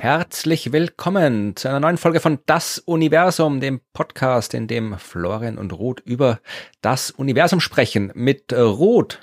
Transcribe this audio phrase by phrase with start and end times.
[0.00, 5.72] Herzlich willkommen zu einer neuen Folge von Das Universum, dem Podcast, in dem Florian und
[5.72, 6.40] Ruth über
[6.80, 9.20] das Universum sprechen mit Ruth.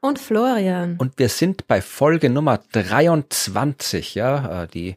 [0.00, 0.96] Und Florian.
[0.98, 4.96] Und wir sind bei Folge Nummer 23, ja, äh, die.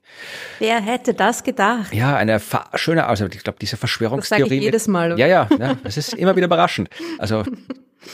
[0.59, 1.91] Wer hätte das gedacht?
[1.91, 2.39] Ja, eine
[2.75, 4.41] schöne, also ich glaube, diese Verschwörungstheorie.
[4.41, 5.17] Das sage ich jedes Mal.
[5.17, 6.89] Ja, ja, ja, das ist immer wieder überraschend.
[7.17, 7.43] Also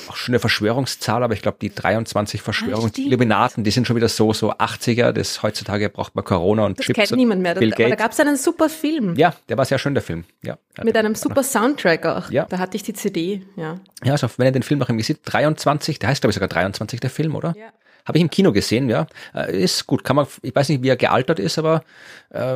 [0.09, 4.34] auch schon eine Verschwörungszahl, aber ich glaube, die 23 Verschwörungsilluminaten, die sind schon wieder so,
[4.34, 5.12] so 80er.
[5.12, 6.98] Das heutzutage braucht man Corona und das Chips.
[6.98, 7.55] kennt niemand mehr.
[7.55, 9.16] Bill da, da gab es einen super Film.
[9.16, 10.26] Ja, der war sehr schön, der Film.
[10.44, 10.58] Ja.
[10.84, 12.31] Mit einem super Soundtrack auch.
[12.31, 12.45] Ja.
[12.45, 13.80] Da hatte ich die CD, ja.
[14.04, 16.50] Ja, also wenn ihr den Film noch irgendwie sieht, 23, der heißt glaube ich sogar
[16.50, 17.56] 23 der Film, oder?
[17.58, 17.70] Ja.
[18.08, 19.06] Habe ich im Kino gesehen, ja.
[19.36, 21.84] Äh, ist gut, kann man, ich weiß nicht, wie er gealtert ist, aber
[22.30, 22.56] äh,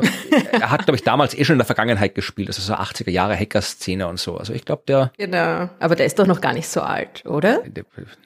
[0.51, 3.35] er hat, glaube ich, damals eh schon in der Vergangenheit gespielt, also so 80er Jahre
[3.37, 4.37] Hacker-Szene und so.
[4.37, 5.11] Also ich glaube, der.
[5.17, 7.63] Genau, aber der ist doch noch gar nicht so alt, oder?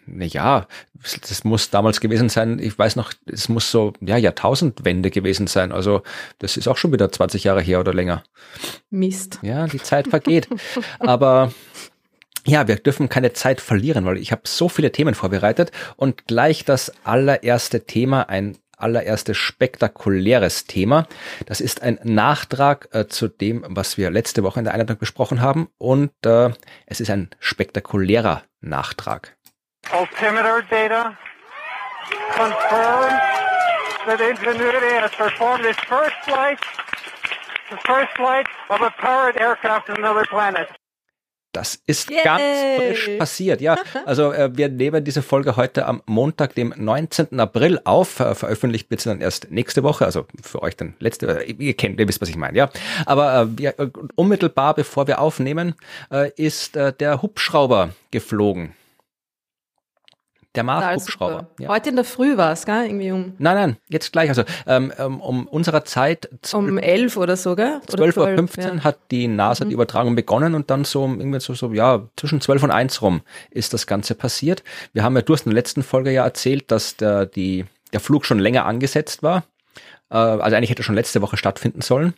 [0.05, 0.67] Naja,
[1.21, 5.71] das muss damals gewesen sein, ich weiß noch, es muss so, ja, Jahrtausendwende gewesen sein.
[5.71, 6.03] Also
[6.37, 8.23] das ist auch schon wieder 20 Jahre her oder länger.
[8.91, 9.39] Mist.
[9.41, 10.47] Ja, die Zeit vergeht.
[10.99, 11.51] aber
[12.45, 16.63] ja, wir dürfen keine Zeit verlieren, weil ich habe so viele Themen vorbereitet und gleich
[16.63, 21.07] das allererste Thema, ein allererstes spektakuläres Thema.
[21.45, 25.41] Das ist ein Nachtrag äh, zu dem, was wir letzte Woche in der Einladung besprochen
[25.41, 26.49] haben und äh,
[26.85, 29.35] es ist ein spektakulärer Nachtrag.
[29.91, 31.17] Altimeter data
[32.35, 33.21] confirms
[34.05, 36.59] that Ingenuity has performed its first flight,
[37.69, 40.67] the first flight of a powered aircraft to another planet.
[41.55, 42.19] Das ist Yay.
[42.23, 42.43] ganz
[42.77, 43.77] frisch passiert, ja.
[44.05, 47.39] Also äh, wir nehmen diese Folge heute am Montag, dem 19.
[47.39, 48.19] April auf.
[48.19, 51.73] Äh, veröffentlicht wird sie dann erst nächste Woche, also für euch dann letzte, äh, ihr
[51.73, 52.69] kennt, ihr wisst, was ich meine, ja.
[53.05, 55.75] Aber äh, wir, äh, unmittelbar bevor wir aufnehmen,
[56.11, 58.73] äh, ist der Hubschrauber geflogen.
[60.55, 61.47] Der Mars-Hubschrauber.
[61.59, 61.69] Ja.
[61.69, 62.85] Heute in der Früh war es, gell?
[62.85, 63.33] Irgendwie um.
[63.37, 64.29] Nein, nein, jetzt gleich.
[64.29, 66.29] Also ähm, ähm um unserer Zeit.
[66.53, 67.81] Um elf oder so, gell?
[67.87, 68.83] 12.15 Uhr ja.
[68.83, 69.69] hat die NASA mhm.
[69.69, 73.21] die Übertragung begonnen und dann so irgendwie so, so, ja, zwischen 12 und 1 rum
[73.51, 74.63] ist das Ganze passiert.
[74.93, 77.99] Wir haben ja, du hast in der letzten Folge ja erzählt, dass der, die, der
[77.99, 79.43] Flug schon länger angesetzt war.
[80.09, 82.13] Äh, also eigentlich hätte schon letzte Woche stattfinden sollen.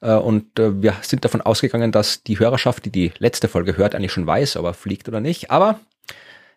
[0.00, 3.94] Äh, und äh, wir sind davon ausgegangen, dass die Hörerschaft, die die letzte Folge hört,
[3.94, 5.50] eigentlich schon weiß, ob er fliegt oder nicht.
[5.50, 5.80] Aber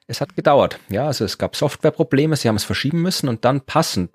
[0.07, 0.79] es hat gedauert.
[0.89, 4.11] Ja, also es gab Softwareprobleme, sie haben es verschieben müssen und dann passend,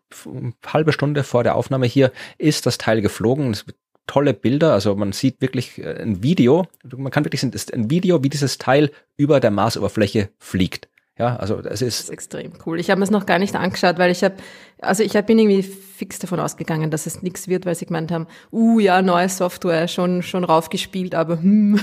[0.66, 3.50] halbe Stunde vor der Aufnahme hier, ist das Teil geflogen.
[3.50, 3.64] Es
[4.08, 6.66] tolle Bilder, also man sieht wirklich äh, ein Video,
[6.96, 10.88] man kann wirklich sehen, es ist ein Video, wie dieses Teil über der Marsoberfläche fliegt.
[11.18, 12.78] Ja, also das ist, ist extrem cool.
[12.78, 14.36] Ich habe es noch gar nicht angeschaut, weil ich habe,
[14.80, 18.28] also ich bin irgendwie fix davon ausgegangen, dass es nichts wird, weil sie gemeint haben,
[18.52, 21.80] uh ja, neue Software, schon schon raufgespielt, aber hm,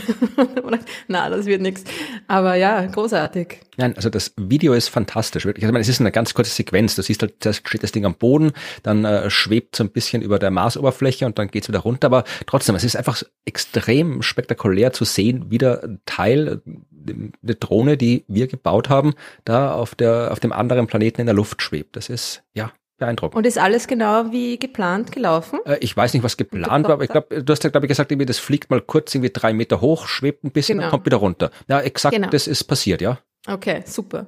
[1.08, 1.84] na, das wird nichts.
[2.28, 3.60] Aber ja, großartig.
[3.78, 5.46] Nein, also das Video ist fantastisch.
[5.46, 6.96] Also, ich meine, es ist eine ganz kurze Sequenz.
[6.96, 8.54] Du siehst halt, da steht das Ding am Boden,
[8.84, 12.08] dann äh, schwebt so ein bisschen über der Marsoberfläche und dann geht's wieder runter.
[12.08, 16.62] Aber trotzdem, es ist einfach extrem spektakulär zu sehen, wie der Teil,
[17.08, 19.14] eine Drohne, die wir gebaut haben,
[19.44, 21.96] da auf der, auf dem anderen Planeten in der Luft schwebt.
[21.98, 23.38] Das ist, ja, beeindruckend.
[23.38, 25.60] Und ist alles genau wie geplant gelaufen?
[25.66, 27.90] Äh, ich weiß nicht, was geplant war, aber ich glaube, du hast ja, glaube ich,
[27.90, 30.88] gesagt, irgendwie, das fliegt mal kurz irgendwie drei Meter hoch, schwebt ein bisschen genau.
[30.88, 31.52] und kommt wieder runter.
[31.68, 32.30] Ja, exakt, genau.
[32.30, 33.20] das ist passiert, ja.
[33.48, 34.26] Okay, super.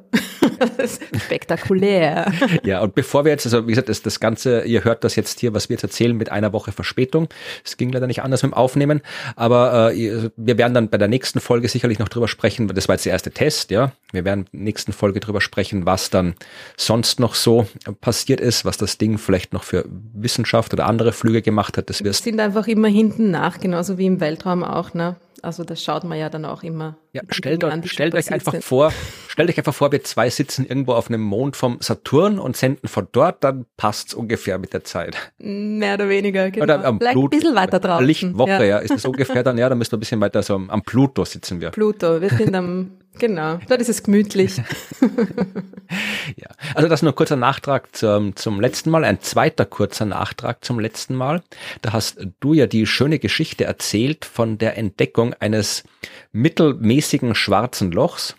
[0.77, 2.31] Das ist spektakulär.
[2.63, 5.39] ja, und bevor wir jetzt, also wie gesagt, das, das Ganze, ihr hört das jetzt
[5.39, 7.27] hier, was wir jetzt erzählen, mit einer Woche Verspätung.
[7.65, 9.01] Es ging leider nicht anders mit dem Aufnehmen,
[9.35, 12.95] aber äh, wir werden dann bei der nächsten Folge sicherlich noch drüber sprechen, das war
[12.95, 13.91] jetzt der erste Test, ja.
[14.11, 16.35] Wir werden in der nächsten Folge drüber sprechen, was dann
[16.75, 17.67] sonst noch so
[18.01, 21.89] passiert ist, was das Ding vielleicht noch für Wissenschaft oder andere Flüge gemacht hat.
[21.89, 25.15] Das wir sind einfach immer hinten nach, genauso wie im Weltraum auch, ne?
[25.43, 26.97] Also das schaut man ja dann auch immer.
[27.13, 28.63] Ja, stellt, euch, an, stellt euch einfach sind.
[28.63, 28.91] vor,
[29.27, 32.87] stellt euch einfach vor, wir zwei sitzen irgendwo auf einem Mond vom Saturn und senden
[32.87, 35.15] von dort, dann passt's ungefähr mit der Zeit.
[35.37, 36.63] Mehr oder weniger, genau.
[36.63, 38.01] Oder am Vielleicht Blut, ein bisschen weiter drauf.
[38.01, 38.63] Lichtwoche, ja.
[38.63, 40.81] ja, ist das ungefähr dann, ja, dann müssen wir ein bisschen weiter so am, am
[40.81, 41.71] Pluto sitzen wir.
[41.71, 44.57] Pluto, wir sind am Genau, dort ist es gemütlich.
[46.35, 50.79] ja, also das nur kurzer Nachtrag zum, zum letzten Mal, ein zweiter kurzer Nachtrag zum
[50.79, 51.41] letzten Mal.
[51.81, 55.83] Da hast du ja die schöne Geschichte erzählt von der Entdeckung eines
[56.31, 58.35] mittelmäßigen schwarzen Lochs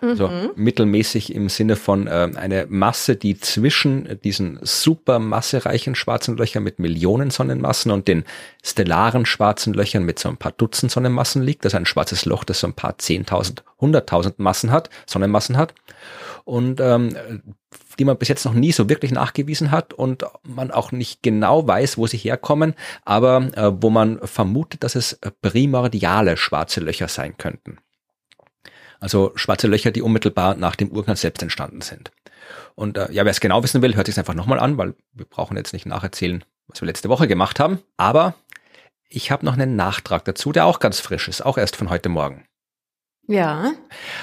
[0.00, 0.50] also mhm.
[0.54, 6.78] mittelmäßig im Sinne von äh, eine Masse, die zwischen diesen super massereichen schwarzen Löchern mit
[6.78, 8.24] Millionen Sonnenmassen und den
[8.62, 11.64] stellaren schwarzen Löchern mit so ein paar Dutzend Sonnenmassen liegt.
[11.64, 15.74] Das ist ein schwarzes Loch, das so ein paar Zehntausend, hunderttausend Massen hat, Sonnenmassen hat.
[16.44, 17.16] Und ähm,
[17.98, 21.66] die man bis jetzt noch nie so wirklich nachgewiesen hat und man auch nicht genau
[21.66, 22.74] weiß, wo sie herkommen,
[23.04, 27.78] aber äh, wo man vermutet, dass es primordiale schwarze Löcher sein könnten.
[29.00, 32.10] Also schwarze Löcher, die unmittelbar nach dem Urknall selbst entstanden sind.
[32.74, 35.24] Und äh, ja, wer es genau wissen will, hört sich einfach nochmal an, weil wir
[35.26, 37.80] brauchen jetzt nicht nacherzählen, was wir letzte Woche gemacht haben.
[37.96, 38.34] Aber
[39.08, 42.08] ich habe noch einen Nachtrag dazu, der auch ganz frisch ist, auch erst von heute
[42.08, 42.44] Morgen.
[43.30, 43.72] Ja.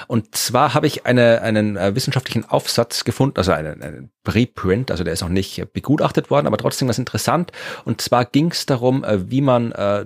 [0.08, 5.04] Und zwar habe ich eine, einen äh, wissenschaftlichen Aufsatz gefunden, also einen, einen Preprint, also
[5.04, 7.52] der ist noch nicht begutachtet worden, aber trotzdem was interessant.
[7.86, 10.06] Und zwar ging es darum, äh, wie man äh,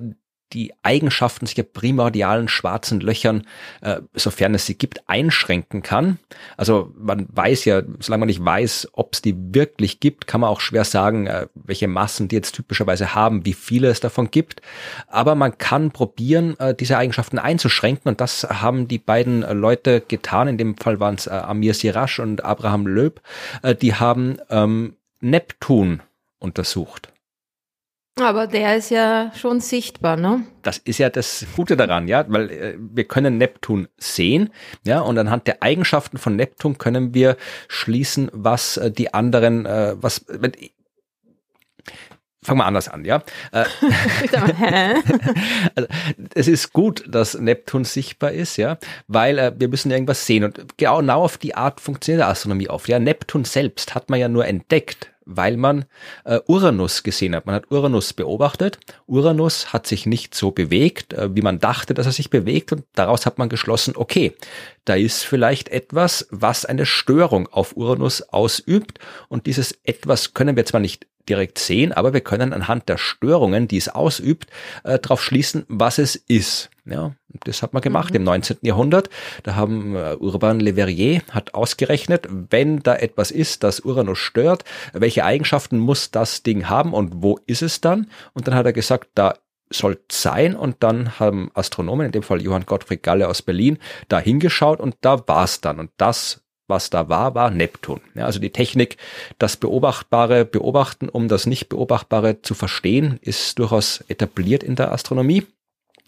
[0.53, 3.45] die Eigenschaften sich primordialen schwarzen Löchern,
[3.81, 6.19] äh, sofern es sie gibt, einschränken kann.
[6.57, 10.49] Also man weiß ja, solange man nicht weiß, ob es die wirklich gibt, kann man
[10.49, 14.61] auch schwer sagen, äh, welche Massen die jetzt typischerweise haben, wie viele es davon gibt.
[15.07, 20.47] Aber man kann probieren, äh, diese Eigenschaften einzuschränken und das haben die beiden Leute getan.
[20.47, 23.21] In dem Fall waren es äh, Amir Sirasch und Abraham Löb.
[23.61, 26.01] Äh, die haben ähm, Neptun
[26.39, 27.11] untersucht.
[28.19, 30.45] Aber der ist ja schon sichtbar, ne?
[30.61, 34.49] Das ist ja das Gute daran, ja, weil äh, wir können Neptun sehen,
[34.85, 37.37] ja, und anhand der Eigenschaften von Neptun können wir
[37.67, 40.51] schließen, was äh, die anderen, äh, was, wenn,
[42.41, 43.21] Fangen wir anders an, ja.
[43.51, 43.65] Äh,
[45.75, 45.89] also,
[46.33, 48.77] es ist gut, dass Neptun sichtbar ist, ja,
[49.07, 52.87] weil äh, wir müssen irgendwas sehen und genau auf die Art funktioniert Astronomie oft.
[52.87, 55.85] Ja, Neptun selbst hat man ja nur entdeckt, weil man
[56.25, 57.45] äh, Uranus gesehen hat.
[57.45, 58.79] Man hat Uranus beobachtet.
[59.05, 62.71] Uranus hat sich nicht so bewegt, äh, wie man dachte, dass er sich bewegt.
[62.71, 64.33] Und daraus hat man geschlossen, okay,
[64.89, 68.97] da ist vielleicht etwas, was eine Störung auf Uranus ausübt.
[69.27, 73.67] Und dieses etwas können wir zwar nicht direkt sehen, aber wir können anhand der Störungen,
[73.67, 74.47] die es ausübt,
[74.83, 76.71] äh, darauf schließen, was es ist.
[76.85, 77.13] Ja,
[77.43, 78.15] das hat man gemacht mhm.
[78.15, 78.57] im 19.
[78.61, 79.09] Jahrhundert.
[79.43, 84.63] Da haben äh, Urban Le Verrier hat ausgerechnet, wenn da etwas ist, das Uranus stört,
[84.93, 88.07] welche Eigenschaften muss das Ding haben und wo ist es dann?
[88.33, 89.35] Und dann hat er gesagt, da
[89.71, 93.77] soll sein und dann haben Astronomen, in dem Fall Johann Gottfried Galle aus Berlin,
[94.07, 97.99] da hingeschaut und da war's dann und das was da war, war Neptun.
[98.13, 98.97] Ja, also die Technik,
[99.39, 105.47] das Beobachtbare beobachten, um das Nicht-Beobachtbare zu verstehen, ist durchaus etabliert in der Astronomie.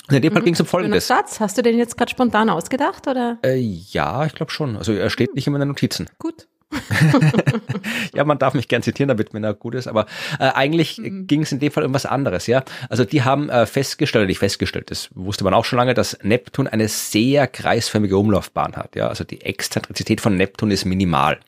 [0.08, 0.46] Und in dem Fall mhm.
[0.46, 1.08] ging es um Folgendes.
[1.08, 3.38] Satz, hast du den jetzt gerade spontan ausgedacht oder?
[3.44, 4.78] Äh, ja, ich glaube schon.
[4.78, 5.36] Also er steht hm.
[5.36, 6.10] nicht in meinen Notizen.
[6.20, 6.48] Gut.
[8.14, 10.06] ja, man darf mich gern zitieren, damit mir gut ist, aber
[10.40, 11.28] äh, eigentlich mhm.
[11.28, 12.64] ging es in dem Fall um was anderes, ja.
[12.90, 16.68] Also die haben äh, festgestellt, nicht festgestellt, das wusste man auch schon lange, dass Neptun
[16.68, 19.08] eine sehr kreisförmige Umlaufbahn hat, ja.
[19.08, 21.40] Also die Exzentrizität von Neptun ist minimal.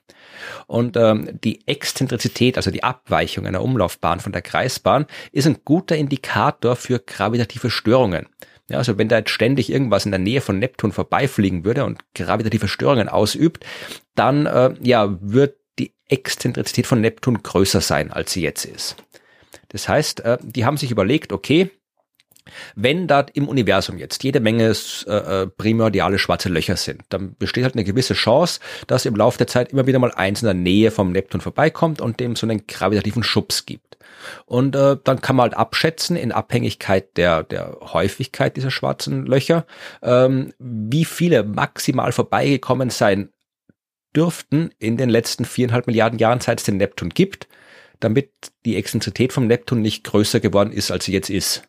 [0.68, 5.96] Und ähm, die Exzentrizität, also die Abweichung einer Umlaufbahn von der Kreisbahn, ist ein guter
[5.96, 8.28] Indikator für gravitative Störungen.
[8.74, 12.00] Ja, also wenn da jetzt ständig irgendwas in der Nähe von Neptun vorbeifliegen würde und
[12.16, 13.64] gravitative Störungen ausübt,
[14.16, 18.96] dann äh, ja, wird die Exzentrizität von Neptun größer sein, als sie jetzt ist.
[19.70, 21.70] Das heißt, äh, die haben sich überlegt, okay,
[22.76, 24.74] wenn da im Universum jetzt jede Menge
[25.08, 29.38] äh, äh, primordiale schwarze Löcher sind, dann besteht halt eine gewisse Chance, dass im Laufe
[29.38, 32.46] der Zeit immer wieder mal eins in der Nähe vom Neptun vorbeikommt und dem so
[32.46, 33.98] einen gravitativen Schubs gibt.
[34.46, 39.66] Und äh, dann kann man halt abschätzen, in Abhängigkeit der, der Häufigkeit dieser schwarzen Löcher,
[40.02, 43.30] ähm, wie viele maximal vorbeigekommen sein
[44.16, 47.48] dürften in den letzten viereinhalb Milliarden Jahren, seit es den Neptun gibt,
[48.00, 48.32] damit
[48.66, 51.64] die Exzentrizität vom Neptun nicht größer geworden ist, als sie jetzt ist.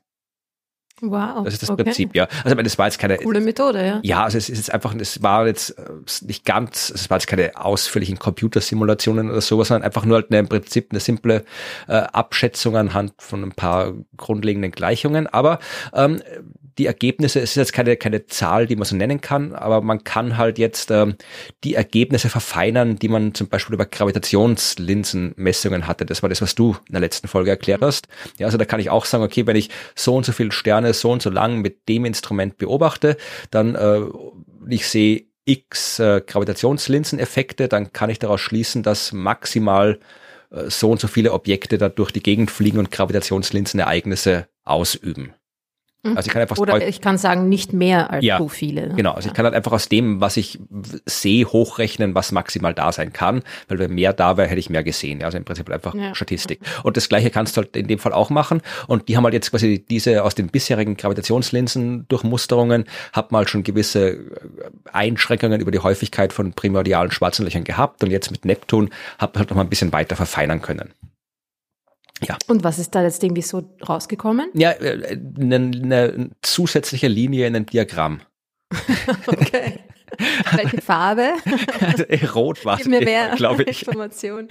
[1.10, 1.44] Wow.
[1.44, 1.84] Das ist das okay.
[1.84, 2.28] Prinzip, ja.
[2.44, 4.00] Also das war jetzt keine coole Methode, ja.
[4.02, 5.82] Ja, also es ist jetzt einfach, es war jetzt äh,
[6.22, 10.40] nicht ganz, es war jetzt keine ausführlichen Computersimulationen oder sowas, sondern einfach nur halt eine,
[10.40, 11.44] im Prinzip eine simple
[11.88, 15.26] äh, Abschätzung anhand von ein paar grundlegenden Gleichungen.
[15.26, 15.58] Aber
[15.92, 16.22] ähm,
[16.78, 20.02] die Ergebnisse, es ist jetzt keine, keine Zahl, die man so nennen kann, aber man
[20.02, 21.14] kann halt jetzt ähm,
[21.62, 26.04] die Ergebnisse verfeinern, die man zum Beispiel über Gravitationslinsenmessungen hatte.
[26.04, 27.86] Das war das, was du in der letzten Folge erklärt mhm.
[27.86, 28.08] hast.
[28.38, 30.92] Ja, also da kann ich auch sagen, okay, wenn ich so und so viele Sterne
[30.94, 33.16] so und so lang mit dem Instrument beobachte,
[33.50, 34.00] dann äh,
[34.68, 39.98] ich sehe x äh, Gravitationslinseneffekte, dann kann ich daraus schließen, dass maximal
[40.50, 45.34] äh, so und so viele Objekte da durch die Gegend fliegen und Gravitationslinsenereignisse ausüben.
[46.04, 48.90] Also ich kann einfach Oder ich kann sagen, nicht mehr als ja, so viele.
[48.90, 49.32] Genau, also ja.
[49.32, 50.58] ich kann halt einfach aus dem, was ich
[51.06, 54.84] sehe, hochrechnen, was maximal da sein kann, weil wenn mehr da wäre, hätte ich mehr
[54.84, 55.22] gesehen.
[55.22, 56.14] Also im Prinzip einfach ja.
[56.14, 56.60] Statistik.
[56.82, 58.60] Und das gleiche kannst du halt in dem Fall auch machen.
[58.86, 63.50] Und die haben halt jetzt quasi diese aus den bisherigen Gravitationslinsen Durchmusterungen, hat mal halt
[63.50, 64.20] schon gewisse äh,
[64.92, 68.04] Einschränkungen über die Häufigkeit von primordialen schwarzen Löchern gehabt.
[68.04, 70.92] Und jetzt mit Neptun hat man halt noch mal ein bisschen weiter verfeinern können.
[72.26, 72.38] Ja.
[72.46, 74.50] Und was ist da jetzt irgendwie so rausgekommen?
[74.54, 78.20] Ja, äh, eine, eine zusätzliche Linie in einem Diagramm.
[79.26, 79.80] okay.
[80.52, 81.32] Welche Farbe?
[81.80, 82.86] Also, eh, rot war es,
[83.36, 83.86] glaube ich.
[83.86, 84.48] Information.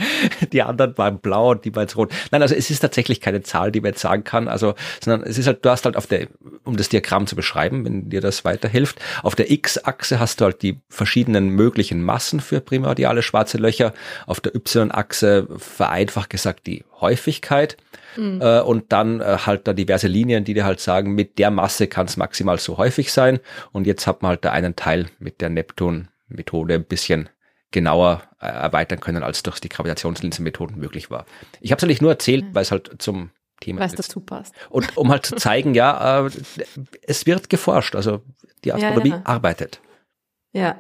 [0.52, 2.12] Die anderen waren blau und die waren jetzt rot.
[2.32, 4.48] Nein, also es ist tatsächlich keine Zahl, die man jetzt sagen kann.
[4.48, 6.28] Also, sondern es ist halt, du hast halt auf der,
[6.64, 10.62] um das Diagramm zu beschreiben, wenn dir das weiterhilft, auf der X-Achse hast du halt
[10.62, 13.94] die verschiedenen möglichen Massen für primordiale schwarze Löcher.
[14.28, 17.78] Auf der Y-Achse vereinfacht gesagt die Häufigkeit.
[18.18, 18.42] Mhm.
[18.42, 21.88] Äh, und dann äh, halt da diverse Linien, die dir halt sagen, mit der Masse
[21.88, 23.40] kann es maximal so häufig sein.
[23.72, 27.30] Und jetzt hat man halt da einen Teil mit der Neptun-Methode ein bisschen
[27.72, 31.26] genauer äh, erweitern können, als durch die Gravitationslinsenmethoden möglich war.
[31.60, 32.56] Ich habe es eigentlich nur erzählt, mhm.
[32.56, 34.54] weil es halt zum Thema Weil es dazu passt.
[34.70, 36.30] Und um halt zu zeigen, ja, äh,
[37.02, 38.22] es wird geforscht, also
[38.64, 39.26] die Astronomie ja, ja.
[39.26, 39.82] arbeitet.
[40.54, 40.76] Ja.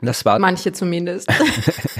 [0.00, 1.30] Das war manche zumindest.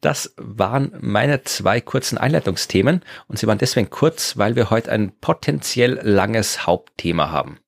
[0.00, 5.12] Das waren meine zwei kurzen Einleitungsthemen und sie waren deswegen kurz, weil wir heute ein
[5.20, 7.58] potenziell langes Hauptthema haben.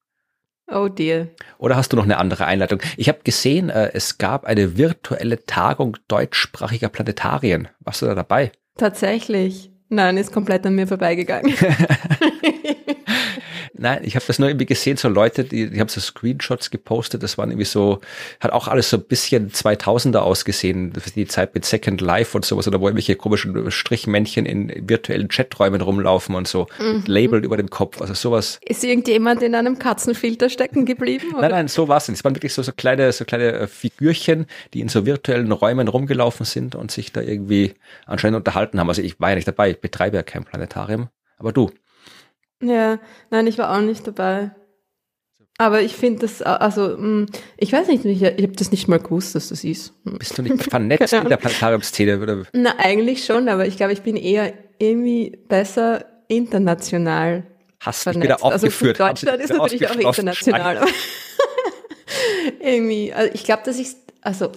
[0.71, 1.29] Oh dear.
[1.59, 2.81] Oder hast du noch eine andere Einleitung?
[2.97, 7.69] Ich habe gesehen, äh, es gab eine virtuelle Tagung deutschsprachiger Planetarien.
[7.81, 8.53] Warst du da dabei?
[8.79, 9.71] Tatsächlich.
[9.91, 11.55] Nein, ist komplett an mir vorbeigegangen.
[13.83, 17.25] Nein, ich habe das nur irgendwie gesehen, so Leute, die, die haben so Screenshots gepostet,
[17.25, 18.01] das waren irgendwie so,
[18.39, 22.69] hat auch alles so ein bisschen 2000er ausgesehen, die Zeit mit Second Life und sowas,
[22.69, 27.03] oder wo irgendwelche komischen Strichmännchen in virtuellen Chaträumen rumlaufen und so, mhm.
[27.07, 28.61] Label über dem Kopf, also sowas.
[28.65, 31.33] Ist irgendjemand in einem Katzenfilter stecken geblieben?
[31.33, 31.41] Oder?
[31.41, 32.19] Nein, nein, so war es nicht.
[32.19, 35.89] Es waren wirklich so, so kleine, so kleine äh, Figürchen, die in so virtuellen Räumen
[35.89, 37.75] rumgelaufen sind und sich da irgendwie
[38.07, 38.89] anscheinend unterhalten haben.
[38.89, 41.73] Also ich war ja nicht dabei, ich betreibe ja kein Planetarium, aber du.
[42.62, 42.99] Ja,
[43.31, 44.52] nein, ich war auch nicht dabei.
[45.59, 47.26] Aber ich finde das, also, hm,
[47.57, 49.92] ich weiß nicht, ich, ich habe das nicht mal gewusst, dass das ist.
[50.04, 50.19] Hm.
[50.19, 52.21] Bist du nicht vernetzt in der Planetariumszene?
[52.21, 52.42] Oder?
[52.52, 57.45] Na, eigentlich schon, aber ich glaube, ich bin eher irgendwie besser international
[57.81, 58.25] Hast vernetzt.
[58.25, 59.00] wieder aufgeführt.
[59.00, 60.87] Also Deutschland ist natürlich auch international.
[62.61, 63.88] irgendwie, also ich glaube, dass ich,
[64.23, 64.50] also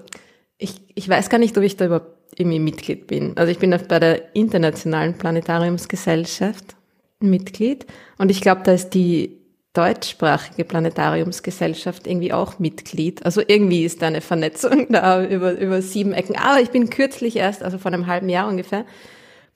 [0.57, 3.37] ich, ich weiß gar nicht, ob ich da überhaupt irgendwie Mitglied bin.
[3.37, 6.75] Also ich bin bei der Internationalen Planetariumsgesellschaft
[7.19, 7.85] Mitglied.
[8.17, 9.41] Und ich glaube, da ist die
[9.73, 13.25] deutschsprachige Planetariumsgesellschaft irgendwie auch Mitglied.
[13.25, 16.37] Also irgendwie ist da eine Vernetzung da über, über sieben Ecken.
[16.37, 18.85] Aber ich bin kürzlich erst, also vor einem halben Jahr ungefähr,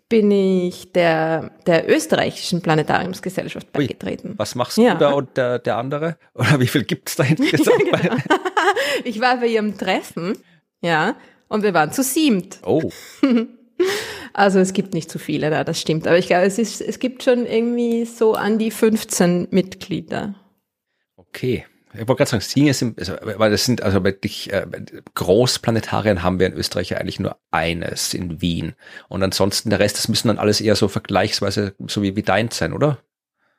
[0.10, 4.34] bin ich der, der österreichischen Planetariumsgesellschaft beigetreten.
[4.38, 4.96] was machst du ja.
[4.96, 6.18] da und der, der andere?
[6.34, 7.84] Oder wie viel gibt's da insgesamt?
[7.92, 8.16] ja, genau.
[9.04, 10.36] ich war bei ihrem Treffen,
[10.82, 11.16] ja,
[11.48, 12.60] und wir waren zu siebt.
[12.66, 12.90] Oh.
[14.34, 16.08] Also es gibt nicht zu viele da, das stimmt.
[16.08, 20.36] Aber ich glaube, es, ist, es gibt schon irgendwie so an die 15 Mitglieder.
[21.16, 21.66] Okay.
[21.94, 24.68] Ich wollte gerade sagen, Singen sind, also, weil das sind, also wirklich äh,
[25.16, 28.76] Großplanetarien haben wir in Österreich eigentlich nur eines in Wien.
[29.08, 32.52] Und ansonsten der Rest, das müssen dann alles eher so vergleichsweise so wie, wie dein
[32.52, 33.00] sein, oder?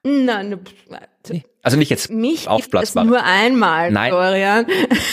[0.04, 0.60] Nein,
[1.28, 1.44] nee.
[1.62, 3.04] Also nicht jetzt mich aufblasbar.
[3.04, 4.10] nur einmal, Nein.
[4.10, 4.66] Florian.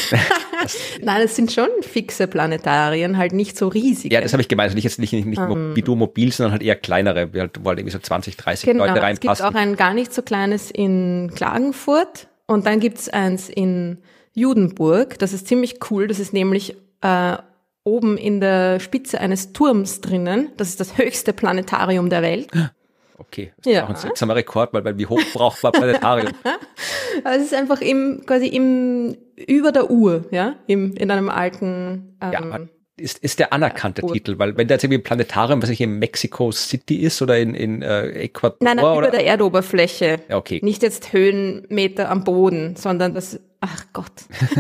[1.02, 4.12] Nein, es sind schon fixe Planetarien, halt nicht so riesig.
[4.12, 4.68] Ja, das habe ich gemeint.
[4.68, 5.72] Also nicht jetzt nicht, nicht, nicht um.
[5.72, 5.76] Ähm.
[5.76, 8.70] wie du mobil, sondern halt eher kleinere, wie halt, wo halt irgendwie so 20, 30
[8.70, 9.32] genau, Leute reinpassen.
[9.32, 14.00] Es gibt auch ein gar nicht so kleines in Klagenfurt und dann gibt's eins in
[14.34, 15.20] Judenburg.
[15.20, 16.08] Das ist ziemlich cool.
[16.08, 17.38] Das ist nämlich äh,
[17.84, 20.50] oben in der Spitze eines Turms drinnen.
[20.58, 22.50] Das ist das höchste Planetarium der Welt.
[23.18, 23.80] Okay, das ja.
[23.80, 26.34] ist auch ein seltsamer Rekord, weil, weil wie hoch braucht man Planetarium?
[27.24, 32.18] also es ist einfach im, quasi im, über der Uhr, ja, im, in einem alten,
[32.22, 32.60] ähm, ja,
[33.00, 35.82] ist, ist der anerkannte äh, Titel, weil wenn der jetzt irgendwie ein Planetarium, was ich
[35.82, 38.58] in Mexico City ist oder in, in äh, Ecuador.
[38.62, 39.08] Nein, nein, oder?
[39.08, 40.20] über der Erdoberfläche.
[40.30, 40.60] Ja, okay.
[40.64, 44.12] Nicht jetzt Höhenmeter am Boden, sondern das, ach Gott.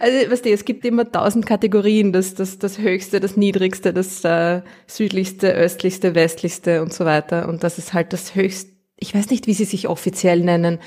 [0.00, 4.24] also, weißt du, es gibt immer tausend Kategorien, das, das, das höchste, das niedrigste, das
[4.24, 7.48] äh, südlichste, östlichste, westlichste und so weiter.
[7.48, 10.78] Und das ist halt das höchste, ich weiß nicht, wie sie sich offiziell nennen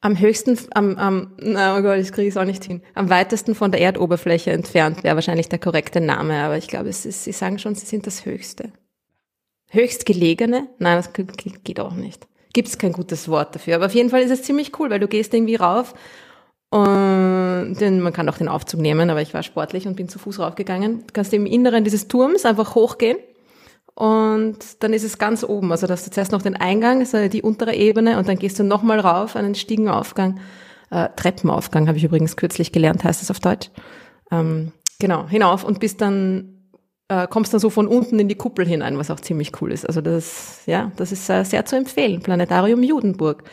[0.00, 3.54] am höchsten, am, am na oh Gott, ich kriege es auch nicht hin, am weitesten
[3.54, 7.32] von der Erdoberfläche entfernt wäre wahrscheinlich der korrekte Name, aber ich glaube, es ist, Sie
[7.32, 8.72] sagen schon, Sie sind das Höchste.
[9.68, 10.68] Höchstgelegene?
[10.78, 12.28] Nein, das geht auch nicht.
[12.56, 13.74] Gibt es kein gutes Wort dafür.
[13.74, 15.92] Aber auf jeden Fall ist es ziemlich cool, weil du gehst irgendwie rauf
[16.70, 20.18] und den, man kann auch den Aufzug nehmen, aber ich war sportlich und bin zu
[20.18, 21.00] Fuß raufgegangen.
[21.06, 23.18] Du kannst im Inneren dieses Turms einfach hochgehen
[23.94, 25.70] und dann ist es ganz oben.
[25.70, 28.58] Also da hast du zuerst noch den Eingang, also die untere Ebene, und dann gehst
[28.58, 30.40] du nochmal rauf, einen Stiegenaufgang.
[30.90, 33.68] Äh, Treppenaufgang habe ich übrigens kürzlich gelernt, heißt es auf Deutsch.
[34.30, 36.55] Ähm, genau, hinauf und bist dann,
[37.08, 39.86] äh, kommst dann so von unten in die Kuppel hinein, was auch ziemlich cool ist.
[39.86, 42.20] Also das, ja, das ist äh, sehr zu empfehlen.
[42.20, 43.44] Planetarium Judenburg.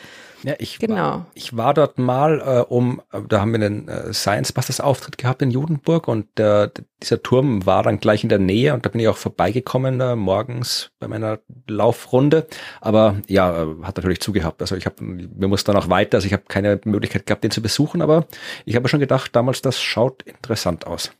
[0.43, 0.95] Ja, ich, Genau.
[0.95, 5.17] war, ich war dort mal, äh, um, da haben wir einen äh, Science Busters Auftritt
[5.17, 6.69] gehabt in Judenburg und äh,
[7.01, 10.17] dieser Turm war dann gleich in der Nähe und da bin ich auch vorbeigekommen äh,
[10.17, 12.47] morgens bei meiner Laufrunde.
[12.81, 14.61] Aber ja, äh, hat natürlich zugehabt.
[14.61, 17.51] Also ich habe, wir mussten dann auch weiter, also ich habe keine Möglichkeit gehabt, den
[17.51, 18.25] zu besuchen, aber
[18.65, 21.11] ich habe schon gedacht, damals, das schaut interessant aus.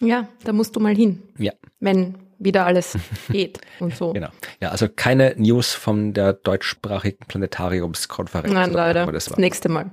[0.00, 1.22] Ja, da musst du mal hin.
[1.38, 1.52] Ja.
[1.80, 2.98] Wenn wieder alles
[3.30, 4.12] geht und so.
[4.12, 4.28] Genau.
[4.60, 8.52] Ja, also keine News von der deutschsprachigen Planetariumskonferenz.
[8.52, 9.10] Nein, leider.
[9.10, 9.90] Das Das nächste Mal.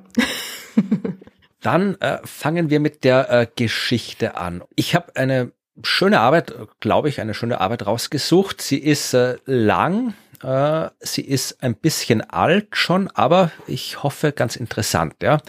[1.61, 4.63] Dann äh, fangen wir mit der äh, Geschichte an.
[4.75, 8.61] Ich habe eine schöne Arbeit, glaube ich, eine schöne Arbeit rausgesucht.
[8.61, 14.57] Sie ist äh, lang, äh, sie ist ein bisschen alt schon, aber ich hoffe ganz
[14.57, 15.15] interessant.
[15.23, 15.39] Ja,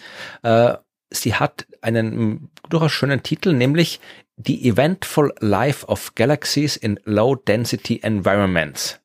[0.43, 0.77] äh,
[1.11, 4.01] sie hat einen durchaus schönen Titel, nämlich
[4.37, 9.01] The Eventful Life of Galaxies in Low Density Environments.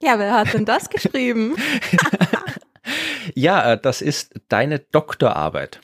[0.00, 1.56] Ja, wer hat denn das geschrieben?
[3.34, 5.80] Ja, äh, das ist deine Doktorarbeit.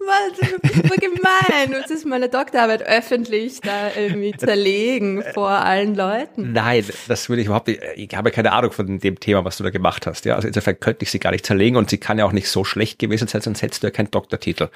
[0.00, 0.50] Was?
[0.50, 1.72] Du bist so gemein.
[1.82, 6.52] Das ist meine Doktorarbeit öffentlich da irgendwie zerlegen vor allen Leuten.
[6.52, 7.80] Nein, das würde ich überhaupt nicht.
[7.96, 10.24] Ich habe keine Ahnung von dem Thema, was du da gemacht hast.
[10.24, 12.48] Ja, also insofern könnte ich sie gar nicht zerlegen und sie kann ja auch nicht
[12.48, 14.68] so schlecht gewesen sein, sonst hättest du ja keinen Doktortitel.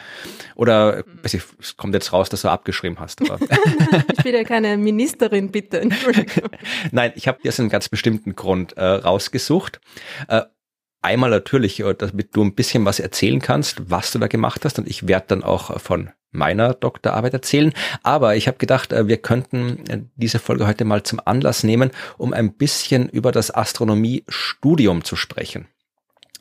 [0.57, 3.21] Oder weiß ich, es kommt jetzt raus, dass du abgeschrieben hast.
[4.17, 5.89] Ich bin ja keine Ministerin, bitte.
[6.93, 9.81] Nein, ich habe dir aus einem ganz bestimmten Grund äh, rausgesucht.
[10.29, 10.43] Äh,
[11.05, 14.79] einmal natürlich, äh, damit du ein bisschen was erzählen kannst, was du da gemacht hast.
[14.79, 17.73] Und ich werde dann auch äh, von meiner Doktorarbeit erzählen.
[18.03, 22.33] Aber ich habe gedacht, äh, wir könnten diese Folge heute mal zum Anlass nehmen, um
[22.33, 25.69] ein bisschen über das Astronomiestudium zu sprechen.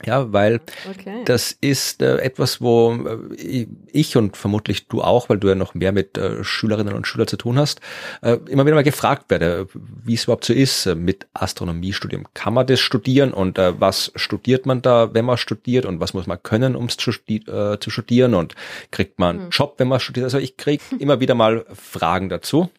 [0.05, 1.21] Ja, weil Okay.
[1.25, 5.73] das ist äh, etwas, wo äh, ich und vermutlich du auch, weil du ja noch
[5.73, 7.81] mehr mit äh, Schülerinnen und Schülern zu tun hast,
[8.21, 12.25] äh, immer wieder mal gefragt werde, wie es überhaupt so ist äh, mit Astronomiestudium.
[12.33, 16.13] Kann man das studieren und äh, was studiert man da, wenn man studiert und was
[16.13, 18.55] muss man können, um es zu, studi äh, zu studieren und
[18.91, 20.25] kriegt man einen Job, wenn man studiert?
[20.25, 22.69] Also ich kriege immer wieder mal Fragen dazu.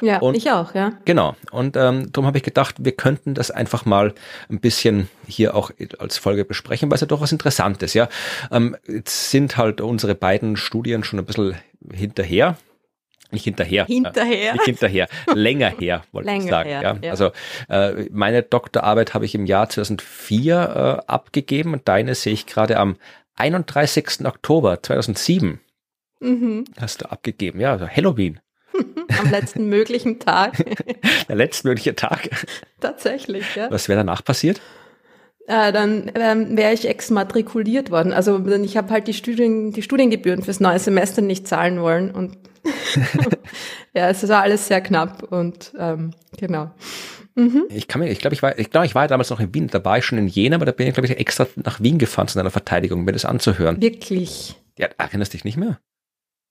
[0.00, 0.92] Ja, Und- ich auch, ja.
[1.04, 1.34] Genau.
[1.50, 4.14] Und ähm, darum habe ich gedacht, wir könnten das einfach mal
[4.50, 8.08] ein bisschen hier auch als Folge besprechen, weil es ja doch was Interessantes, ja.
[8.50, 11.56] Ähm, jetzt sind halt unsere beiden Studien schon ein bisschen
[11.92, 12.56] hinterher.
[13.30, 13.84] Nicht hinterher.
[13.84, 14.50] Hinterher.
[14.50, 15.06] Äh, nicht hinterher.
[15.34, 16.68] Länger her, wollte ich Länger sagen.
[16.70, 16.96] her, ja.
[17.02, 17.10] ja.
[17.10, 17.30] Also
[17.68, 20.54] äh, meine Doktorarbeit habe ich im Jahr 2004
[21.06, 22.96] äh, abgegeben und deine sehe ich gerade am
[23.36, 24.24] 31.
[24.24, 25.60] Oktober 2007
[26.20, 26.64] Mhm.
[26.80, 27.60] hast du abgegeben.
[27.60, 28.40] Ja, also Halloween.
[29.18, 30.64] Am letzten möglichen Tag.
[31.28, 32.28] Der letztmögliche Tag.
[32.80, 33.70] Tatsächlich, ja.
[33.70, 34.60] Was wäre danach passiert?
[35.46, 38.12] Äh, dann ähm, wäre ich exmatrikuliert worden.
[38.12, 42.10] Also ich habe halt die, Studien, die Studiengebühren fürs neue Semester nicht zahlen wollen.
[42.10, 42.36] Und
[43.94, 46.70] ja, es war alles sehr knapp und ähm, genau.
[47.70, 49.54] Ich kann mir, ich glaube, ich war, ich glaube, ich war ja damals noch in
[49.54, 49.68] Wien.
[49.68, 51.98] Da war ich schon in Jena, aber da bin ich, glaube ich, extra nach Wien
[51.98, 53.80] gefahren zu einer Verteidigung, um mir das anzuhören.
[53.80, 54.56] Wirklich.
[54.76, 55.78] Ja, erinnerst dich nicht mehr?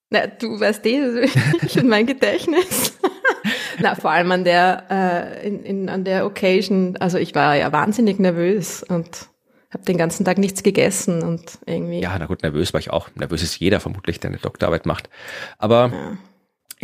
[0.09, 1.27] Na, du weißt eh,
[1.67, 2.97] schon mein Gedächtnis.
[3.79, 7.71] Na, vor allem an der, äh, in, in, an der Occasion, also ich war ja
[7.71, 9.27] wahnsinnig nervös und
[9.71, 11.99] habe den ganzen Tag nichts gegessen und irgendwie.
[11.99, 13.09] Ja, na gut, nervös war ich auch.
[13.15, 15.09] Nervös ist jeder vermutlich, der eine Doktorarbeit macht.
[15.57, 16.17] Aber Ja.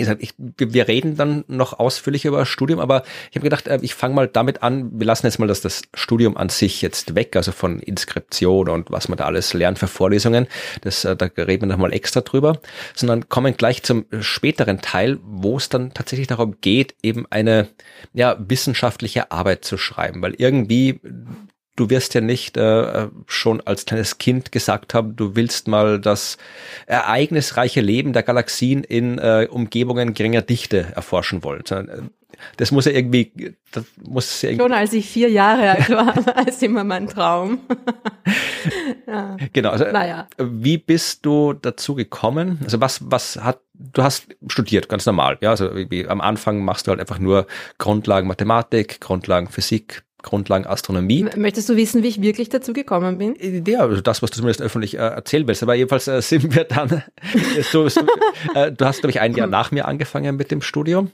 [0.01, 3.93] Gesagt, ich, wir reden dann noch ausführlicher über Studium, aber ich habe gedacht, äh, ich
[3.93, 7.35] fange mal damit an, wir lassen jetzt mal das, das Studium an sich jetzt weg,
[7.35, 10.47] also von Inskription und was man da alles lernt für Vorlesungen,
[10.81, 12.59] das, äh, da reden wir nochmal extra drüber,
[12.95, 17.69] sondern kommen gleich zum späteren Teil, wo es dann tatsächlich darum geht, eben eine
[18.13, 20.99] ja, wissenschaftliche Arbeit zu schreiben, weil irgendwie
[21.75, 26.37] du wirst ja nicht äh, schon als kleines Kind gesagt haben, du willst mal das
[26.85, 31.63] ereignisreiche Leben der Galaxien in äh, Umgebungen geringer Dichte erforschen wollen.
[31.69, 32.03] Äh,
[32.57, 36.13] das muss ja irgendwie, das muss ja irgendwie, Schon als ich vier Jahre alt war,
[36.47, 37.59] es immer mein Traum.
[39.07, 39.37] ja.
[39.53, 39.69] genau.
[39.69, 40.27] Also, Naja.
[40.37, 42.59] Wie bist du dazu gekommen?
[42.63, 45.51] Also was, was hat, du hast studiert, ganz normal, ja.
[45.51, 45.69] Also
[46.07, 51.27] am Anfang machst du halt einfach nur Grundlagen Mathematik, Grundlagen Physik, Grundlagen Astronomie.
[51.35, 53.35] Möchtest du wissen, wie ich wirklich dazu gekommen bin?
[53.67, 55.61] Ja, also das, was du zumindest öffentlich äh, erzählen willst.
[55.61, 57.03] Aber jedenfalls äh, sind wir dann,
[57.71, 58.01] so, so,
[58.55, 61.11] äh, du hast, glaube ich, ein Jahr nach mir angefangen mit dem Studium.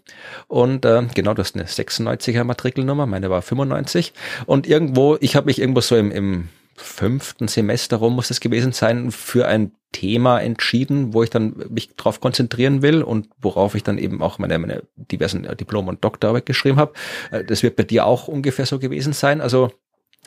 [0.48, 4.14] Und äh, genau, du hast eine 96er Matrikelnummer, meine war 95.
[4.46, 8.72] Und irgendwo, ich habe mich irgendwo so im, im fünften Semester rum muss es gewesen
[8.72, 13.84] sein, für ein Thema entschieden, wo ich dann mich drauf konzentrieren will und worauf ich
[13.84, 16.94] dann eben auch meine, meine diversen äh, Diplom- und Doktorarbeit geschrieben habe.
[17.32, 19.42] Äh, Das wird bei dir auch ungefähr so gewesen sein.
[19.42, 19.72] Also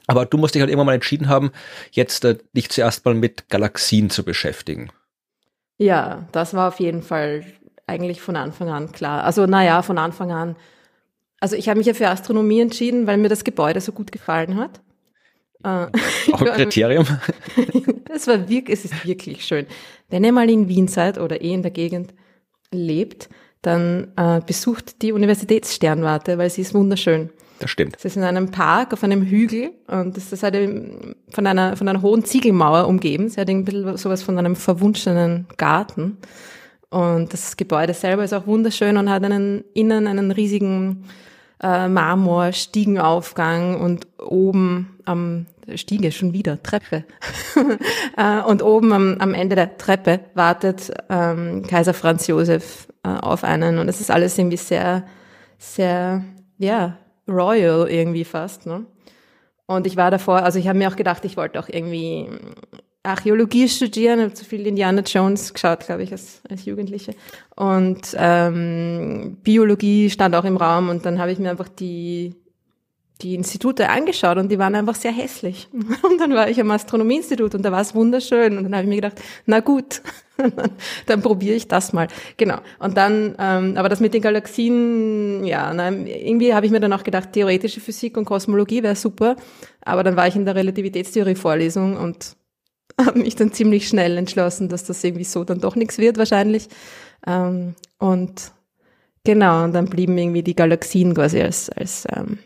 [0.07, 1.53] aber du musst dich halt irgendwann mal entschieden haben,
[1.93, 4.91] jetzt äh, dich zuerst mal mit Galaxien zu beschäftigen.
[5.79, 7.45] Ja, das war auf jeden Fall
[7.87, 9.25] eigentlich von Anfang an klar.
[9.25, 10.57] Also naja, von Anfang an.
[11.41, 14.57] Also ich habe mich ja für Astronomie entschieden, weil mir das Gebäude so gut gefallen
[14.57, 14.81] hat.
[15.64, 15.87] Äh,
[16.33, 17.07] Auch ein Kriterium.
[18.14, 19.66] es war wirklich, es ist wirklich schön.
[20.11, 22.14] Wenn ihr mal in Wien seid oder eh in der Gegend
[22.70, 23.29] lebt,
[23.62, 27.31] dann äh, besucht die Universitätssternwarte, weil sie ist wunderschön.
[27.61, 27.94] Das stimmt.
[27.96, 30.57] Es ist in einem Park auf einem Hügel und das ist halt
[31.31, 33.29] von einer, von einer hohen Ziegelmauer umgeben.
[33.29, 36.18] Sie hat ein bisschen sowas von einem verwunschenen Garten.
[36.90, 41.05] Und das Gebäude selber ist auch wunderschön und hat einen, innen einen riesigen
[41.62, 45.46] äh, Marmor-Stiegenaufgang und oben am
[45.77, 47.05] Stiege schon wieder, Treppe.
[48.16, 53.44] äh, und oben am, am Ende der Treppe wartet ähm, Kaiser Franz Josef äh, auf
[53.44, 55.07] einen und es ist alles irgendwie sehr,
[55.59, 56.25] sehr,
[56.59, 56.98] ja,
[57.29, 58.66] royal irgendwie fast.
[58.66, 58.87] Ne?
[59.66, 62.29] Und ich war davor, also ich habe mir auch gedacht, ich wollte auch irgendwie
[63.03, 67.14] Archäologie studieren, habe zu viel Indiana Jones geschaut, glaube ich, als, als Jugendliche.
[67.57, 72.35] Und ähm, Biologie stand auch im Raum und dann habe ich mir einfach die
[73.22, 75.68] die Institute angeschaut und die waren einfach sehr hässlich.
[76.02, 78.58] Und dann war ich am Astronomieinstitut und da war es wunderschön.
[78.58, 80.02] Und dann habe ich mir gedacht, na gut,
[81.06, 82.08] dann probiere ich das mal.
[82.37, 82.58] Genau.
[82.78, 86.92] Und dann, ähm, aber das mit den Galaxien, ja, na, irgendwie habe ich mir dann
[86.92, 89.37] auch gedacht, theoretische Physik und Kosmologie wäre super.
[89.85, 92.37] Aber dann war ich in der Relativitätstheorie-Vorlesung und
[93.00, 96.68] habe mich dann ziemlich schnell entschlossen, dass das irgendwie so dann doch nichts wird wahrscheinlich.
[97.26, 98.52] Ähm, und
[99.24, 102.38] genau, und dann blieben irgendwie die Galaxien quasi als, als ähm,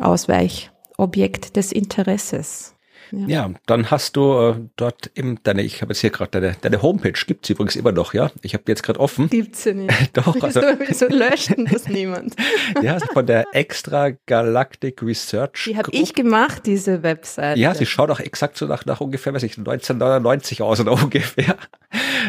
[0.00, 2.74] Ausweichobjekt des Interesses.
[3.10, 3.26] Ja.
[3.26, 6.82] ja, dann hast du äh, dort im deine, ich habe jetzt hier gerade deine, deine
[6.82, 8.30] Homepage, gibt's übrigens immer noch, ja?
[8.42, 9.30] Ich habe jetzt gerade offen.
[9.30, 10.10] Gibt's sie nicht.
[10.16, 12.34] Doch, also, wieso, wieso löscht das niemand?
[12.82, 15.64] ja, also von der Extra Galactic Research.
[15.66, 17.56] Die habe ich gemacht, diese Website.
[17.56, 21.56] Ja, sie schaut auch exakt so nach, nach ungefähr, weiß ich, 1999 aus oder ungefähr.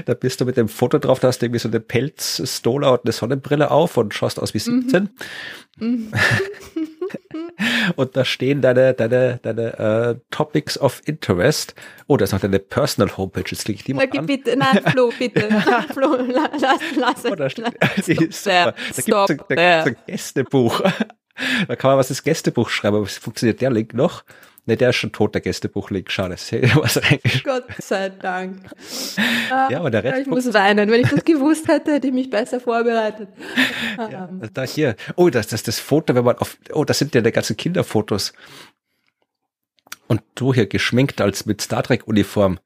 [0.06, 3.02] Da bist du mit dem Foto drauf, da hast du irgendwie so eine Pelzstola und
[3.04, 5.10] eine Sonnenbrille auf und schaust aus wie 17.
[5.80, 5.88] Mhm.
[5.88, 6.12] mhm.
[7.96, 11.76] und da stehen deine, deine, deine äh, Topics of Interest.
[12.08, 13.44] Oh, da ist noch deine Personal Homepage.
[13.48, 14.26] Jetzt klicke ich die mal okay, an.
[14.26, 15.42] Bitte, nein, Flo, bitte.
[15.94, 16.62] Flo, lass,
[16.96, 17.26] lass.
[17.26, 18.74] Oh, da, steht, da gibt es ein,
[19.50, 20.82] ein Gästebuch.
[21.68, 24.24] Da kann man was ins Gästebuch schreiben, aber funktioniert der Link noch?
[24.70, 26.12] Ne, der ist schon tot, der Gästebuch-Link.
[26.12, 26.36] Schade,
[26.76, 27.02] was
[27.44, 28.70] Gott sei Dank.
[29.50, 30.92] ja, aber der Rest Ich muss weinen.
[30.92, 33.30] Wenn ich das gewusst hätte, hätte ich mich besser vorbereitet.
[33.98, 34.96] ja, da hier.
[35.16, 38.34] Oh, das, das, das Foto, wenn man auf, oh, das sind ja die ganzen Kinderfotos.
[40.06, 42.60] Und du hier geschminkt als mit Star Trek Uniform.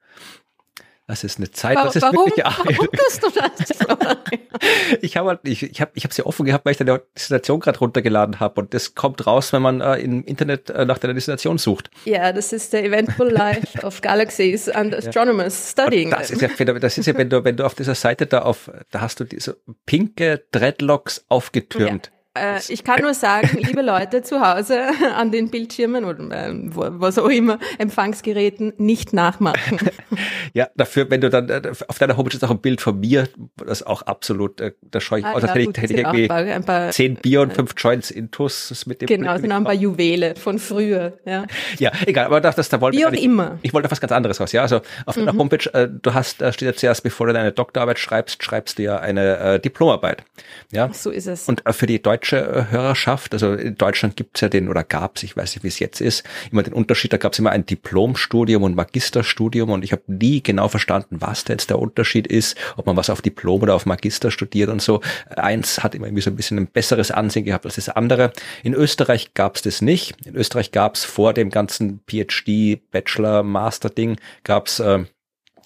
[1.06, 3.78] Das ist eine Zeit, das ist warum, wirklich warum tust du das?
[5.02, 7.78] ich habe halt, ich, ich habe ich sie offen gehabt, weil ich deine Destination gerade
[7.80, 11.58] runtergeladen habe und das kommt raus, wenn man äh, im Internet äh, nach deiner Destination
[11.58, 11.92] sucht.
[12.06, 15.84] Ja, das ist der Eventful Life of Galaxies and Astronomers ja.
[15.84, 16.08] Studying.
[16.08, 18.44] Und das ist ja, das ist ja, wenn du, wenn du auf dieser Seite da
[18.44, 22.08] auf, da hast du diese pinke Dreadlocks aufgetürmt.
[22.08, 22.13] Ja.
[22.36, 24.82] Äh, ich kann nur sagen, liebe Leute zu Hause
[25.16, 29.78] an den Bildschirmen oder äh, was auch immer, Empfangsgeräten nicht nachmachen.
[30.54, 33.30] ja, dafür, wenn du dann, äh, auf deiner Homepage ist auch ein Bild von mir,
[33.58, 36.00] das auch absolut, äh, da schaue ich, ah, also ja, hätte, gut, ich, hätte ich
[36.00, 39.08] irgendwie paar, paar, zehn Bier und fünf Joints Intus mit dem.
[39.08, 41.46] Genau, sind auch ein paar Juwele von früher, ja.
[41.78, 43.60] Ja, egal, aber das, das da wollte Wie auch ich, immer.
[43.62, 45.28] ich wollte was ganz anderes raus, ja, also auf mhm.
[45.28, 48.80] deiner Homepage, äh, du hast, da steht ja zuerst, bevor du deine Doktorarbeit schreibst, schreibst
[48.80, 50.24] du ja eine äh, Diplomarbeit,
[50.72, 50.92] ja.
[50.92, 51.48] So ist es.
[51.48, 53.34] Und äh, für die deutsche deutsche Hörerschaft.
[53.34, 56.24] Also in Deutschland gibt's ja den, oder gab's, ich weiß nicht, wie es jetzt ist,
[56.52, 60.70] immer den Unterschied, da gab's immer ein Diplomstudium und Magisterstudium und ich habe nie genau
[60.70, 64.32] verstanden, was da jetzt der Unterschied ist, ob man was auf Diplom oder auf Magister
[64.32, 65.02] studiert und so.
[65.36, 68.32] Eins hat immer irgendwie so ein bisschen ein besseres Ansehen gehabt als das andere.
[68.64, 70.16] In Österreich gab's das nicht.
[70.26, 75.04] In Österreich gab's vor dem ganzen PhD, Bachelor, Master-Ding, gab's äh,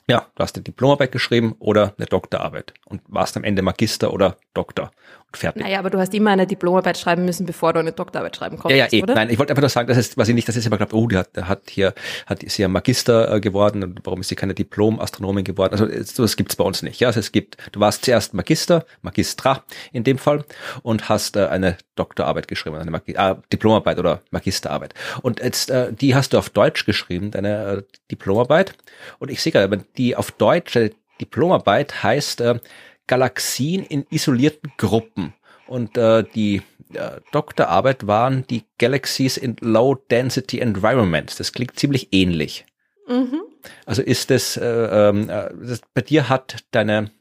[0.10, 4.38] ja, du hast eine Diplomarbeit geschrieben oder eine Doktorarbeit und warst am Ende Magister oder
[4.54, 4.92] Doktor
[5.28, 5.64] und fertig.
[5.64, 8.78] Naja, aber du hast immer eine Diplomarbeit schreiben müssen, bevor du eine Doktorarbeit schreiben konntest,
[8.78, 9.04] Ja, ja, eh.
[9.04, 9.16] oder?
[9.16, 10.96] Nein, ich wollte einfach nur sagen, das ist, was ich nicht, das ist immer glaube,
[10.96, 11.94] oh, der hat, hat hier,
[12.26, 15.74] hat, ist ja Magister äh, geworden und warum ist sie keine Diplom-Astronomin geworden?
[15.74, 17.00] Also das gibt's bei uns nicht.
[17.00, 20.46] Ja, also es gibt, du warst zuerst Magister, Magistra in dem Fall
[20.82, 24.94] und hast äh, eine Doktorarbeit geschrieben, eine Magi äh, Diplomarbeit oder Magisterarbeit.
[25.22, 28.74] Und jetzt, äh, die hast du auf Deutsch geschrieben, deine äh, Diplomarbeit.
[29.20, 32.60] Und ich sehe gerade, die auf Deutsch, äh, Diplomarbeit heißt äh,
[33.08, 35.34] Galaxien in isolierten Gruppen.
[35.68, 36.62] Und äh, die
[36.94, 41.36] äh, Doktorarbeit waren die Galaxies in Low Density Environments.
[41.36, 42.66] Das klingt ziemlich ähnlich.
[43.08, 43.42] Mhm.
[43.86, 47.12] Also ist das, äh, ähm, äh, das, bei dir hat deine,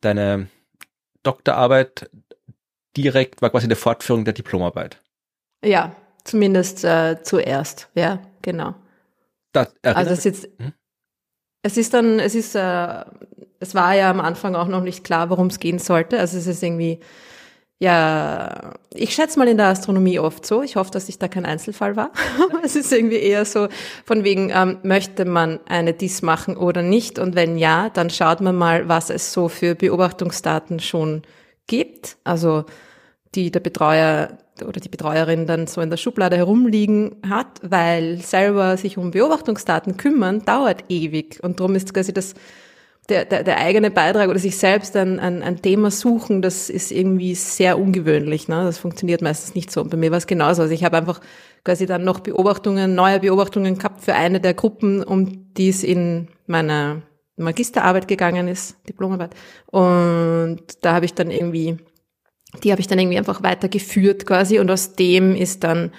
[0.00, 0.48] deine
[1.22, 2.10] Doktorarbeit
[2.96, 5.00] direkt, war quasi eine Fortführung der Diplomarbeit.
[5.64, 5.94] Ja,
[6.24, 8.74] zumindest äh, zuerst, ja, genau.
[9.52, 10.72] Das, also es ist jetzt, hm?
[11.62, 13.04] es ist dann, es ist, äh,
[13.60, 16.18] es war ja am Anfang auch noch nicht klar, worum es gehen sollte.
[16.18, 17.00] Also es ist irgendwie
[17.80, 20.62] Ja, ich schätze mal in der Astronomie oft so.
[20.62, 22.10] Ich hoffe, dass ich da kein Einzelfall war.
[22.64, 23.68] es ist irgendwie eher so
[24.04, 27.20] von wegen, ähm, möchte man eine DIS machen oder nicht?
[27.20, 31.22] Und wenn ja, dann schaut man mal, was es so für Beobachtungsdaten schon
[31.68, 32.16] gibt.
[32.24, 32.64] Also
[33.34, 38.76] die der Betreuer oder die Betreuerin dann so in der Schublade herumliegen hat, weil selber
[38.76, 41.38] sich um Beobachtungsdaten kümmern, dauert ewig.
[41.42, 42.34] Und darum ist quasi das
[43.08, 46.92] der, der, der eigene Beitrag oder sich selbst ein, ein, ein Thema suchen, das ist
[46.92, 48.48] irgendwie sehr ungewöhnlich.
[48.48, 48.64] Ne?
[48.64, 49.80] Das funktioniert meistens nicht so.
[49.80, 50.62] Und bei mir war es genauso.
[50.62, 51.20] Also ich habe einfach
[51.64, 56.28] quasi dann noch Beobachtungen, neue Beobachtungen gehabt für eine der Gruppen, um die es in
[56.46, 57.02] meiner
[57.36, 59.34] Magisterarbeit gegangen ist, Diplomarbeit.
[59.66, 61.78] Und da habe ich dann irgendwie,
[62.62, 65.92] die habe ich dann irgendwie einfach weitergeführt quasi und aus dem ist dann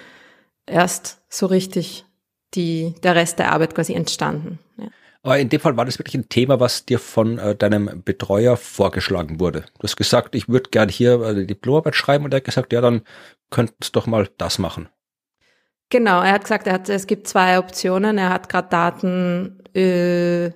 [0.67, 2.05] erst so richtig
[2.53, 4.59] die, der Rest der Arbeit quasi entstanden.
[5.21, 8.55] Aber in dem Fall war das wirklich ein Thema, was dir von äh, deinem Betreuer
[8.55, 9.65] vorgeschlagen wurde.
[9.77, 12.71] Du hast gesagt, ich würde gerne hier äh, die Diplomarbeit schreiben und er hat gesagt,
[12.71, 13.01] ja, dann
[13.49, 14.87] könntest doch mal das machen.
[15.89, 18.17] Genau, er hat gesagt, er hat, es gibt zwei Optionen.
[18.17, 20.53] Er hat gerade Daten, äh, ich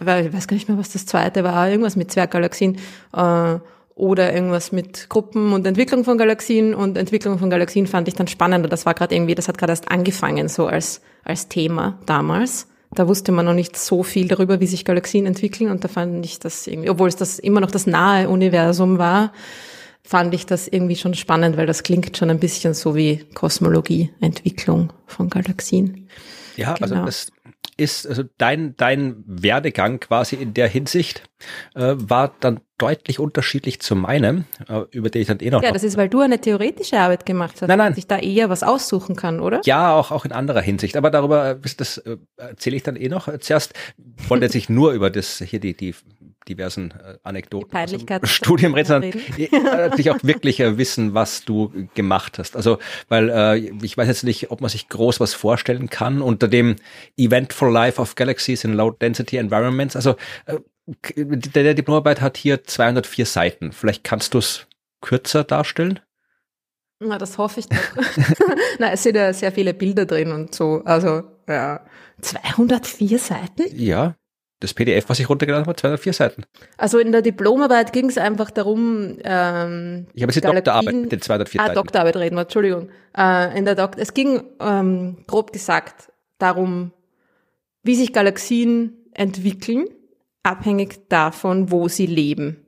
[0.00, 2.76] weiß gar nicht mehr, was das zweite war, irgendwas mit Zwerggalaxien
[3.14, 3.58] äh,
[3.94, 8.28] oder irgendwas mit Gruppen und Entwicklung von Galaxien und Entwicklung von Galaxien fand ich dann
[8.28, 8.68] spannender.
[8.68, 12.68] Das war gerade irgendwie, das hat gerade erst angefangen so als als Thema damals.
[12.94, 16.24] Da wusste man noch nicht so viel darüber, wie sich Galaxien entwickeln und da fand
[16.24, 19.32] ich das irgendwie, obwohl es das immer noch das nahe Universum war,
[20.02, 24.10] fand ich das irgendwie schon spannend, weil das klingt schon ein bisschen so wie Kosmologie,
[24.20, 26.08] Entwicklung von Galaxien.
[26.56, 27.04] Ja, also genau.
[27.04, 27.32] also das
[27.76, 31.22] ist, also dein, dein Werdegang quasi in der Hinsicht
[31.74, 35.62] äh, war dann deutlich unterschiedlich zu meinem, äh, über den ich dann eh noch.
[35.62, 37.92] Ja, das ist, weil du eine theoretische Arbeit gemacht hast, nein, nein.
[37.92, 39.60] dass ich da eher was aussuchen kann, oder?
[39.64, 40.96] Ja, auch, auch in anderer Hinsicht.
[40.96, 43.28] Aber darüber, äh, das äh, erzähle ich dann eh noch.
[43.38, 43.74] Zuerst
[44.28, 45.94] wollte ich nur über das hier die, die
[46.48, 49.12] diversen äh, Anekdoten aus dem Studium reden, sondern
[49.62, 52.56] natürlich auch wirklich äh, wissen, was du gemacht hast.
[52.56, 52.78] Also,
[53.08, 56.76] weil äh, ich weiß jetzt nicht, ob man sich groß was vorstellen kann unter dem
[57.16, 59.96] Eventful Life of Galaxies in Low Density Environments.
[59.96, 60.58] Also äh,
[61.16, 63.72] der, der Diplomarbeit hat hier 204 Seiten.
[63.72, 64.66] Vielleicht kannst du es
[65.00, 66.00] kürzer darstellen?
[67.00, 67.76] Na, das hoffe ich doch.
[68.78, 70.82] Na, es sind ja sehr viele Bilder drin und so.
[70.84, 71.84] Also, ja.
[72.22, 73.64] 204 Seiten?
[73.74, 74.16] Ja.
[74.60, 76.44] Das PDF, was ich runtergeladen habe, 204 Seiten.
[76.78, 81.12] Also in der Diplomarbeit ging es einfach darum, ähm, Ich habe jetzt die Doktorarbeit mit
[81.12, 81.74] den 204 ah, Seiten.
[81.74, 82.88] Doktorarbeit reden wir, Entschuldigung.
[83.16, 86.92] Äh, in der Dok es ging ähm, grob gesagt darum,
[87.82, 89.88] wie sich Galaxien entwickeln
[90.46, 92.64] abhängig davon, wo sie leben.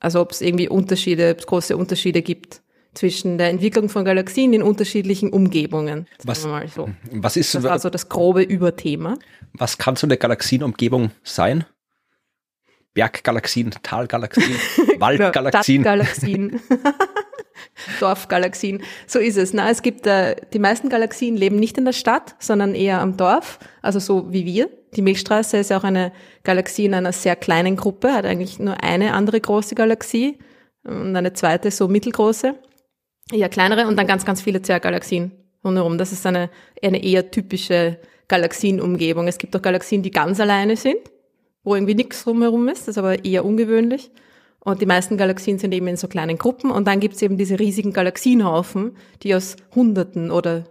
[0.00, 2.62] Also ob es irgendwie Unterschiede, ob es große Unterschiede gibt
[2.94, 6.06] zwischen der Entwicklung von Galaxien in unterschiedlichen Umgebungen.
[6.24, 6.88] Was, so.
[7.12, 9.18] was ist das also das grobe Überthema?
[9.52, 11.64] Was kann so eine Galaxienumgebung sein?
[12.94, 14.56] Berggalaxien, Talgalaxien,
[14.98, 15.82] Waldgalaxien.
[15.82, 16.60] Stadtgalaxien.
[18.00, 18.82] Dorfgalaxien.
[19.06, 19.52] So ist es.
[19.52, 23.16] Na, es gibt äh, die meisten Galaxien leben nicht in der Stadt, sondern eher am
[23.16, 24.70] Dorf, also so wie wir.
[24.96, 26.12] Die Milchstraße ist ja auch eine
[26.44, 30.38] Galaxie in einer sehr kleinen Gruppe, hat eigentlich nur eine andere große Galaxie
[30.84, 32.54] und eine zweite so mittelgroße,
[33.32, 35.32] eher kleinere und dann ganz, ganz viele Zwerggalaxien
[35.64, 35.98] rundherum.
[35.98, 36.50] Das ist eine,
[36.82, 39.28] eine eher typische Galaxienumgebung.
[39.28, 40.98] Es gibt auch Galaxien, die ganz alleine sind,
[41.64, 44.10] wo irgendwie nichts rumherum ist, das ist aber eher ungewöhnlich.
[44.60, 46.70] Und die meisten Galaxien sind eben in so kleinen Gruppen.
[46.70, 50.64] Und dann gibt es eben diese riesigen Galaxienhaufen, die aus Hunderten oder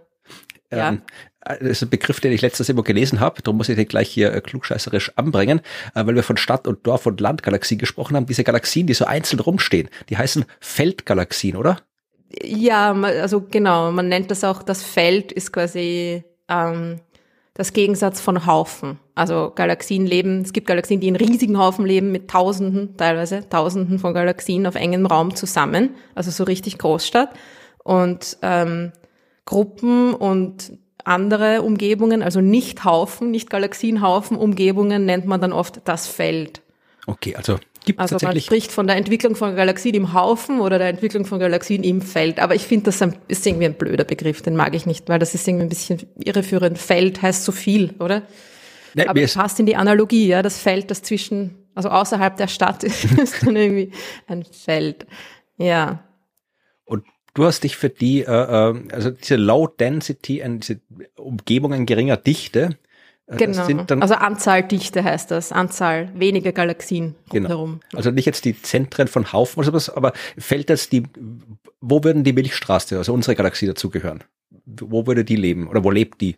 [0.70, 0.90] ja.
[0.90, 1.02] Ähm,
[1.44, 4.10] das ist ein Begriff, den ich letztes immer gelesen habe, darum muss ich den gleich
[4.10, 5.60] hier äh, klugscheißerisch anbringen,
[5.94, 8.26] äh, weil wir von Stadt- und Dorf- und Landgalaxie gesprochen haben.
[8.26, 11.78] Diese Galaxien, die so einzeln rumstehen, die heißen Feldgalaxien, oder?
[12.42, 17.00] Ja, also genau, man nennt das auch, das Feld ist quasi ähm,
[17.54, 18.98] das Gegensatz von Haufen.
[19.14, 23.98] Also Galaxien leben, es gibt Galaxien, die in riesigen Haufen leben, mit Tausenden, teilweise Tausenden
[23.98, 27.30] von Galaxien auf engem Raum zusammen, also so richtig Großstadt.
[27.82, 28.92] Und ähm,
[29.44, 30.72] Gruppen und
[31.04, 36.60] andere Umgebungen, also nicht Haufen, nicht Galaxienhaufen, Umgebungen nennt man dann oft das Feld.
[37.06, 38.18] Okay, also gibt also.
[38.22, 42.02] Man spricht von der Entwicklung von Galaxien im Haufen oder der Entwicklung von Galaxien im
[42.02, 42.40] Feld.
[42.40, 45.34] Aber ich finde, das ist irgendwie ein blöder Begriff, den mag ich nicht, weil das
[45.34, 46.78] ist irgendwie ein bisschen irreführend.
[46.78, 48.22] Feld heißt so viel, oder?
[48.94, 52.48] Nee, Aber es passt in die Analogie, ja, das Feld, das zwischen, also außerhalb der
[52.48, 53.92] Stadt ist, ist dann irgendwie
[54.26, 55.06] ein Feld.
[55.56, 56.04] Ja.
[56.84, 60.80] Und du hast dich für die, äh, äh also diese Low Density, diese
[61.16, 62.78] Umgebungen geringer Dichte,
[63.36, 63.84] genau.
[64.00, 67.80] also Anzahl Dichte heißt das, Anzahl weniger Galaxien rundherum.
[67.90, 67.96] Genau.
[67.98, 71.02] Also nicht jetzt die Zentren von Haufen oder sowas, aber fällt jetzt die,
[71.80, 74.24] wo würden die Milchstraße, also unsere Galaxie dazugehören?
[74.66, 76.36] Wo würde die leben oder wo lebt die?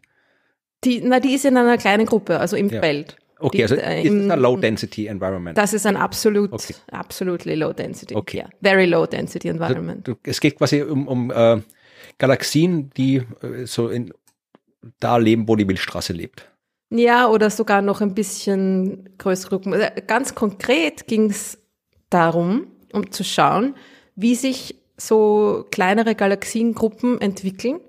[0.84, 2.80] Die, na, die ist in einer kleinen Gruppe, also im ja.
[2.80, 3.16] Feld.
[3.38, 5.56] Okay, Die, also äh, ist im- das ein Low-Density Environment?
[5.56, 6.74] Das ist ein absolut, Okay.
[6.90, 8.14] absolutely low density.
[8.14, 8.38] Okay.
[8.38, 10.06] Ja, very low density Also, environment.
[10.06, 11.60] du, es geht quasi um, um äh,
[12.18, 14.12] Galaxien, die äh, so in
[14.98, 16.49] da leben, wo die Milchstraße lebt.
[16.92, 19.72] Ja, oder sogar noch ein bisschen größere Gruppen.
[19.72, 21.58] Also Ganz konkret ging es
[22.10, 23.74] darum, um zu schauen,
[24.16, 27.80] wie sich so kleinere Galaxiengruppen entwickeln,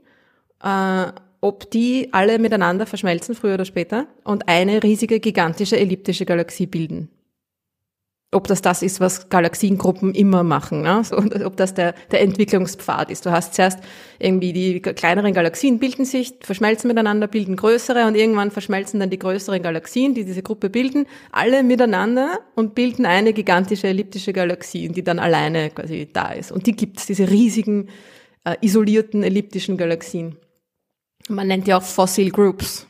[0.63, 1.11] äh,
[1.41, 7.09] ob die alle miteinander verschmelzen, früher oder später, und eine riesige, gigantische, elliptische Galaxie bilden.
[8.33, 11.03] Ob das das ist, was Galaxiengruppen immer machen, ne?
[11.03, 13.25] so, ob das der, der Entwicklungspfad ist.
[13.25, 13.79] Du hast zuerst
[14.19, 19.19] irgendwie die kleineren Galaxien bilden sich, verschmelzen miteinander, bilden größere und irgendwann verschmelzen dann die
[19.19, 25.03] größeren Galaxien, die diese Gruppe bilden, alle miteinander und bilden eine gigantische elliptische Galaxie, die
[25.03, 26.53] dann alleine quasi da ist.
[26.53, 27.89] Und die gibt's, diese riesigen,
[28.45, 30.37] äh, isolierten elliptischen Galaxien.
[31.27, 32.87] Man nennt die auch Fossil Groups,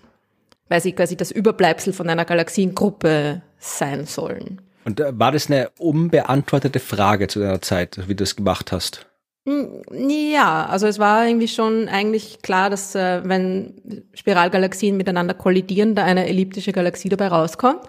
[0.69, 4.61] weil sie quasi das Überbleibsel von einer Galaxiengruppe sein sollen.
[4.83, 9.07] Und äh, war das eine unbeantwortete Frage zu deiner Zeit, wie du das gemacht hast?
[9.45, 16.03] Ja, also es war irgendwie schon eigentlich klar, dass äh, wenn Spiralgalaxien miteinander kollidieren, da
[16.03, 17.81] eine elliptische Galaxie dabei rauskommt.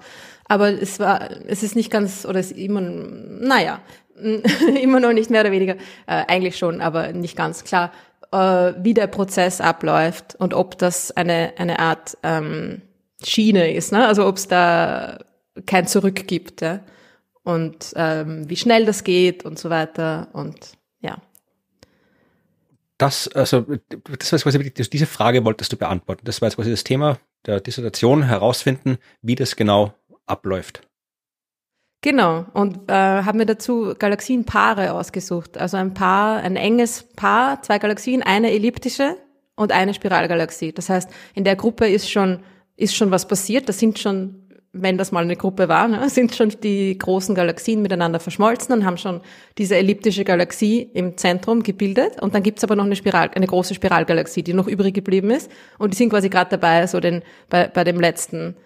[0.46, 3.80] Aber es war, es ist nicht ganz, oder es ist immer, naja,
[4.82, 5.74] immer noch nicht mehr oder weniger,
[6.06, 7.92] äh, eigentlich schon, aber nicht ganz klar,
[8.32, 12.82] äh, wie der Prozess abläuft und ob das eine, eine Art ähm,
[13.22, 14.06] Schiene ist, ne?
[14.06, 15.18] also ob es da
[15.66, 16.80] kein Zurück gibt ja?
[17.42, 21.20] und ähm, wie schnell das geht und so weiter und ja.
[22.98, 23.66] Das, also,
[24.18, 26.24] das war quasi, wirklich- diese Frage wolltest du beantworten.
[26.24, 29.92] Das war jetzt quasi das Thema der Dissertation, herausfinden, wie das genau
[30.26, 30.86] abläuft.
[32.00, 35.56] Genau, und äh, haben mir dazu Galaxienpaare ausgesucht.
[35.56, 39.16] Also ein Paar, ein enges Paar, zwei Galaxien, eine elliptische
[39.54, 40.72] und eine Spiralgalaxie.
[40.72, 42.40] Das heißt, in der Gruppe ist schon,
[42.76, 43.68] ist schon was passiert.
[43.68, 44.41] Das sind schon,
[44.74, 48.86] wenn das mal eine Gruppe war, ne, sind schon die großen Galaxien miteinander verschmolzen und
[48.86, 49.20] haben schon
[49.58, 52.20] diese elliptische Galaxie im Zentrum gebildet.
[52.22, 55.50] Und dann gibt's aber noch eine Spiral, eine große Spiralgalaxie, die noch übrig geblieben ist.
[55.78, 58.56] Und die sind quasi gerade dabei, so den, bei, bei dem letzten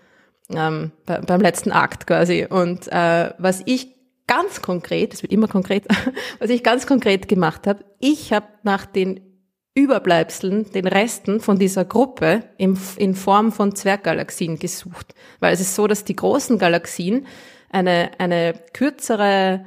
[0.55, 2.47] ähm, bei, beim letzten Akt quasi.
[2.49, 3.95] Und äh, was ich
[4.27, 5.85] ganz konkret, es wird immer konkret,
[6.38, 9.21] was ich ganz konkret gemacht habe, ich habe nach den
[9.77, 15.15] Überbleibseln, den Resten von dieser Gruppe im, in Form von Zwerggalaxien gesucht.
[15.39, 17.27] Weil es ist so, dass die großen Galaxien
[17.71, 19.67] eine, eine kürzere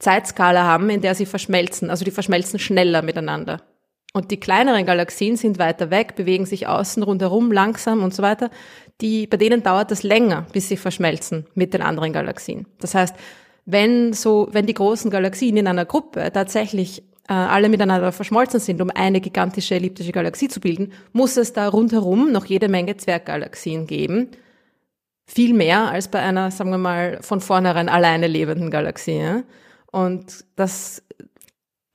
[0.00, 1.88] Zeitskala haben, in der sie verschmelzen.
[1.88, 3.62] Also die verschmelzen schneller miteinander.
[4.12, 8.50] Und die kleineren Galaxien sind weiter weg, bewegen sich außen rundherum langsam und so weiter.
[9.00, 12.66] Die, bei denen dauert das länger, bis sie verschmelzen mit den anderen Galaxien.
[12.80, 13.14] Das heißt,
[13.64, 18.80] wenn so, wenn die großen Galaxien in einer Gruppe tatsächlich äh, alle miteinander verschmolzen sind,
[18.80, 23.86] um eine gigantische elliptische Galaxie zu bilden, muss es da rundherum noch jede Menge Zwerggalaxien
[23.86, 24.28] geben.
[25.26, 29.42] Viel mehr als bei einer, sagen wir mal, von vornherein alleine lebenden Galaxie.
[29.90, 31.02] Und das,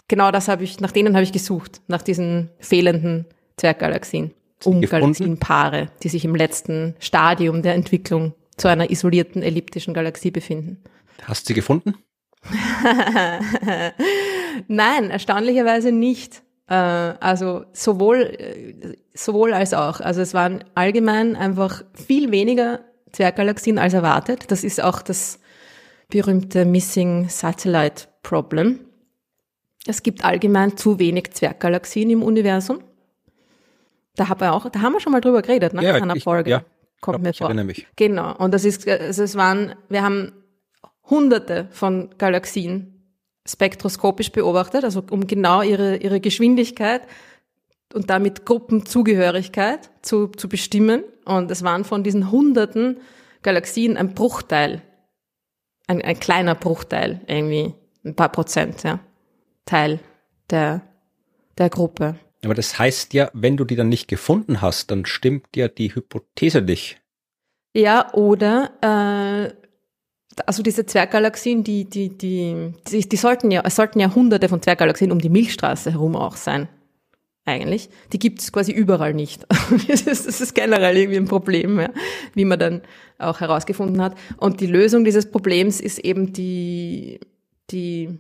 [0.08, 3.26] genau das habe ich, nach denen habe ich gesucht, nach diesen fehlenden
[3.58, 4.34] Zwerggalaxien.
[4.64, 4.82] Um?
[4.82, 10.82] Galaxienpaare, die sich im letzten Stadium der Entwicklung zu einer isolierten elliptischen Galaxie befinden.
[11.24, 11.94] Hast du sie gefunden?
[14.68, 16.44] Nein, erstaunlicherweise nicht.
[16.70, 20.00] Äh, also sowohl, äh, sowohl als auch.
[20.00, 24.52] Also es waren allgemein einfach viel weniger Zwerggalaxien als erwartet.
[24.52, 25.40] Das ist auch das
[26.10, 28.80] berühmte Missing Satellite Problem.
[29.86, 32.80] Es gibt allgemein zu wenig Zwerggalaxien im Universum.
[34.16, 35.84] Da, hab ich auch, da haben wir schon mal drüber geredet, ne?
[35.84, 36.50] Ja, in einer ich- Folge.
[36.50, 36.64] ja.
[37.00, 37.48] Kommt Ja, mir ich vor.
[37.48, 37.88] erinnere mich.
[37.96, 38.36] Genau.
[38.38, 40.32] Und das ist, also es waren, wir haben
[41.08, 42.97] hunderte von Galaxien
[43.48, 47.02] spektroskopisch beobachtet, also um genau ihre, ihre Geschwindigkeit
[47.94, 51.04] und damit Gruppenzugehörigkeit zu, zu bestimmen.
[51.26, 53.00] Und es waren von diesen hunderten
[53.42, 54.82] Galaxien ein Bruchteil,
[55.88, 59.00] ein, ein kleiner Bruchteil irgendwie, ein paar Prozent, ja,
[59.66, 60.00] Teil
[60.50, 60.82] der,
[61.58, 62.16] der Gruppe.
[62.44, 65.94] Aber das heißt ja, wenn du die dann nicht gefunden hast, dann stimmt ja die
[65.94, 67.02] Hypothese nicht.
[67.74, 69.67] Ja, oder äh,
[70.46, 74.62] also diese Zwerggalaxien, die, die, die, die, die sollten ja, es sollten ja hunderte von
[74.62, 76.68] Zwerggalaxien um die Milchstraße herum auch sein.
[77.46, 77.90] Eigentlich.
[78.12, 79.48] Die gibt es quasi überall nicht.
[79.88, 81.90] Das ist, das ist generell irgendwie ein Problem, ja,
[82.34, 82.82] wie man dann
[83.20, 84.18] auch herausgefunden hat.
[84.38, 87.20] Und die Lösung dieses Problems ist eben die,
[87.70, 88.20] die,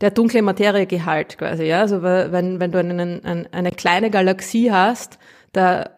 [0.00, 1.80] der dunkle Materiegehalt quasi, ja.
[1.80, 5.18] Also wenn, wenn du einen, ein, eine kleine Galaxie hast,
[5.52, 5.90] da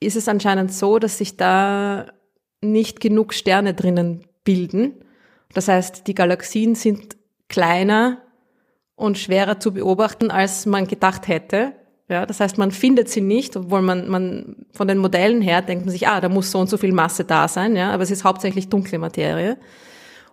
[0.00, 2.06] ist es anscheinend so, dass sich da
[2.60, 4.94] nicht genug Sterne drinnen bilden.
[5.52, 7.18] Das heißt, die Galaxien sind
[7.50, 8.22] kleiner
[8.96, 11.72] und schwerer zu beobachten, als man gedacht hätte.
[12.08, 15.84] Ja, das heißt, man findet sie nicht, obwohl man, man von den Modellen her denkt
[15.84, 18.10] man sich, ah, da muss so und so viel Masse da sein, ja, aber es
[18.10, 19.58] ist hauptsächlich dunkle Materie.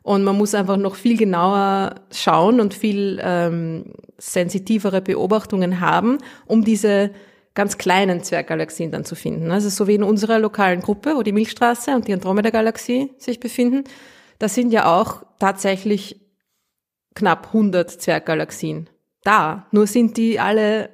[0.01, 6.63] Und man muss einfach noch viel genauer schauen und viel ähm, sensitivere Beobachtungen haben, um
[6.63, 7.11] diese
[7.55, 9.49] ganz kleinen Zwerggalaxien dann zu finden.
[9.49, 13.85] Also so wie in unserer lokalen Gruppe, wo die Milchstraße und die Andromeda-Galaxie sich befinden,
[14.39, 16.21] da sind ja auch tatsächlich
[17.15, 18.89] knapp 100 Zwerggalaxien
[19.23, 19.67] da.
[19.71, 20.89] Nur sind die alle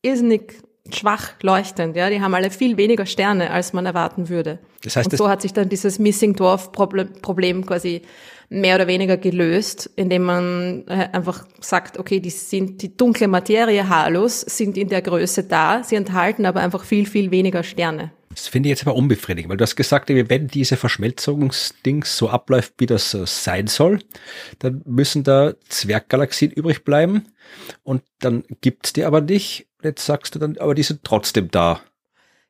[0.00, 0.54] irrsinnig
[0.92, 2.08] schwach leuchtend, ja.
[2.08, 4.60] Die haben alle viel weniger Sterne, als man erwarten würde.
[4.82, 8.02] Das heißt, und so hat sich dann dieses Missing Dwarf Problem quasi
[8.48, 13.88] mehr oder weniger gelöst, indem man äh, einfach sagt, okay, die sind die dunkle Materie
[13.88, 18.12] Halos sind in der Größe da, sie enthalten aber einfach viel viel weniger Sterne.
[18.30, 22.74] Das finde ich jetzt aber unbefriedigend, weil du hast gesagt, wenn diese Verschmelzungsdings so abläuft,
[22.78, 23.98] wie das sein soll,
[24.60, 27.26] dann müssen da Zwerggalaxien übrig bleiben
[27.82, 29.66] und dann gibt's die aber nicht.
[29.82, 31.80] Jetzt sagst du dann, aber die sind trotzdem da.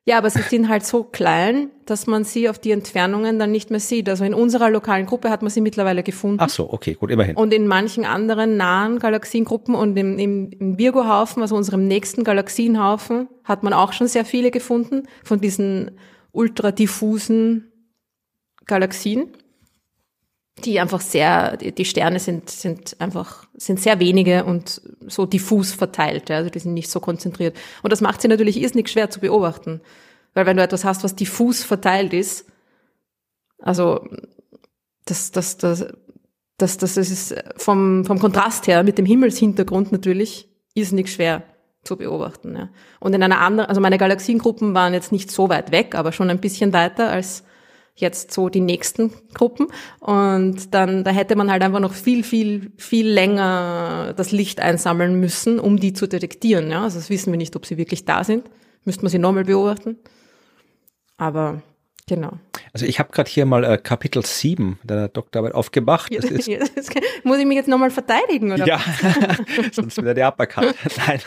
[0.09, 3.69] Ja, aber sie sind halt so klein, dass man sie auf die Entfernungen dann nicht
[3.69, 4.09] mehr sieht.
[4.09, 6.39] Also in unserer lokalen Gruppe hat man sie mittlerweile gefunden.
[6.39, 7.35] Ach so, okay, gut, immerhin.
[7.35, 13.27] Und in manchen anderen nahen Galaxiengruppen und im, im, im Virgo-Haufen, also unserem nächsten Galaxienhaufen,
[13.43, 15.91] hat man auch schon sehr viele gefunden von diesen
[16.31, 17.71] ultradiffusen
[18.65, 19.27] Galaxien
[20.65, 26.29] die einfach sehr, die Sterne sind, sind einfach, sind sehr wenige und so diffus verteilt,
[26.29, 27.55] ja, also die sind nicht so konzentriert.
[27.81, 29.81] Und das macht sie natürlich irrsinnig schwer zu beobachten.
[30.33, 32.45] Weil wenn du etwas hast, was diffus verteilt ist,
[33.61, 34.07] also,
[35.05, 35.87] das, das, das,
[36.57, 41.43] das, das ist vom, vom Kontrast her mit dem Himmelshintergrund natürlich irrsinnig schwer
[41.83, 42.69] zu beobachten, ja.
[42.99, 46.29] Und in einer anderen, also meine Galaxiengruppen waren jetzt nicht so weit weg, aber schon
[46.29, 47.43] ein bisschen weiter als
[47.99, 49.67] jetzt so die nächsten Gruppen.
[49.99, 55.19] Und dann, da hätte man halt einfach noch viel, viel, viel länger das Licht einsammeln
[55.19, 56.71] müssen, um die zu detektieren.
[56.71, 56.83] Ja?
[56.83, 58.49] Also das wissen wir nicht, ob sie wirklich da sind.
[58.85, 59.97] Müsste man sie nochmal beobachten.
[61.17, 61.61] Aber
[62.09, 62.31] Genau.
[62.73, 66.13] Also ich habe gerade hier mal äh, Kapitel 7 der Doktorarbeit aufgemacht.
[66.15, 66.47] Das ist,
[67.23, 68.65] muss ich mich jetzt nochmal verteidigen, oder?
[68.65, 68.79] Ja,
[69.71, 70.75] sonst wieder der Uppercut.
[71.07, 71.19] Nein,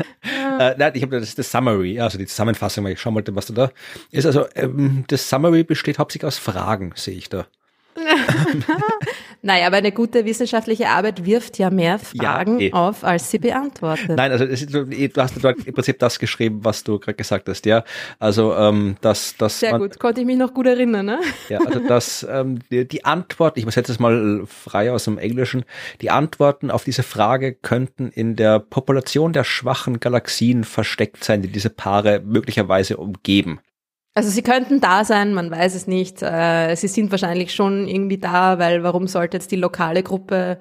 [0.59, 3.47] äh, nein ich habe das, das Summary, also die Zusammenfassung, weil ich schauen wollte, was
[3.47, 3.71] da
[4.11, 4.27] ist.
[4.27, 7.47] Also ähm, das Summary besteht hauptsächlich aus Fragen, sehe ich da.
[9.45, 12.73] naja, aber eine gute wissenschaftliche Arbeit wirft ja mehr Fragen ja, eh.
[12.73, 14.17] auf, als sie beantwortet.
[14.17, 14.87] Nein, also ist, du
[15.17, 17.83] hast dort im Prinzip das geschrieben, was du gerade gesagt hast, ja.
[18.21, 21.21] Also ähm, dass das sehr man, gut, konnte ich mich noch gut erinnern, ne?
[21.49, 25.65] Ja, also dass ähm, die, die Antwort, ich übersetze es mal frei aus dem Englischen,
[26.01, 31.49] die Antworten auf diese Frage könnten in der Population der schwachen Galaxien versteckt sein, die
[31.49, 33.59] diese Paare möglicherweise umgeben.
[34.15, 36.23] Also sie könnten da sein, man weiß es nicht.
[36.23, 40.59] Äh, sie sind wahrscheinlich schon irgendwie da, weil warum sollte jetzt die lokale Gruppe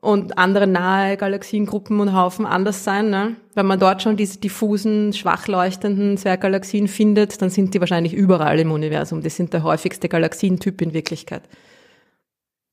[0.00, 3.08] und andere nahe Galaxiengruppen und Haufen anders sein?
[3.08, 3.36] Ne?
[3.54, 8.58] Wenn man dort schon diese diffusen, schwach leuchtenden Zwerggalaxien findet, dann sind die wahrscheinlich überall
[8.58, 9.22] im Universum.
[9.22, 11.42] Die sind der häufigste Galaxientyp in Wirklichkeit.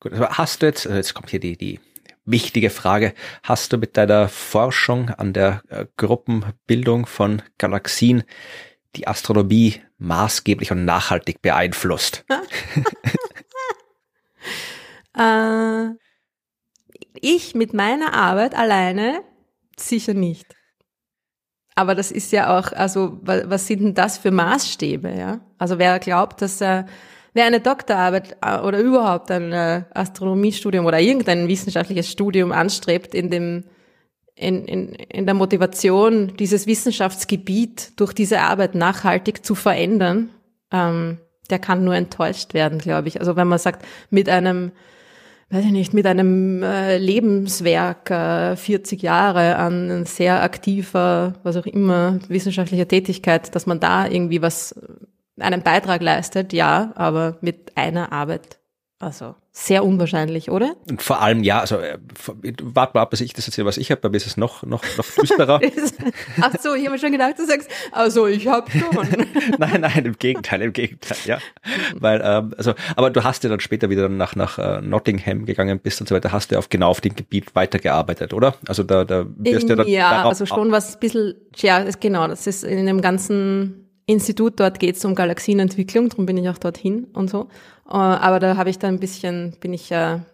[0.00, 1.80] Gut, aber hast du jetzt, also jetzt kommt hier die, die
[2.26, 8.24] wichtige Frage, hast du mit deiner Forschung an der äh, Gruppenbildung von Galaxien
[8.96, 12.24] die Astronomie maßgeblich und nachhaltig beeinflusst?
[15.18, 15.86] äh,
[17.20, 19.22] ich mit meiner Arbeit alleine
[19.78, 20.54] sicher nicht.
[21.74, 25.40] Aber das ist ja auch, also was sind denn das für Maßstäbe, ja?
[25.58, 26.86] Also wer glaubt, dass er,
[27.34, 33.30] wer eine Doktorarbeit äh, oder überhaupt ein äh, Astronomiestudium oder irgendein wissenschaftliches Studium anstrebt, in
[33.30, 33.64] dem
[34.36, 40.30] in, in, in der Motivation, dieses Wissenschaftsgebiet durch diese Arbeit nachhaltig zu verändern,
[40.70, 41.18] ähm,
[41.48, 43.18] der kann nur enttäuscht werden, glaube ich.
[43.20, 44.72] Also wenn man sagt, mit einem,
[45.48, 51.66] weiß ich nicht, mit einem äh, Lebenswerk, äh, 40 Jahre an sehr aktiver, was auch
[51.66, 54.78] immer, wissenschaftlicher Tätigkeit, dass man da irgendwie was,
[55.38, 58.58] einen Beitrag leistet, ja, aber mit einer Arbeit
[58.98, 60.74] also sehr unwahrscheinlich, oder?
[60.88, 61.98] Und vor allem, ja, also äh,
[62.62, 64.82] warte mal ab, bis ich das erzähle, was ich habe, mir ist es noch, noch,
[64.96, 65.60] noch düsterer.
[66.40, 69.26] Ach so, ich habe schon gedacht, du sagst, also ich habe schon.
[69.58, 71.38] nein, nein, im Gegenteil, im Gegenteil, ja.
[71.94, 75.78] Weil, ähm, also, aber du hast ja dann später wieder nach, nach uh, Nottingham gegangen
[75.78, 78.54] bist und so weiter, hast du ja auf genau auf dem Gebiet weitergearbeitet, oder?
[78.66, 79.88] Also da, da wirst du ja dann.
[79.88, 84.78] Ja, also schon was ein bisschen, ja, genau, das ist in dem ganzen Institut, dort
[84.78, 87.48] geht es um Galaxienentwicklung, darum bin ich auch dorthin und so.
[87.88, 90.24] Äh, aber da habe ich dann ein bisschen, bin ich ja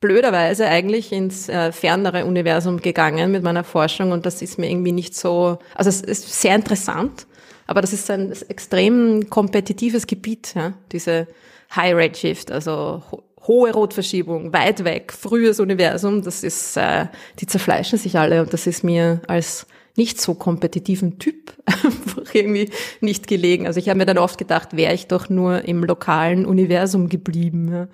[0.00, 4.92] blöderweise eigentlich ins äh, fernere Universum gegangen mit meiner Forschung und das ist mir irgendwie
[4.92, 7.26] nicht so, also es ist sehr interessant,
[7.66, 11.26] aber das ist ein extrem kompetitives Gebiet, ja, diese
[11.74, 17.06] High Redshift, also ho hohe Rotverschiebung, weit weg, frühes Universum, das ist, äh,
[17.40, 19.66] die zerfleischen sich alle und das ist mir als
[19.98, 22.70] nicht so kompetitiven Typ einfach irgendwie
[23.00, 23.66] nicht gelegen.
[23.66, 27.70] Also ich habe mir dann oft gedacht, wäre ich doch nur im lokalen Universum geblieben.
[27.72, 27.88] Ja.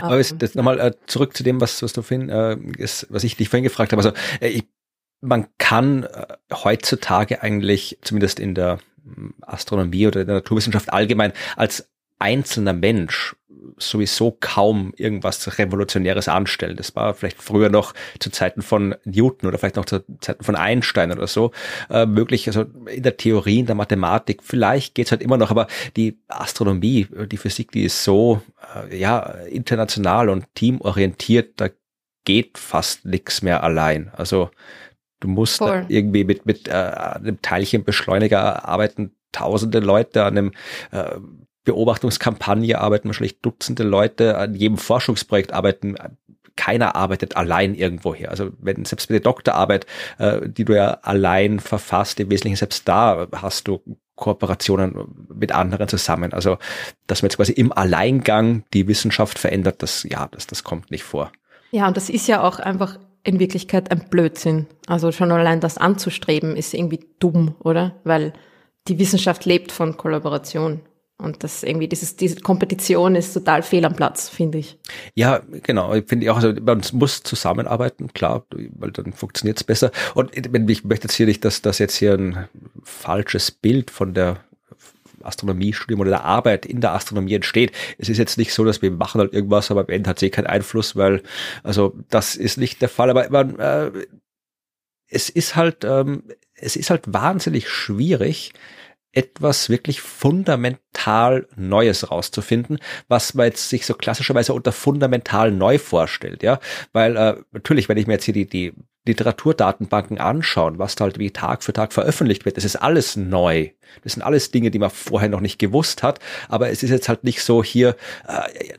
[0.00, 3.24] Aber jetzt, jetzt nochmal äh, zurück zu dem, was, was du vorhin, äh, ist, was
[3.24, 4.02] ich dich vorhin gefragt habe.
[4.02, 4.64] Also äh, ich,
[5.20, 11.90] man kann äh, heutzutage eigentlich, zumindest in der hm, Astronomie oder der Naturwissenschaft allgemein, als
[12.18, 13.34] einzelner Mensch
[13.78, 16.76] sowieso kaum irgendwas Revolutionäres anstellen.
[16.76, 20.56] Das war vielleicht früher noch zu Zeiten von Newton oder vielleicht noch zu Zeiten von
[20.56, 21.52] Einstein oder so
[21.88, 22.46] äh, möglich.
[22.46, 27.06] Also in der Theorie, in der Mathematik, vielleicht geht's halt immer noch, aber die Astronomie,
[27.30, 28.42] die Physik, die ist so
[28.74, 31.68] äh, ja international und teamorientiert, da
[32.24, 34.10] geht fast nichts mehr allein.
[34.14, 34.50] Also
[35.20, 40.52] du musst irgendwie mit mit äh, einem Teilchenbeschleuniger arbeiten tausende Leute an einem
[40.90, 41.18] äh,
[41.72, 45.96] Beobachtungskampagne arbeiten wahrscheinlich Dutzende Leute, an jedem Forschungsprojekt arbeiten
[46.56, 48.30] keiner arbeitet allein irgendwo her.
[48.30, 49.86] Also wenn selbst bei der Doktorarbeit,
[50.18, 53.80] äh, die du ja allein verfasst, im Wesentlichen selbst da hast du
[54.16, 56.34] Kooperationen mit anderen zusammen.
[56.34, 56.58] Also
[57.06, 61.04] dass man jetzt quasi im Alleingang die Wissenschaft verändert, das ja, das, das kommt nicht
[61.04, 61.32] vor.
[61.70, 64.66] Ja, und das ist ja auch einfach in Wirklichkeit ein Blödsinn.
[64.86, 67.94] Also schon allein das anzustreben ist irgendwie dumm, oder?
[68.04, 68.34] Weil
[68.88, 70.80] die Wissenschaft lebt von Kollaboration.
[71.20, 74.78] Und das irgendwie, dieses, diese Kompetition ist total fehl am Platz, finde ich.
[75.14, 75.94] Ja, genau.
[75.94, 79.90] Ich finde auch, also man muss zusammenarbeiten, klar, weil dann funktioniert es besser.
[80.14, 80.50] Und ich
[80.84, 82.48] möchte jetzt hier nicht, dass das jetzt hier ein
[82.82, 84.38] falsches Bild von der
[85.22, 87.72] Astronomiestudium oder der Arbeit in der Astronomie entsteht.
[87.98, 90.30] Es ist jetzt nicht so, dass wir machen halt irgendwas, aber am Ende hat sie
[90.30, 91.22] keinen Einfluss, weil,
[91.62, 93.10] also das ist nicht der Fall.
[93.10, 93.90] Aber man, äh,
[95.08, 98.52] es ist halt, ähm, es ist halt wahnsinnig schwierig,
[99.12, 106.42] etwas wirklich fundamental Neues rauszufinden, was man jetzt sich so klassischerweise unter fundamental neu vorstellt,
[106.42, 106.60] ja,
[106.92, 108.72] weil äh, natürlich, wenn ich mir jetzt hier die, die
[109.06, 113.70] Literaturdatenbanken anschauen, was da halt wie Tag für Tag veröffentlicht wird, das ist alles neu.
[114.04, 117.08] Das sind alles Dinge, die man vorher noch nicht gewusst hat, aber es ist jetzt
[117.08, 117.96] halt nicht so hier,
[118.28, 118.74] äh,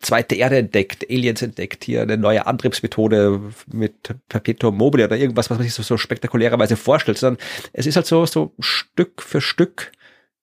[0.00, 3.40] zweite Erde entdeckt, Aliens entdeckt, hier eine neue Antriebsmethode
[3.72, 7.42] mit Perpetuum mobile oder irgendwas, was man sich so, so spektakulärerweise vorstellt, sondern
[7.72, 9.92] es ist halt so, so Stück für Stück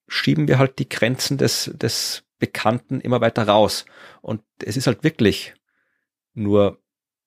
[0.08, 3.86] schieben wir halt die Grenzen des, des Bekannten immer weiter raus.
[4.22, 5.54] Und es ist halt wirklich
[6.34, 6.80] nur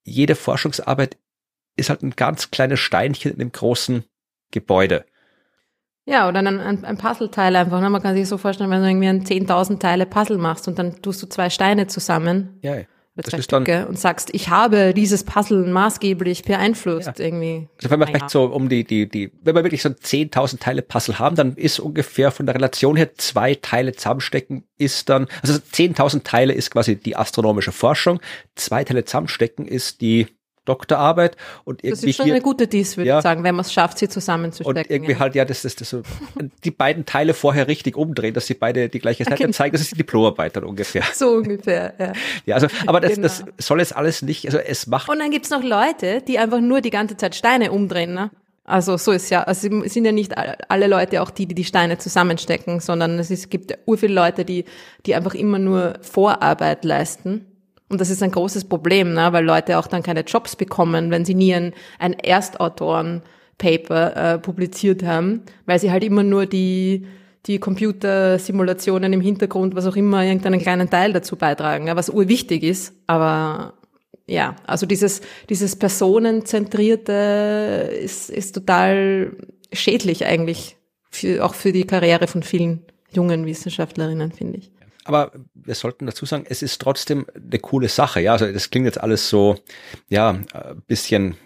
[0.04, 1.18] jede Forschungsarbeit
[1.76, 4.04] ist halt ein ganz kleines Steinchen in dem großen
[4.50, 5.04] Gebäude.
[6.06, 7.80] Ja, oder ein, ein, ein Puzzleteil einfach.
[7.80, 7.90] Ne?
[7.90, 11.02] Man kann sich so vorstellen, wenn du irgendwie ein 10.000 Teile Puzzle machst und dann
[11.02, 12.58] tust du zwei Steine zusammen.
[12.62, 12.76] Ja,
[13.16, 17.24] das ist dann, und sagst, ich habe dieses Puzzle maßgeblich beeinflusst ja.
[17.24, 17.66] irgendwie.
[17.78, 20.60] Also wenn wir vielleicht so um die, die, die, wenn wir wirklich so ein 10.000
[20.60, 25.28] Teile Puzzle haben, dann ist ungefähr von der Relation her zwei Teile zusammenstecken ist dann,
[25.40, 28.20] also 10.000 Teile ist quasi die astronomische Forschung,
[28.54, 30.26] zwei Teile zusammenstecken ist die
[30.66, 31.90] Doktorarbeit und irgendwie.
[31.90, 33.98] Das ist schon hier, eine gute Dies, würde ja, ich sagen, wenn man es schafft,
[33.98, 34.82] sie zusammenzustecken.
[34.82, 35.18] Und irgendwie ja.
[35.18, 36.02] halt, ja, das ist das so,
[36.64, 39.52] die beiden Teile vorher richtig umdrehen, dass sie beide die gleiche Seite okay.
[39.52, 41.02] zeigen, das ist die Diplomarbeit dann ungefähr.
[41.16, 42.12] So ungefähr, ja.
[42.44, 43.22] Ja, also, aber das, genau.
[43.22, 45.08] das soll es alles nicht, also es macht.
[45.08, 48.30] Und dann gibt's noch Leute, die einfach nur die ganze Zeit Steine umdrehen, ne?
[48.64, 51.64] Also so ist ja, also es sind ja nicht alle Leute auch die, die die
[51.64, 54.64] Steine zusammenstecken, sondern es, ist, gibt ur viele Leute, die,
[55.06, 57.46] die einfach immer nur Vorarbeit leisten
[57.88, 59.32] und das ist ein großes Problem, ne?
[59.32, 65.04] weil Leute auch dann keine Jobs bekommen, wenn sie nie ein, ein Erstautoren-Paper äh, publiziert
[65.04, 67.06] haben, weil sie halt immer nur die,
[67.46, 72.64] die Computersimulationen im Hintergrund, was auch immer, irgendeinen kleinen Teil dazu beitragen, ja, was urwichtig
[72.64, 72.92] ist.
[73.06, 73.74] Aber
[74.26, 79.36] ja, also dieses, dieses Personenzentrierte ist, ist total
[79.72, 80.76] schädlich eigentlich,
[81.08, 84.75] für, auch für die Karriere von vielen jungen Wissenschaftlerinnen, finde ich
[85.06, 88.20] aber wir sollten dazu sagen, es ist trotzdem eine coole Sache.
[88.20, 89.56] Ja, also das klingt jetzt alles so,
[90.08, 91.36] ja, ein bisschen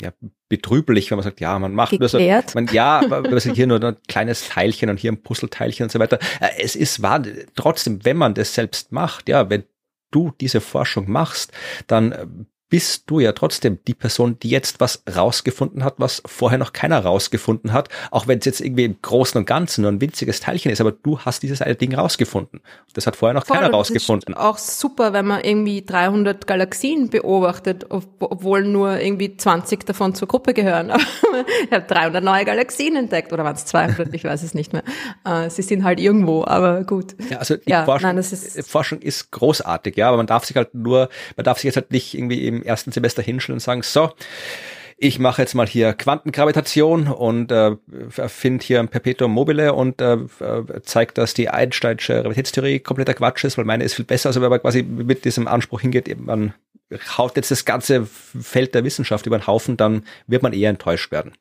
[0.00, 0.12] ja,
[0.48, 4.48] betrüblich, wenn man sagt, ja, man macht so, man, ja, man hier nur ein kleines
[4.48, 6.18] Teilchen und hier ein Puzzleteilchen und so weiter.
[6.40, 7.22] Äh, es ist wahr,
[7.54, 9.64] trotzdem, wenn man das selbst macht, ja, wenn
[10.10, 11.52] du diese Forschung machst,
[11.86, 16.72] dann bist du ja trotzdem die Person, die jetzt was rausgefunden hat, was vorher noch
[16.72, 20.40] keiner rausgefunden hat, auch wenn es jetzt irgendwie im Großen und Ganzen nur ein winziges
[20.40, 22.62] Teilchen ist, aber du hast dieses eine Ding rausgefunden.
[22.94, 24.32] Das hat vorher noch Voll, keiner rausgefunden.
[24.32, 30.54] auch super, wenn man irgendwie 300 Galaxien beobachtet, obwohl nur irgendwie 20 davon zur Gruppe
[30.54, 30.92] gehören.
[31.66, 34.82] ich habe 300 neue Galaxien entdeckt, oder waren es 200, ich weiß es nicht mehr.
[35.26, 37.16] Äh, sie sind halt irgendwo, aber gut.
[37.28, 40.56] Ja, also die ja, Forschung, nein, ist Forschung ist großartig, ja, aber man darf sich
[40.56, 43.82] halt nur, man darf sich jetzt halt nicht irgendwie im ersten Semester hinstellen und sagen,
[43.82, 44.10] so,
[44.96, 47.76] ich mache jetzt mal hier Quantengravitation und äh,
[48.28, 50.18] finde hier ein Perpetuum mobile und äh,
[50.82, 54.28] zeigt, dass die Einsteinsche Gravitätstheorie kompletter Quatsch ist, weil meine ist viel besser.
[54.28, 56.54] Also wenn man quasi mit diesem Anspruch hingeht, man
[57.18, 61.10] haut jetzt das ganze Feld der Wissenschaft über den Haufen, dann wird man eher enttäuscht
[61.10, 61.32] werden.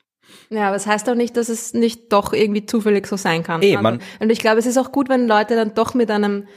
[0.50, 3.44] Ja, aber es das heißt auch nicht, dass es nicht doch irgendwie zufällig so sein
[3.44, 3.62] kann.
[3.62, 6.48] Eh, man, und ich glaube, es ist auch gut, wenn Leute dann doch mit einem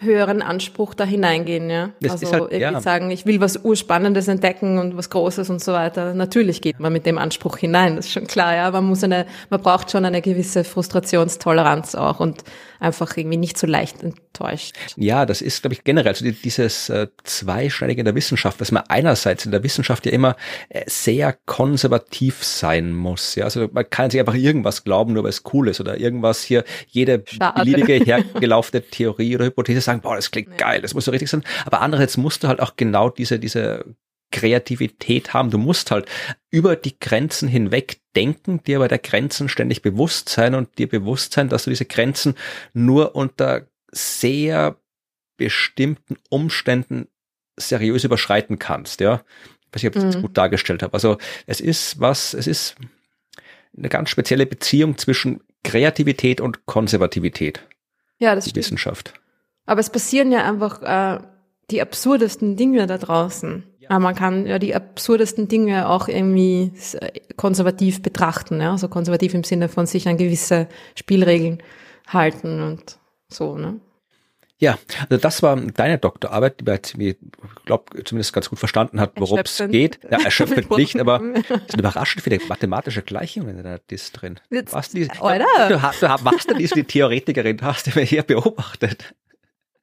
[0.00, 1.90] höheren Anspruch da hineingehen, ja.
[2.00, 2.80] Das also halt, irgendwie ja.
[2.80, 6.14] sagen, ich will was Urspannendes entdecken und was Großes und so weiter.
[6.14, 8.70] Natürlich geht man mit dem Anspruch hinein, das ist schon klar, ja.
[8.70, 12.42] Man muss eine, man braucht schon eine gewisse Frustrationstoleranz auch und
[12.80, 14.74] einfach irgendwie nicht so leicht enttäuscht.
[14.96, 18.84] Ja, das ist, glaube ich, generell so dieses äh, Zweischneidige in der Wissenschaft, dass man
[18.88, 20.36] einerseits in der Wissenschaft ja immer
[20.68, 23.34] äh, sehr konservativ sein muss.
[23.34, 26.42] Ja, also man kann sich einfach irgendwas glauben, nur weil es cool ist oder irgendwas
[26.42, 27.60] hier, jede Schade.
[27.60, 31.44] beliebige hergelaufene Theorie oder Hypothese sagen, boah, das klingt geil, das muss so richtig sein.
[31.64, 33.84] Aber andererseits musst du halt auch genau diese, diese
[34.30, 35.50] Kreativität haben.
[35.50, 36.06] Du musst halt
[36.50, 41.32] über die Grenzen hinweg denken, dir aber der Grenzen ständig bewusst sein und dir bewusst
[41.32, 42.34] sein, dass du diese Grenzen
[42.72, 44.76] nur unter sehr
[45.36, 47.08] bestimmten Umständen
[47.56, 49.22] seriös überschreiten kannst, ja.
[49.70, 50.22] Ich weiß nicht, ob ich das Mhm.
[50.22, 50.94] gut dargestellt habe.
[50.94, 52.76] Also es ist was, es ist
[53.76, 57.66] eine ganz spezielle Beziehung zwischen Kreativität und Konservativität,
[58.18, 58.64] Ja, das die stimmt.
[58.64, 59.14] Wissenschaft.
[59.66, 61.22] Aber es passieren ja einfach äh,
[61.70, 63.62] die absurdesten Dinge da draußen.
[63.88, 69.34] Aber man kann ja die absurdesten Dinge auch irgendwie äh, konservativ betrachten, ja, also konservativ
[69.34, 71.62] im Sinne von sich an gewisse Spielregeln
[72.06, 73.80] halten und so, ne?
[74.60, 74.76] Ja,
[75.08, 79.38] also das war deine Doktorarbeit, die wie, ich glaube, zumindest ganz gut verstanden hat, worum
[79.38, 80.00] es geht.
[80.10, 84.40] Ja, erschöpfend nicht, aber es sind überraschend viele mathematische Gleichungen in deiner Dis drin.
[84.50, 85.46] Jetzt- Was die, Oder?
[85.68, 89.14] Du, hast, du hast- warst du die Theoretikerin, du hast immer hier beobachtet.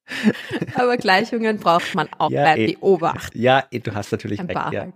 [0.75, 2.73] Aber Gleichungen braucht man auch Ja, beim eh.
[2.73, 3.39] Beobachten.
[3.39, 4.57] Ja, eh, du hast natürlich Ein recht.
[4.59, 4.87] paar Ja.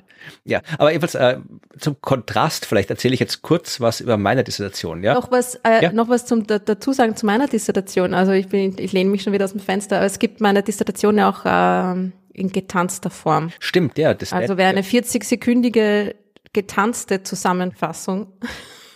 [0.46, 1.40] ja, aber jedenfalls äh,
[1.80, 5.04] zum Kontrast, vielleicht erzähle ich jetzt kurz was über meine Dissertation.
[5.04, 5.92] Ja, Noch was, äh, Ja.
[5.92, 8.14] noch was zum da, dazu sagen zu meiner Dissertation.
[8.14, 10.62] Also ich bin, ich lehne mich schon wieder aus dem Fenster, aber es gibt meine
[10.64, 13.52] Dissertation ja auch ähm, in getanzter Form.
[13.60, 14.14] stimmt, ja.
[14.14, 16.16] Das Also wer eine 40-sekündige
[16.54, 18.28] getanzte Zusammenfassung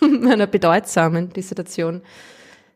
[0.00, 2.02] einer bedeutsamen Dissertation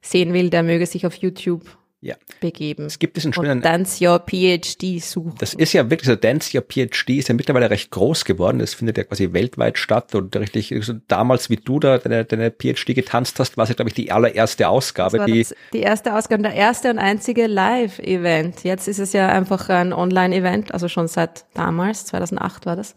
[0.01, 1.63] sehen will, der möge sich auf YouTube
[2.01, 2.15] ja.
[2.41, 2.87] begeben.
[2.87, 5.35] Es gibt diesen schönen und Dance Your PhD suchen.
[5.39, 8.61] Das ist ja wirklich so, Dance Your PhD ist ja mittlerweile recht groß geworden.
[8.61, 12.51] Das findet ja quasi weltweit statt und richtig, so damals wie du da deine, deine
[12.51, 16.15] PhD getanzt hast, war es ja, glaube ich, die allererste Ausgabe, die, das, die erste
[16.15, 18.63] Ausgabe, der erste und einzige Live-Event.
[18.65, 22.95] Jetzt ist es ja einfach ein Online-Event, also schon seit damals, 2008 war das.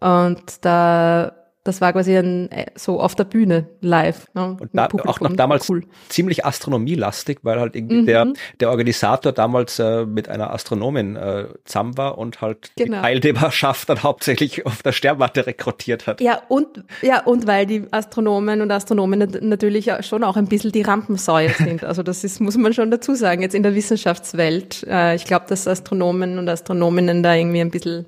[0.00, 4.26] Und da, das war quasi ein, äh, so auf der Bühne live.
[4.34, 5.82] Ne, und da, auch noch damals Cool.
[6.08, 8.06] ziemlich astronomielastig, weil halt irgendwie Mhm.
[8.06, 13.02] der, der Organisator damals äh, mit einer Astronomin äh, zusammen war und halt die Genau.
[13.02, 16.20] Teilnehmerschaft dann hauptsächlich auf der Sternwarte rekrutiert hat.
[16.20, 16.66] Ja, und,
[17.02, 21.84] ja, und weil die Astronomen und Astronomen natürlich schon auch ein bisschen die Rampensäue sind.
[21.84, 24.84] Also das ist, muss man schon dazu sagen, jetzt in der Wissenschaftswelt.
[24.88, 28.06] Äh, ich glaube, dass Astronomen und Astronominnen da irgendwie ein bisschen,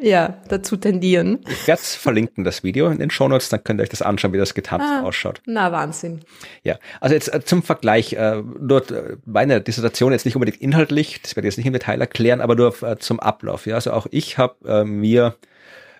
[0.00, 1.40] ja, dazu tendieren.
[1.48, 4.32] Ich werde es verlinken, das Video in den Shownotes, dann könnt ihr euch das anschauen,
[4.32, 5.02] wie das getanzt Ah.
[5.02, 5.40] ausschaut.
[5.46, 6.20] Na, Wahnsinn.
[6.62, 11.20] Ja, also jetzt äh, zum Vergleich, äh, nur äh, meine Dissertation jetzt nicht unbedingt inhaltlich,
[11.22, 13.66] das werde ich jetzt nicht im Detail erklären, aber nur äh, zum Ablauf.
[13.66, 15.36] Ja, also auch ich habe äh, mir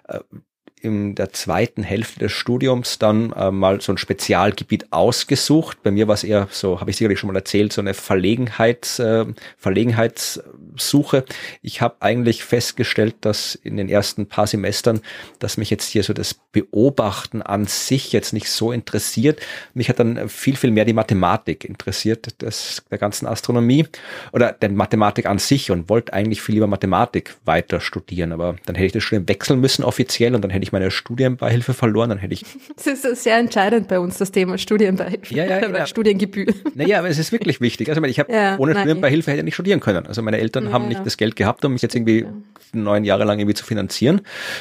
[0.08, 0.18] äh,
[0.84, 5.82] in der zweiten Hälfte des Studiums dann äh, mal so ein Spezialgebiet ausgesucht.
[5.82, 8.98] Bei mir war es eher so, habe ich sicherlich schon mal erzählt, so eine Verlegenheits,
[8.98, 9.24] äh,
[9.56, 11.24] Verlegenheitssuche.
[11.62, 15.00] Ich habe eigentlich festgestellt, dass in den ersten paar Semestern,
[15.38, 19.40] dass mich jetzt hier so das Beobachten an sich jetzt nicht so interessiert.
[19.72, 23.86] Mich hat dann viel, viel mehr die Mathematik interessiert, das, der ganzen Astronomie
[24.32, 28.32] oder der Mathematik an sich und wollte eigentlich viel lieber Mathematik weiter studieren.
[28.32, 31.72] Aber dann hätte ich das Studium wechseln müssen offiziell und dann hätte ich meine Studienbeihilfe
[31.72, 32.44] verloren, dann hätte ich
[32.76, 35.34] Das ist sehr entscheidend bei uns, das Thema Studienbeihilfe.
[35.34, 35.86] Ja, ja, ja.
[35.86, 36.46] Studiengebühr.
[36.74, 37.88] Naja, aber es ist wirklich wichtig.
[37.88, 38.82] Also ich, habe Ja, ohne nein.
[38.82, 40.06] Studienbeihilfe hätte ich nicht studieren können.
[40.06, 42.26] Also meine Eltern Ja, haben nicht das Geld gehabt, um mich jetzt irgendwie
[42.74, 44.20] neun Jahre lang irgendwie zu finanzieren.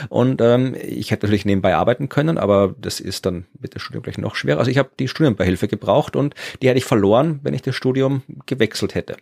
[0.09, 4.03] Und ähm, ich hätte natürlich nebenbei arbeiten können, aber das ist dann mit dem Studium
[4.03, 4.59] gleich noch schwerer.
[4.59, 8.21] Also ich habe die Studienbeihilfe gebraucht und die hätte ich verloren, wenn ich das Studium
[8.45, 9.17] gewechselt hätte.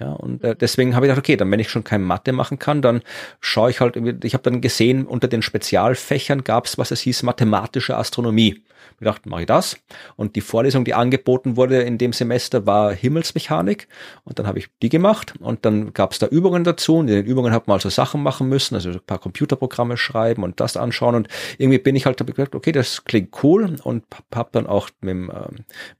[0.00, 2.58] Ja, und äh, deswegen habe ich gedacht, okay, dann wenn ich schon kein Mathe machen
[2.58, 3.02] kann, dann
[3.40, 7.22] schaue ich halt, ich habe dann gesehen, unter den Spezialfächern gab es, was es hieß,
[7.22, 8.62] mathematische Astronomie.
[8.92, 9.78] Ich gedacht, mache ich das.
[10.16, 13.88] Und die Vorlesung, die angeboten wurde in dem Semester, war Himmelsmechanik.
[14.24, 15.34] Und dann habe ich die gemacht.
[15.40, 16.96] Und dann gab es da Übungen dazu.
[16.96, 20.42] Und in den Übungen hat man also Sachen machen müssen, also ein paar Computerprogramme schreiben
[20.42, 21.14] und das anschauen.
[21.14, 23.76] Und irgendwie bin ich halt, hab ich gedacht, okay, das klingt cool.
[23.82, 24.04] Und
[24.34, 25.30] habe dann auch mit ähm,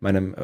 [0.01, 0.35] meinem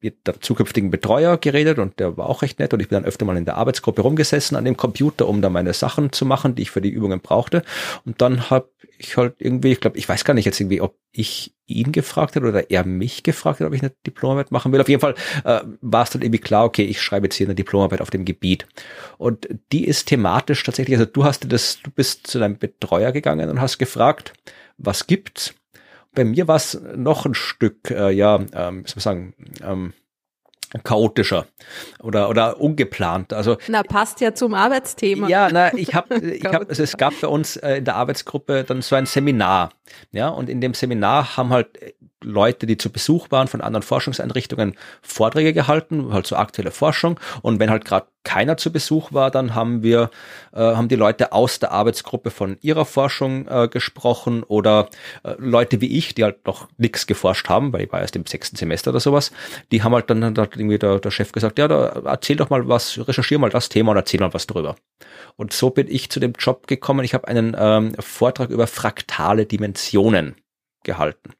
[0.00, 3.04] äh, der zukünftigen Betreuer geredet und der war auch recht nett und ich bin dann
[3.04, 6.54] öfter mal in der Arbeitsgruppe rumgesessen an dem Computer, um da meine Sachen zu machen,
[6.54, 7.62] die ich für die Übungen brauchte.
[8.04, 10.96] Und dann habe ich halt irgendwie, ich glaube, ich weiß gar nicht jetzt irgendwie, ob
[11.12, 14.80] ich ihn gefragt hat oder er mich gefragt hat, ob ich eine Diplomarbeit machen will.
[14.80, 17.54] Auf jeden Fall äh, war es dann irgendwie klar, okay, ich schreibe jetzt hier eine
[17.54, 18.66] Diplomarbeit auf dem Gebiet.
[19.18, 23.50] Und die ist thematisch tatsächlich, also du hast das, du bist zu deinem Betreuer gegangen
[23.50, 24.32] und hast gefragt,
[24.78, 25.54] was gibt's?
[26.14, 29.92] Bei mir war es noch ein Stück, äh, ja, ähm, wie soll sagen, ähm,
[30.84, 31.46] chaotischer
[32.02, 33.32] oder oder ungeplant.
[33.32, 35.28] Also na passt ja zum Arbeitsthema.
[35.28, 38.64] Ja, na ich habe ich habe also es gab bei uns äh, in der Arbeitsgruppe
[38.64, 39.70] dann so ein Seminar,
[40.12, 41.78] ja und in dem Seminar haben halt
[42.22, 47.18] Leute, die zu Besuch waren von anderen Forschungseinrichtungen, Vorträge gehalten, halt so aktuelle Forschung.
[47.42, 50.10] Und wenn halt gerade keiner zu Besuch war, dann haben wir,
[50.52, 54.88] äh, haben die Leute aus der Arbeitsgruppe von ihrer Forschung äh, gesprochen oder
[55.22, 58.26] äh, Leute wie ich, die halt noch nichts geforscht haben, weil ich war erst im
[58.26, 59.32] sechsten Semester oder sowas,
[59.72, 62.68] die haben halt dann hat irgendwie der, der Chef gesagt, ja, da erzähl doch mal
[62.68, 64.76] was, recherchier mal das Thema und erzähl mal was drüber.
[65.36, 67.04] Und so bin ich zu dem Job gekommen.
[67.04, 70.34] Ich habe einen ähm, Vortrag über fraktale Dimensionen
[70.82, 71.32] gehalten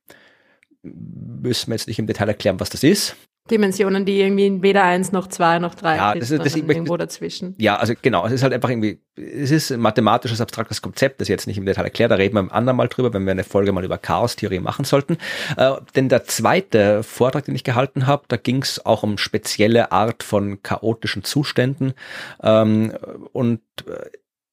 [0.95, 3.17] müssen wir jetzt nicht im Detail erklären, was das ist.
[3.51, 7.55] Dimensionen, die irgendwie weder eins noch zwei noch drei ja, das ist, das irgendwo dazwischen.
[7.59, 11.29] Ja, also genau, es ist halt einfach irgendwie, es ist ein mathematisches, abstraktes Konzept, das
[11.29, 13.33] ich jetzt nicht im Detail erklärt, da reden wir im anderen Mal drüber, wenn wir
[13.33, 15.17] eine Folge mal über Chaos-Theorie machen sollten.
[15.57, 19.93] Äh, denn der zweite Vortrag, den ich gehalten habe, da ging es auch um spezielle
[19.93, 21.95] Art von chaotischen Zuständen
[22.43, 22.93] ähm,
[23.33, 24.11] und äh,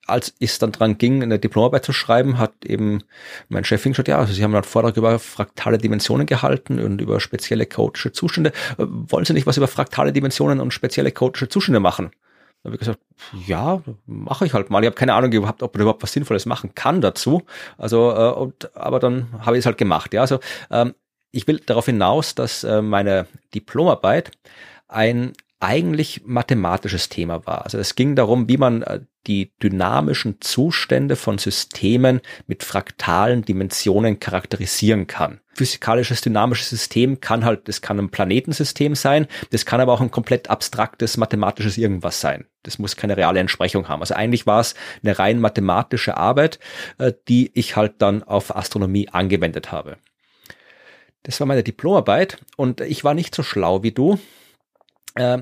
[0.07, 3.03] als es dann dran ging, eine Diplomarbeit zu schreiben, hat eben
[3.49, 7.19] mein Chef gesagt, ja, also Sie haben einen Vortrag über fraktale Dimensionen gehalten und über
[7.19, 8.51] spezielle chaotische Zustände.
[8.77, 12.11] Äh, wollen Sie nicht was über fraktale Dimensionen und spezielle chaotische Zustände machen?
[12.63, 12.99] Da habe ich gesagt,
[13.45, 14.81] ja, mache ich halt mal.
[14.81, 17.43] Ich habe keine Ahnung gehabt, ob man überhaupt was Sinnvolles machen kann dazu.
[17.77, 20.13] Also, äh, und, aber dann habe ich es halt gemacht.
[20.13, 20.39] Ja, also
[20.71, 20.95] ähm,
[21.31, 24.31] ich will darauf hinaus, dass äh, meine Diplomarbeit
[24.87, 27.63] ein eigentlich mathematisches Thema war.
[27.63, 34.19] Also es ging darum, wie man äh, die dynamischen Zustände von Systemen mit fraktalen Dimensionen
[34.19, 35.39] charakterisieren kann.
[35.53, 40.11] Physikalisches dynamisches System kann halt, das kann ein Planetensystem sein, das kann aber auch ein
[40.11, 42.45] komplett abstraktes mathematisches irgendwas sein.
[42.63, 44.01] Das muss keine reale Entsprechung haben.
[44.01, 46.59] Also eigentlich war es eine rein mathematische Arbeit,
[46.97, 49.97] äh, die ich halt dann auf Astronomie angewendet habe.
[51.23, 54.19] Das war meine Diplomarbeit und ich war nicht so schlau wie du.
[55.16, 55.39] Äh,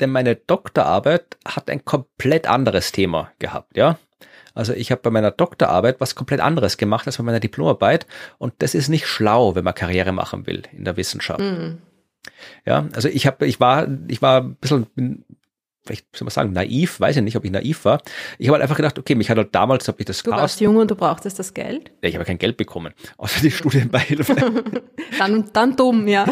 [0.00, 3.98] denn meine Doktorarbeit hat ein komplett anderes Thema gehabt, ja.
[4.54, 8.06] Also ich habe bei meiner Doktorarbeit was komplett anderes gemacht als bei meiner Diplomarbeit
[8.38, 11.40] und das ist nicht schlau, wenn man Karriere machen will in der Wissenschaft.
[11.40, 11.82] Mhm.
[12.66, 15.24] Ja, also ich habe, ich war, ich war ein bisschen,
[15.84, 18.02] vielleicht soll man sagen, naiv, weiß ich nicht, ob ich naiv war.
[18.38, 20.60] Ich habe halt einfach gedacht, okay, mich hat halt damals, habe ich das Du warst
[20.60, 21.90] jung und du brauchtest das Geld?
[22.02, 24.34] Ja, ich habe kein Geld bekommen, außer die Studienbeihilfe.
[25.18, 26.26] dann, dann dumm, ja.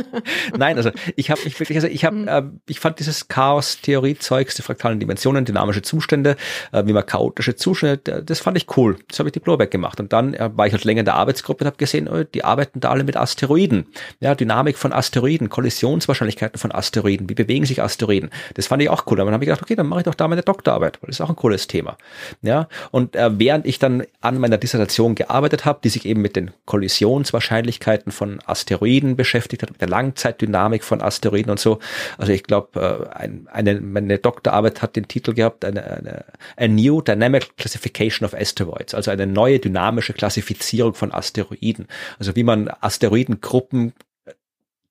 [0.56, 2.28] Nein, also ich habe mich wirklich, also ich habe, mhm.
[2.28, 6.36] äh, ich fand dieses Chaos-Theorie-Zeugs, die fraktalen Dimensionen, dynamische Zustände,
[6.72, 8.96] äh, wie man chaotische Zustände, das fand ich cool.
[9.08, 10.00] Das habe ich Diplomarbeit gemacht.
[10.00, 12.44] Und dann äh, war ich halt länger in der Arbeitsgruppe und habe gesehen, oh, die
[12.44, 13.86] arbeiten da alle mit Asteroiden.
[14.20, 18.30] Ja, Dynamik von Asteroiden, Kollisionswahrscheinlichkeiten von Asteroiden, wie bewegen sich Asteroiden.
[18.54, 19.16] Das fand ich auch cool.
[19.16, 21.20] Dann habe ich gedacht, okay, dann mache ich doch da meine Doktorarbeit, weil das ist
[21.20, 21.96] auch ein cooles Thema.
[22.42, 26.36] Ja, und äh, während ich dann an meiner Dissertation gearbeitet habe, die sich eben mit
[26.36, 31.78] den Kollisionswahrscheinlichkeiten von Asteroiden beschäftigt hat, mit der Langzeitdynamik von Asteroiden und so.
[32.18, 36.24] Also ich glaube, äh, ein, eine, meine Doktorarbeit hat den Titel gehabt, eine, eine
[36.56, 41.86] A New Dynamic Classification of Asteroids, also eine neue dynamische Klassifizierung von Asteroiden.
[42.18, 43.92] Also wie man Asteroidengruppen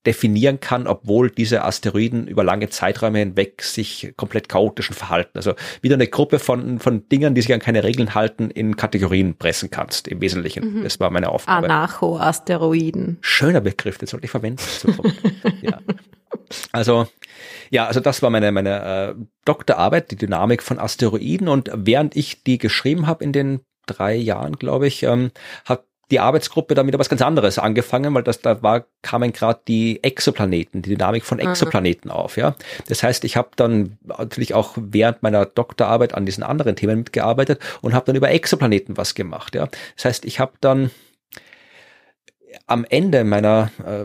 [0.06, 5.32] definieren kann, obwohl diese Asteroiden über lange Zeiträume hinweg sich komplett chaotischen verhalten.
[5.34, 9.36] Also wieder eine Gruppe von, von Dingen, die sich an keine Regeln halten, in Kategorien
[9.36, 10.78] pressen kannst, im Wesentlichen.
[10.78, 10.82] Mhm.
[10.84, 11.66] Das war meine Aufgabe.
[11.66, 13.18] Anarcho-Asteroiden.
[13.20, 14.62] Schöner Begriff, den sollte ich verwenden.
[15.62, 15.80] ja.
[16.72, 17.08] Also,
[17.70, 21.48] ja, also das war meine, meine äh, Doktorarbeit, die Dynamik von Asteroiden.
[21.48, 25.30] Und während ich die geschrieben habe in den drei Jahren, glaube ich, ähm,
[25.64, 29.60] hat die Arbeitsgruppe damit aber was ganz anderes angefangen, weil das da war kamen gerade
[29.66, 32.18] die Exoplaneten, die Dynamik von Exoplaneten Aha.
[32.18, 32.54] auf, ja.
[32.88, 37.60] Das heißt, ich habe dann natürlich auch während meiner Doktorarbeit an diesen anderen Themen mitgearbeitet
[37.80, 39.68] und habe dann über Exoplaneten was gemacht, ja.
[39.96, 40.90] Das heißt, ich habe dann
[42.66, 44.04] am Ende meiner äh,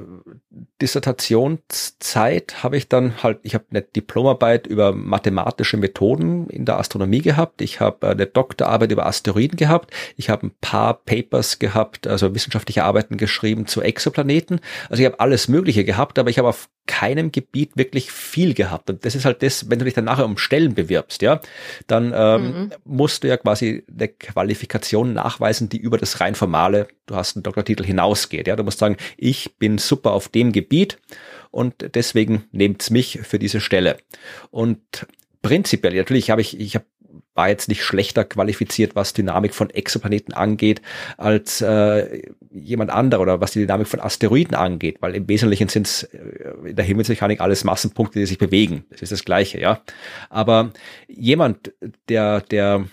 [0.81, 7.21] Dissertationszeit habe ich dann halt, ich habe eine Diplomarbeit über mathematische Methoden in der Astronomie
[7.21, 12.33] gehabt, ich habe eine Doktorarbeit über Asteroiden gehabt, ich habe ein paar Papers gehabt, also
[12.33, 14.59] wissenschaftliche Arbeiten geschrieben zu Exoplaneten.
[14.89, 18.89] Also ich habe alles Mögliche gehabt, aber ich habe auf keinem Gebiet wirklich viel gehabt.
[18.89, 21.39] Und das ist halt das, wenn du dich dann nachher um Stellen bewirbst, ja,
[21.87, 22.71] dann ähm, mhm.
[22.83, 27.43] musst du ja quasi eine Qualifikation nachweisen, die über das rein formale, du hast einen
[27.43, 28.40] Doktortitel hinausgeht.
[28.47, 30.97] Ja, du musst sagen, ich bin super auf dem Gebiet
[31.51, 33.97] und deswegen nehmt's mich für diese Stelle.
[34.49, 34.79] Und
[35.41, 36.85] prinzipiell, natürlich habe ich, ich habe
[37.33, 40.81] war jetzt nicht schlechter qualifiziert, was Dynamik von Exoplaneten angeht,
[41.17, 45.87] als äh, jemand anderer oder was die Dynamik von Asteroiden angeht, weil im Wesentlichen sind
[45.87, 46.19] es äh,
[46.65, 48.85] in der Himmelsmechanik alles Massenpunkte, die sich bewegen.
[48.89, 49.81] Das ist das Gleiche, ja.
[50.29, 50.71] Aber
[51.07, 51.71] jemand,
[52.09, 52.85] der, der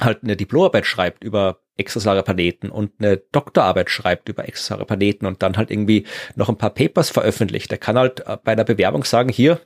[0.00, 5.42] halt eine Diplomarbeit schreibt über extrasolare Planeten und eine Doktorarbeit schreibt über extrasolare Planeten und
[5.42, 6.04] dann halt irgendwie
[6.36, 9.60] noch ein paar Papers veröffentlicht, der kann halt äh, bei der Bewerbung sagen, hier,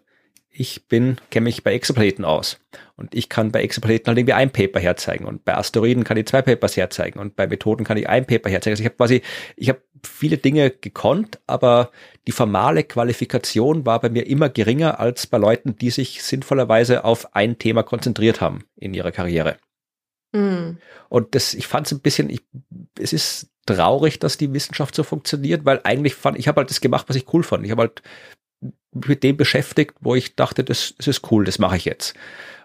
[0.51, 2.59] ich bin, kenne mich bei Exoplaneten aus.
[2.97, 5.24] Und ich kann bei Exoplaneten halt irgendwie ein Paper herzeigen.
[5.24, 7.20] Und bei Asteroiden kann ich zwei Papers herzeigen.
[7.20, 8.72] Und bei Methoden kann ich ein Paper herzeigen.
[8.72, 9.22] Also ich habe quasi,
[9.57, 11.91] ich habe viele Dinge gekonnt, aber
[12.26, 17.37] die formale Qualifikation war bei mir immer geringer als bei Leuten, die sich sinnvollerweise auf
[17.37, 19.59] ein Thema konzentriert haben in ihrer Karriere.
[20.33, 20.79] Mhm.
[21.09, 22.43] Und das, ich fand es ein bisschen, ich,
[22.99, 26.81] es ist traurig, dass die Wissenschaft so funktioniert, weil eigentlich fand ich habe halt das
[26.81, 27.64] gemacht, was ich cool fand.
[27.64, 28.03] Ich habe halt
[28.93, 32.14] mit dem beschäftigt, wo ich dachte, das, das ist cool, das mache ich jetzt.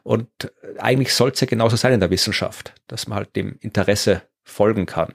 [0.03, 0.27] Und
[0.77, 4.85] eigentlich soll es ja genauso sein in der Wissenschaft, dass man halt dem Interesse folgen
[4.85, 5.13] kann.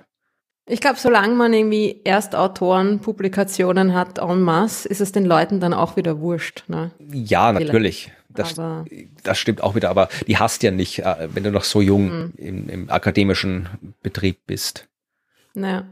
[0.68, 5.72] Ich glaube, solange man irgendwie Erstautoren, Publikationen hat en masse, ist es den Leuten dann
[5.72, 6.64] auch wieder wurscht.
[6.68, 6.90] Ne?
[7.10, 8.12] Ja, natürlich.
[8.28, 8.54] Das,
[9.24, 12.04] das stimmt auch wieder, aber die hast ja nicht, äh, wenn du noch so jung
[12.04, 12.32] mhm.
[12.36, 13.68] im, im akademischen
[14.02, 14.86] Betrieb bist.
[15.54, 15.86] Naja.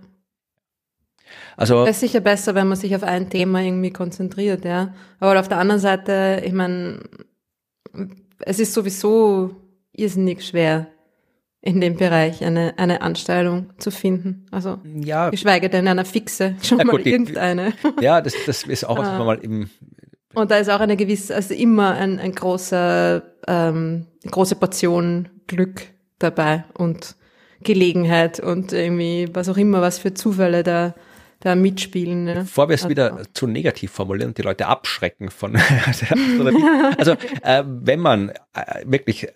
[1.56, 4.94] Also es ist sicher besser, wenn man sich auf ein Thema irgendwie konzentriert, ja.
[5.18, 7.00] Aber auf der anderen Seite, ich meine,
[8.40, 9.56] es ist sowieso
[9.92, 10.88] irrsinnig schwer,
[11.66, 14.46] in dem Bereich eine, eine Anstellung zu finden.
[14.52, 17.72] Also ja, geschweige denn eine fixe, schon mal gut, irgendeine.
[18.00, 19.68] Ja, das, das ist auch was man mal im
[20.34, 25.86] und da ist auch eine gewisse, also immer ein, ein großer, ähm, große Portion Glück
[26.18, 27.16] dabei und
[27.62, 30.94] Gelegenheit und irgendwie was auch immer, was für Zufälle da
[31.40, 32.24] da mitspielen.
[32.24, 32.34] Ne?
[32.34, 35.56] Bevor wir es wieder also zu negativ formulieren und die Leute abschrecken von
[36.98, 37.12] also
[37.42, 39.32] äh, wenn man äh, wirklich äh,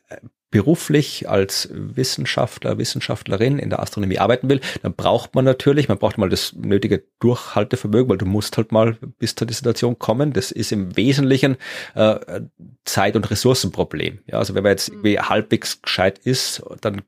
[0.51, 6.19] beruflich als Wissenschaftler, Wissenschaftlerin in der Astronomie arbeiten will, dann braucht man natürlich, man braucht
[6.19, 10.33] mal das nötige Durchhaltevermögen, weil du musst halt mal bis zur Dissertation kommen.
[10.33, 11.57] Das ist im Wesentlichen
[11.95, 12.41] äh,
[12.85, 14.21] Zeit- und Ressourcenproblem.
[14.27, 17.03] Ja, also wenn man jetzt irgendwie halbwegs gescheit ist, dann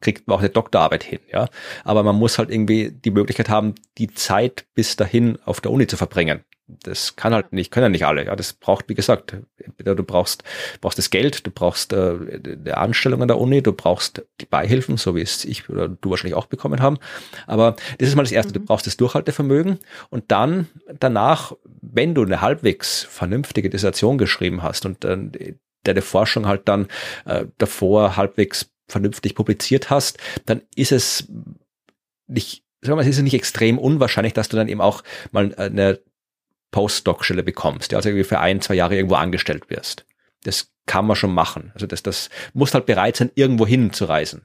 [0.00, 1.48] kriegt man auch eine Doktorarbeit hin, ja.
[1.84, 5.86] Aber man muss halt irgendwie die Möglichkeit haben, die Zeit bis dahin auf der Uni
[5.86, 6.44] zu verbringen.
[6.66, 8.26] Das kann halt nicht, können ja nicht alle.
[8.26, 9.38] Ja, das braucht, wie gesagt,
[9.78, 10.44] du brauchst,
[10.82, 14.98] brauchst das Geld, du brauchst äh, die Anstellung an der Uni, du brauchst die Beihilfen,
[14.98, 16.98] so wie es ich oder du wahrscheinlich auch bekommen haben.
[17.46, 18.50] Aber das ist mal das Erste.
[18.50, 18.54] Mhm.
[18.54, 19.78] Du brauchst das Durchhaltevermögen
[20.10, 20.68] und dann
[20.98, 25.32] danach, wenn du eine halbwegs vernünftige Dissertation geschrieben hast und dann
[25.84, 26.88] deine Forschung halt dann
[27.24, 31.28] äh, davor halbwegs vernünftig publiziert hast, dann ist es
[32.26, 35.54] nicht, sagen wir mal, es ist nicht extrem unwahrscheinlich, dass du dann eben auch mal
[35.54, 36.00] eine
[36.70, 40.04] Postdoc-Stelle bekommst, ja, also irgendwie für ein, zwei Jahre irgendwo angestellt wirst.
[40.42, 41.70] Das kann man schon machen.
[41.74, 44.42] Also das, das muss halt bereit sein, irgendwo hinzureisen.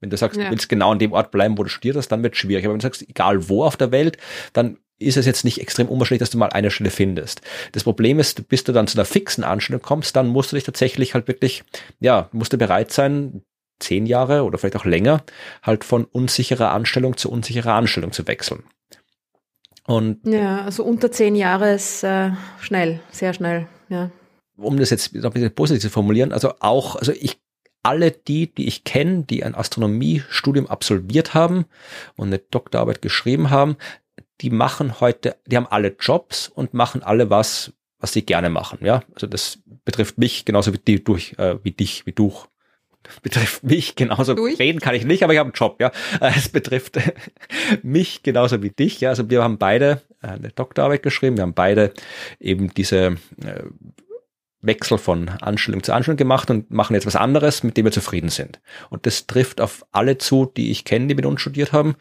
[0.00, 0.44] Wenn du sagst, ja.
[0.44, 2.64] du willst genau an dem Ort bleiben, wo du studierst hast, dann wird es schwierig.
[2.64, 4.18] Aber wenn du sagst, egal wo auf der Welt,
[4.52, 7.42] dann ist es jetzt nicht extrem unwahrscheinlich, dass du mal eine Stelle findest.
[7.72, 10.64] Das Problem ist, bis du dann zu einer fixen Anstellung kommst, dann musst du dich
[10.64, 11.64] tatsächlich halt wirklich,
[12.00, 13.42] ja, musst du bereit sein,
[13.78, 15.22] zehn Jahre oder vielleicht auch länger,
[15.62, 18.64] halt von unsicherer Anstellung zu unsicherer Anstellung zu wechseln.
[19.86, 24.10] Und ja, also unter zehn Jahre ist äh, schnell, sehr schnell, ja.
[24.56, 27.38] Um das jetzt noch ein bisschen positiv zu formulieren, also auch, also ich
[27.86, 31.66] alle die, die ich kenne, die ein Astronomiestudium absolviert haben
[32.16, 33.76] und eine Doktorarbeit geschrieben haben,
[34.40, 38.80] die machen heute, die haben alle Jobs und machen alle was, was sie gerne machen.
[38.82, 42.32] Ja, also das betrifft mich genauso wie, die, durch, äh, wie dich, wie du
[43.22, 44.34] betrifft mich genauso.
[44.34, 44.58] Durch?
[44.58, 45.88] Reden kann ich nicht, aber ich habe einen Job, ja.
[46.20, 46.98] Äh, es betrifft
[47.82, 49.10] mich genauso wie dich, ja.
[49.10, 51.92] Also wir haben beide äh, eine Doktorarbeit geschrieben, wir haben beide
[52.40, 53.62] eben diese äh,
[54.66, 58.30] Wechsel von Anstellung zu Anstellung gemacht und machen jetzt was anderes, mit dem wir zufrieden
[58.30, 58.60] sind.
[58.90, 61.96] Und das trifft auf alle zu, die ich kenne, die mit uns studiert haben.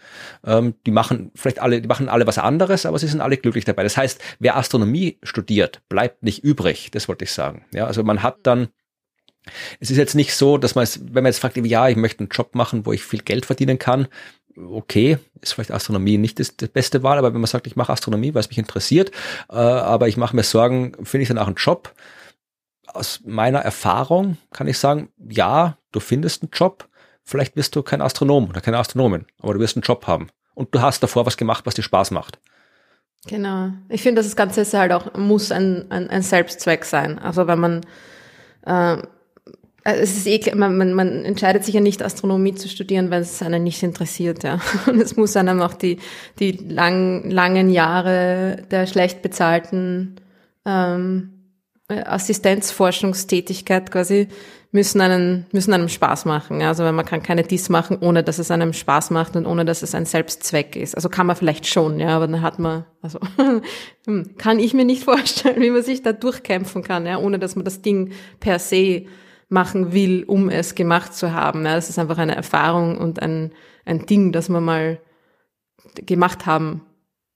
[0.45, 3.65] Ähm, die machen vielleicht alle, die machen alle was anderes, aber sie sind alle glücklich
[3.65, 3.83] dabei.
[3.83, 6.89] Das heißt, wer Astronomie studiert, bleibt nicht übrig.
[6.91, 7.65] Das wollte ich sagen.
[7.73, 8.69] Ja, also man hat dann
[9.79, 12.21] es ist jetzt nicht so, dass man es, wenn man jetzt fragt, ja, ich möchte
[12.21, 14.07] einen Job machen, wo ich viel Geld verdienen kann,
[14.57, 17.91] okay, ist vielleicht Astronomie nicht das, das beste Wahl, aber wenn man sagt, ich mache
[17.91, 19.11] Astronomie, weil es mich interessiert,
[19.49, 21.93] äh, aber ich mache mir Sorgen, finde ich danach einen Job?
[22.87, 26.87] Aus meiner Erfahrung kann ich sagen, ja, du findest einen Job,
[27.23, 30.29] vielleicht wirst du kein Astronom oder keine Astronomin, aber du wirst einen Job haben.
[30.53, 32.39] Und du hast davor was gemacht, was dir Spaß macht.
[33.27, 33.71] Genau.
[33.89, 37.19] Ich finde, das Ganze ist halt auch, muss ein, ein, ein Selbstzweck sein.
[37.19, 37.81] Also wenn man
[38.65, 39.01] äh,
[39.85, 43.21] äh, es ist eh, man, man, man entscheidet sich ja nicht, Astronomie zu studieren, weil
[43.21, 44.59] es einen nicht interessiert, ja.
[44.87, 45.99] Und es muss einem auch die,
[46.39, 50.15] die lang, langen Jahre der schlecht bezahlten
[50.65, 51.29] ähm,
[51.87, 54.27] äh, Assistenzforschungstätigkeit quasi
[54.71, 56.61] müssen einen, müssen einem Spaß machen.
[56.63, 59.63] Also weil man kann keine dies machen, ohne dass es einem Spaß macht und ohne
[59.63, 60.95] dass es ein Selbstzweck ist.
[60.95, 63.19] Also kann man vielleicht schon, ja, aber dann hat man, also
[64.05, 67.55] hm, kann ich mir nicht vorstellen, wie man sich da durchkämpfen kann, ja, ohne dass
[67.55, 69.05] man das Ding per se
[69.49, 71.65] machen will, um es gemacht zu haben.
[71.65, 73.51] Ja, das ist einfach eine Erfahrung und ein,
[73.85, 74.99] ein Ding, das man mal
[76.05, 76.81] gemacht haben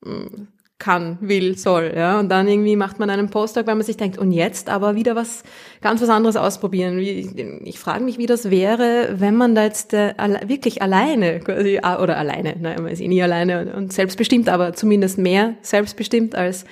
[0.04, 0.48] mm,
[0.80, 2.20] kann, will, soll, ja.
[2.20, 5.14] Und dann irgendwie macht man einen Postdoc, weil man sich denkt, und jetzt aber wieder
[5.14, 5.44] was,
[5.82, 6.98] ganz was anderes ausprobieren.
[6.98, 10.14] Wie, ich frage mich, wie das wäre, wenn man da jetzt äh,
[10.48, 14.74] wirklich alleine, quasi, ah, oder alleine, nein, man ist eh nie alleine und selbstbestimmt, aber
[14.74, 16.64] zumindest mehr selbstbestimmt als,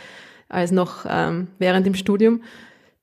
[0.48, 2.42] als noch ähm, während dem Studium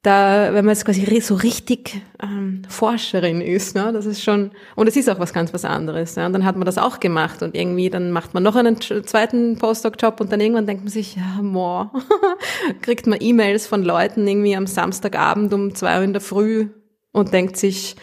[0.05, 4.87] da, wenn man jetzt quasi so richtig ähm, Forscherin ist, ne, das ist schon, und
[4.87, 6.15] es ist auch was ganz was anderes.
[6.15, 8.81] Ja, und dann hat man das auch gemacht und irgendwie, dann macht man noch einen
[8.81, 11.91] zweiten Postdoc-Job und dann irgendwann denkt man sich, ja, boah,
[12.83, 16.69] kriegt man E-Mails von Leuten irgendwie am Samstagabend um zwei Uhr in der Früh
[17.13, 17.97] und denkt sich,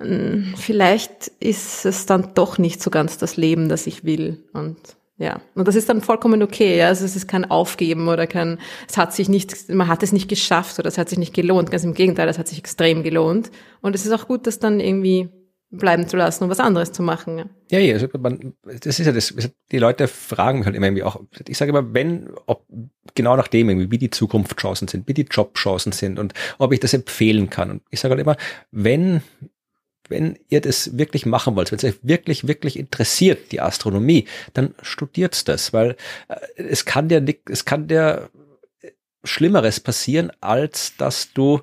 [0.00, 4.42] hm, vielleicht ist es dann doch nicht so ganz das Leben, das ich will.
[4.54, 4.78] Und
[5.18, 6.78] ja, und das ist dann vollkommen okay.
[6.78, 6.86] Ja?
[6.86, 8.58] Also es ist kein Aufgeben oder kein,
[8.88, 11.72] es hat sich nicht, man hat es nicht geschafft oder es hat sich nicht gelohnt.
[11.72, 13.50] Ganz im Gegenteil, es hat sich extrem gelohnt.
[13.80, 15.28] Und es ist auch gut, das dann irgendwie
[15.70, 17.50] bleiben zu lassen und was anderes zu machen.
[17.70, 19.34] Ja, ja, also man, das ist ja das,
[19.70, 22.64] die Leute fragen mich halt immer irgendwie auch, ich sage immer, wenn, ob,
[23.14, 26.80] genau nach dem irgendwie, wie die Zukunftschancen sind, wie die Jobchancen sind und ob ich
[26.80, 27.70] das empfehlen kann.
[27.70, 28.36] Und ich sage halt immer,
[28.70, 29.20] wenn
[30.08, 34.74] wenn ihr das wirklich machen wollt, wenn es euch wirklich, wirklich interessiert, die Astronomie, dann
[34.82, 35.96] studiert's das, weil
[36.28, 38.30] äh, es kann dir nicht, es kann dir
[39.24, 41.60] Schlimmeres passieren, als dass du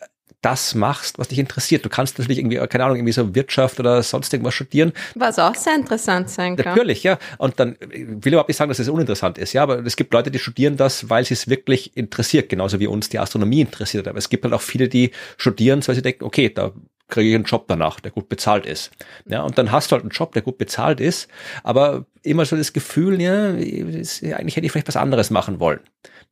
[0.00, 0.06] äh,
[0.40, 1.84] das machst, was dich interessiert.
[1.84, 4.92] Du kannst natürlich irgendwie, keine Ahnung, irgendwie so Wirtschaft oder sonst irgendwas studieren.
[5.14, 6.74] Was auch sehr interessant sein kann.
[6.74, 7.18] Natürlich, ja.
[7.38, 10.12] Und dann ich will überhaupt nicht sagen, dass es uninteressant ist, ja, aber es gibt
[10.12, 14.06] Leute, die studieren das, weil sie es wirklich interessiert, genauso wie uns die Astronomie interessiert.
[14.06, 16.72] Aber es gibt halt auch viele, die studieren, weil sie denken, okay, da
[17.08, 18.90] kriege ich einen Job danach, der gut bezahlt ist.
[19.26, 21.28] Ja, und dann hast du halt einen Job, der gut bezahlt ist,
[21.62, 25.80] aber immer so das Gefühl, ja, eigentlich hätte ich vielleicht was anderes machen wollen.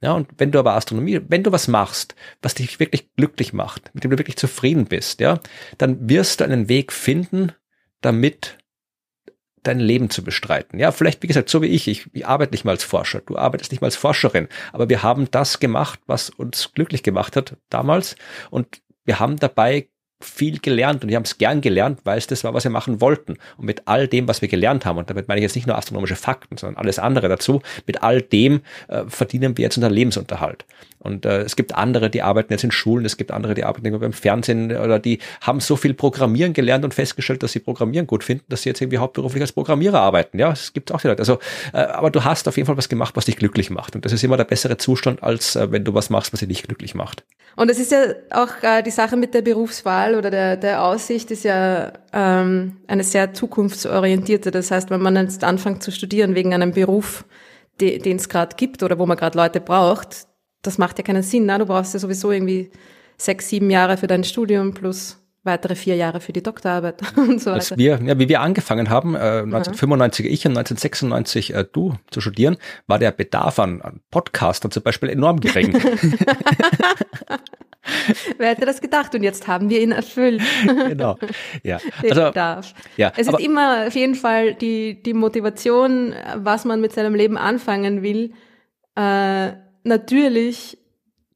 [0.00, 3.94] Ja, und wenn du aber Astronomie, wenn du was machst, was dich wirklich glücklich macht,
[3.94, 5.38] mit dem du wirklich zufrieden bist, ja,
[5.78, 7.52] dann wirst du einen Weg finden,
[8.00, 8.58] damit
[9.62, 10.80] dein Leben zu bestreiten.
[10.80, 13.36] Ja, vielleicht, wie gesagt, so wie ich, ich, ich arbeite nicht mal als Forscher, du
[13.36, 17.56] arbeitest nicht mal als Forscherin, aber wir haben das gemacht, was uns glücklich gemacht hat
[17.68, 18.16] damals
[18.50, 19.88] und wir haben dabei
[20.24, 23.00] viel gelernt und wir haben es gern gelernt, weil es das war, was wir machen
[23.00, 23.36] wollten.
[23.56, 25.76] Und mit all dem, was wir gelernt haben, und damit meine ich jetzt nicht nur
[25.76, 30.64] astronomische Fakten, sondern alles andere dazu, mit all dem äh, verdienen wir jetzt unseren Lebensunterhalt.
[31.02, 33.98] Und äh, es gibt andere, die arbeiten jetzt in Schulen, es gibt andere, die arbeiten
[33.98, 38.22] beim Fernsehen oder die haben so viel Programmieren gelernt und festgestellt, dass sie Programmieren gut
[38.22, 40.38] finden, dass sie jetzt irgendwie hauptberuflich als Programmierer arbeiten.
[40.38, 41.20] Ja, es gibt auch die Leute.
[41.20, 41.38] Also,
[41.72, 43.96] äh, aber du hast auf jeden Fall was gemacht, was dich glücklich macht.
[43.96, 46.48] Und das ist immer der bessere Zustand, als äh, wenn du was machst, was dich
[46.48, 47.24] nicht glücklich macht.
[47.56, 51.32] Und es ist ja auch äh, die Sache mit der Berufswahl oder der, der Aussicht
[51.32, 54.52] ist ja ähm, eine sehr zukunftsorientierte.
[54.52, 57.24] Das heißt, wenn man jetzt anfängt zu studieren wegen einem Beruf,
[57.80, 60.28] den es gerade gibt oder wo man gerade Leute braucht,
[60.62, 61.46] das macht ja keinen Sinn.
[61.46, 61.58] Ne?
[61.58, 62.70] Du brauchst ja sowieso irgendwie
[63.16, 67.50] sechs, sieben Jahre für dein Studium plus weitere vier Jahre für die Doktorarbeit und so
[67.50, 67.54] weiter.
[67.54, 72.20] Als wir, ja, wie wir angefangen haben, äh, 1995 ich und 1996 äh, du zu
[72.20, 72.56] studieren,
[72.86, 75.74] war der Bedarf an, an Podcastern zum Beispiel enorm gering.
[78.38, 79.12] Wer hätte das gedacht?
[79.14, 80.40] Und jetzt haben wir ihn erfüllt.
[80.64, 81.18] genau.
[81.64, 81.80] Ja.
[82.02, 82.74] Also, Bedarf.
[82.96, 83.12] ja.
[83.16, 88.02] Es ist immer auf jeden Fall die, die Motivation, was man mit seinem Leben anfangen
[88.02, 88.34] will,
[88.94, 89.52] äh,
[89.84, 90.78] natürlich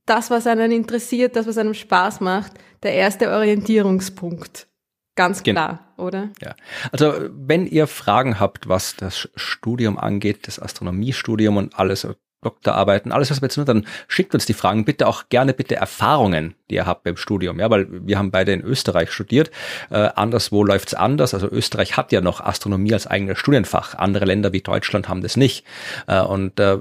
[0.07, 4.68] das, was einen interessiert, das, was einem Spaß macht, der erste Orientierungspunkt.
[5.16, 6.30] Ganz klar, Gen oder?
[6.42, 6.55] Ja.
[6.92, 12.07] Also, wenn ihr Fragen habt, was das Studium angeht, das Astronomiestudium und alles,
[12.47, 15.74] Doktorarbeiten, alles was wir jetzt nur, dann schickt uns die Fragen, bitte auch gerne bitte
[15.74, 19.51] Erfahrungen, die ihr habt beim Studium, ja, weil wir haben beide in Österreich studiert,
[19.90, 24.53] äh, anderswo läuft's anders, also Österreich hat ja noch Astronomie als eigenes Studienfach, andere Länder
[24.53, 25.64] wie Deutschland haben das nicht.
[26.07, 26.78] Äh, und äh,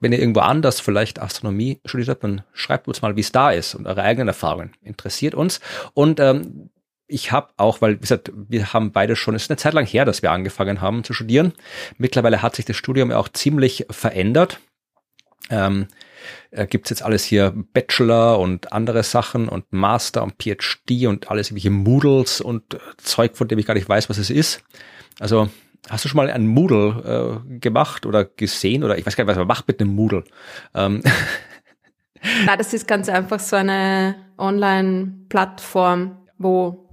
[0.00, 3.50] wenn ihr irgendwo anders vielleicht Astronomie studiert habt, dann schreibt uns mal, wie es da
[3.50, 5.60] ist und eure eigenen Erfahrungen, interessiert uns.
[5.94, 6.70] Und ähm,
[7.08, 9.86] ich habe auch, weil wie gesagt, wir haben beide schon, es ist eine Zeit lang
[9.86, 11.54] her, dass wir angefangen haben zu studieren.
[11.96, 14.60] Mittlerweile hat sich das Studium ja auch ziemlich verändert.
[15.50, 15.86] Ähm,
[16.50, 21.48] äh, gibt's jetzt alles hier Bachelor und andere Sachen und Master und PhD und alles
[21.48, 24.62] irgendwelche Moodles und äh, Zeug, von dem ich gar nicht weiß, was es ist.
[25.20, 25.48] Also
[25.88, 29.30] hast du schon mal einen Moodle äh, gemacht oder gesehen oder ich weiß gar nicht,
[29.30, 30.24] was man macht mit einem Moodle?
[30.74, 31.02] Ähm.
[32.46, 36.84] Na, das ist ganz einfach so eine Online-Plattform, wo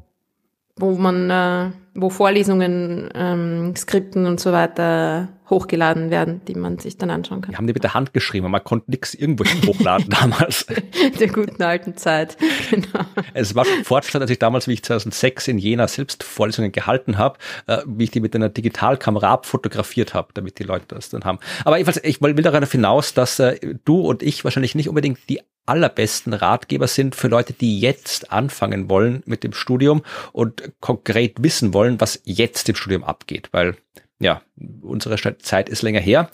[0.77, 6.97] wo man, äh, wo Vorlesungen, ähm, Skripten und so weiter hochgeladen werden, die man sich
[6.97, 7.51] dann anschauen kann.
[7.51, 10.65] Wir haben die mit der Hand geschrieben, man konnte nichts irgendwo hochladen damals.
[11.19, 12.37] der guten alten Zeit,
[12.69, 13.05] genau.
[13.33, 17.17] Es war schon Fortschritt, als ich damals, wie ich 2006 in Jena selbst Vorlesungen gehalten
[17.17, 17.37] habe,
[17.67, 21.39] äh, wie ich die mit einer Digitalkamera abfotografiert habe, damit die Leute das dann haben.
[21.63, 25.41] Aber jedenfalls, ich will darauf hinaus, dass äh, du und ich wahrscheinlich nicht unbedingt die
[25.65, 31.73] allerbesten Ratgeber sind für Leute, die jetzt anfangen wollen mit dem Studium und konkret wissen
[31.73, 33.75] wollen, was jetzt im Studium abgeht, weil
[34.19, 34.41] ja,
[34.81, 36.29] unsere Zeit ist länger her.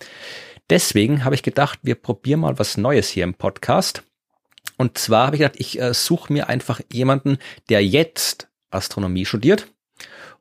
[0.70, 4.04] Deswegen habe ich gedacht, wir probieren mal was Neues hier im Podcast.
[4.78, 7.38] Und zwar habe ich gedacht, ich äh, suche mir einfach jemanden,
[7.70, 9.71] der jetzt Astronomie studiert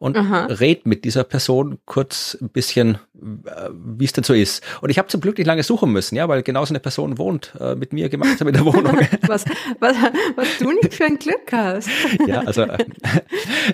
[0.01, 0.47] und Aha.
[0.47, 4.65] red mit dieser Person kurz ein bisschen, äh, wie es denn so ist.
[4.81, 7.19] Und ich habe zum Glück nicht lange suchen müssen, ja, weil genau so eine Person
[7.19, 8.99] wohnt äh, mit mir gemeinsam in der Wohnung.
[9.27, 9.45] was,
[9.79, 9.97] was,
[10.37, 11.91] was du nicht für ein Glück hast.
[12.27, 12.79] ja, also äh,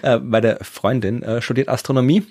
[0.03, 2.25] äh, meine Freundin äh, studiert Astronomie,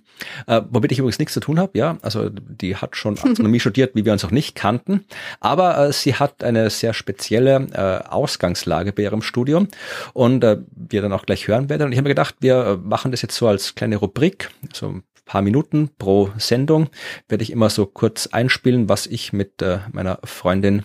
[0.48, 1.98] äh, womit ich übrigens nichts zu tun habe, ja.
[2.02, 5.06] Also die hat schon Astronomie studiert, wie wir uns auch nicht kannten.
[5.40, 9.68] Aber sie hat eine sehr spezielle Ausgangslage bei ihrem Studium
[10.14, 11.84] und wir dann auch gleich hören werden.
[11.84, 15.04] Und ich habe mir gedacht, wir machen das jetzt so als kleine Rubrik, so ein
[15.26, 16.90] paar Minuten pro Sendung,
[17.30, 20.84] werde ich immer so kurz einspielen, was ich mit äh, meiner Freundin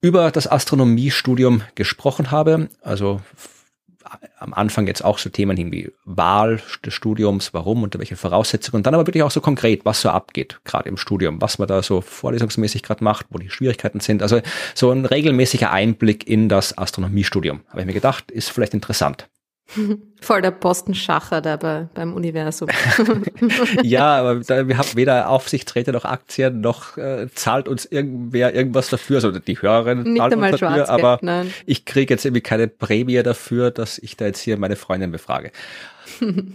[0.00, 2.68] über das Astronomiestudium gesprochen habe.
[2.82, 3.20] Also
[4.40, 8.86] am Anfang jetzt auch so Themen wie Wahl des Studiums, warum, unter welchen Voraussetzungen und
[8.86, 11.80] dann aber wirklich auch so konkret, was so abgeht, gerade im Studium, was man da
[11.80, 14.20] so vorlesungsmäßig gerade macht, wo die Schwierigkeiten sind.
[14.20, 14.40] Also
[14.74, 17.60] so ein regelmäßiger Einblick in das Astronomiestudium.
[17.68, 19.28] Habe ich mir gedacht, ist vielleicht interessant.
[20.20, 22.68] Voll der Postenschacher da bei, beim Universum.
[23.82, 29.16] ja, aber wir haben weder Aufsichtsräte noch Aktien, noch äh, zahlt uns irgendwer irgendwas dafür.
[29.16, 31.52] Also die Hörerin zahlt uns dafür, aber nein.
[31.66, 35.52] ich kriege jetzt irgendwie keine Prämie dafür, dass ich da jetzt hier meine Freundin befrage.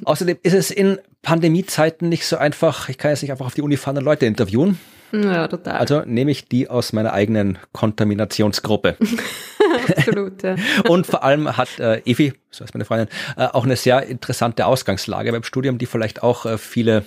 [0.04, 3.62] Außerdem ist es in Pandemiezeiten nicht so einfach, ich kann jetzt nicht einfach auf die
[3.62, 4.80] Uni fahren und Leute interviewen.
[5.12, 5.78] Ja, total.
[5.78, 8.98] Also nehme ich die aus meiner eigenen Kontaminationsgruppe.
[9.98, 10.56] Absolut, ja.
[10.88, 14.66] Und vor allem hat äh, Evi, so heißt meine Freundin, äh, auch eine sehr interessante
[14.66, 17.06] Ausgangslage beim Studium, die vielleicht auch äh, viele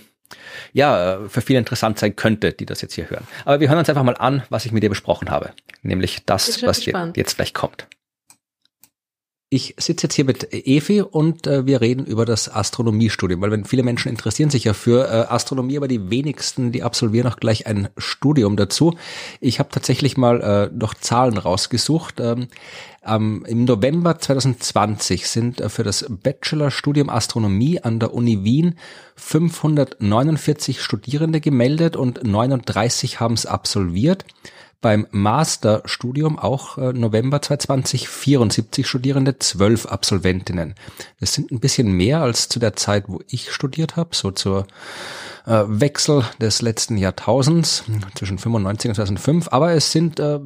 [0.72, 3.26] ja, äh, für viele interessant sein könnte, die das jetzt hier hören.
[3.44, 5.50] Aber wir hören uns einfach mal an, was ich mit dir besprochen habe.
[5.82, 7.86] Nämlich das, was jetzt gleich kommt.
[9.50, 13.64] Ich sitze jetzt hier mit Evi und äh, wir reden über das Astronomiestudium, weil wenn
[13.64, 17.66] viele Menschen interessieren sich ja für äh, Astronomie, aber die wenigsten, die absolvieren auch gleich
[17.66, 18.98] ein Studium dazu.
[19.40, 22.20] Ich habe tatsächlich mal äh, noch Zahlen rausgesucht.
[22.20, 22.48] Ähm,
[23.06, 28.74] ähm, Im November 2020 sind äh, für das Bachelorstudium Astronomie an der Uni Wien
[29.16, 34.26] 549 Studierende gemeldet und 39 haben es absolviert
[34.80, 40.74] beim Masterstudium auch äh, November 2020 74 Studierende, 12 Absolventinnen.
[41.18, 44.66] Das sind ein bisschen mehr als zu der Zeit, wo ich studiert habe, so zur
[45.48, 47.84] äh, Wechsel des letzten Jahrtausends
[48.14, 49.48] zwischen 95 und 2005.
[49.50, 50.38] Aber es sind, äh,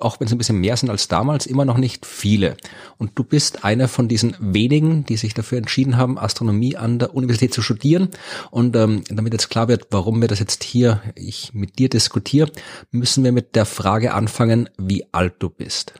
[0.00, 2.56] auch wenn es ein bisschen mehr sind als damals, immer noch nicht viele.
[2.96, 7.14] Und du bist einer von diesen wenigen, die sich dafür entschieden haben, Astronomie an der
[7.14, 8.08] Universität zu studieren.
[8.50, 12.50] Und ähm, damit jetzt klar wird, warum wir das jetzt hier ich mit dir diskutiere,
[12.90, 15.94] müssen wir mit der Frage anfangen, wie alt du bist.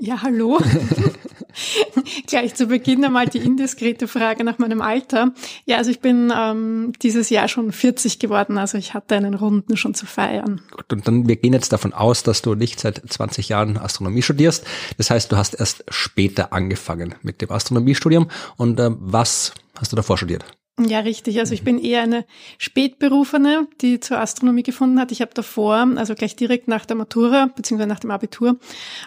[0.00, 0.58] Ja, hallo.
[2.26, 5.32] Gleich zu Beginn einmal die indiskrete Frage nach meinem Alter.
[5.64, 9.76] Ja, also ich bin ähm, dieses Jahr schon 40 geworden, also ich hatte einen Runden
[9.76, 10.60] schon zu feiern.
[10.70, 14.22] Gut, und dann, wir gehen jetzt davon aus, dass du nicht seit 20 Jahren Astronomie
[14.22, 14.64] studierst.
[14.98, 18.28] Das heißt, du hast erst später angefangen mit dem Astronomiestudium.
[18.56, 20.44] Und äh, was hast du davor studiert?
[20.78, 21.38] Ja, richtig.
[21.40, 22.26] Also ich bin eher eine
[22.58, 25.10] Spätberufene, die zur Astronomie gefunden hat.
[25.10, 28.58] Ich habe davor, also gleich direkt nach der Matura beziehungsweise nach dem Abitur,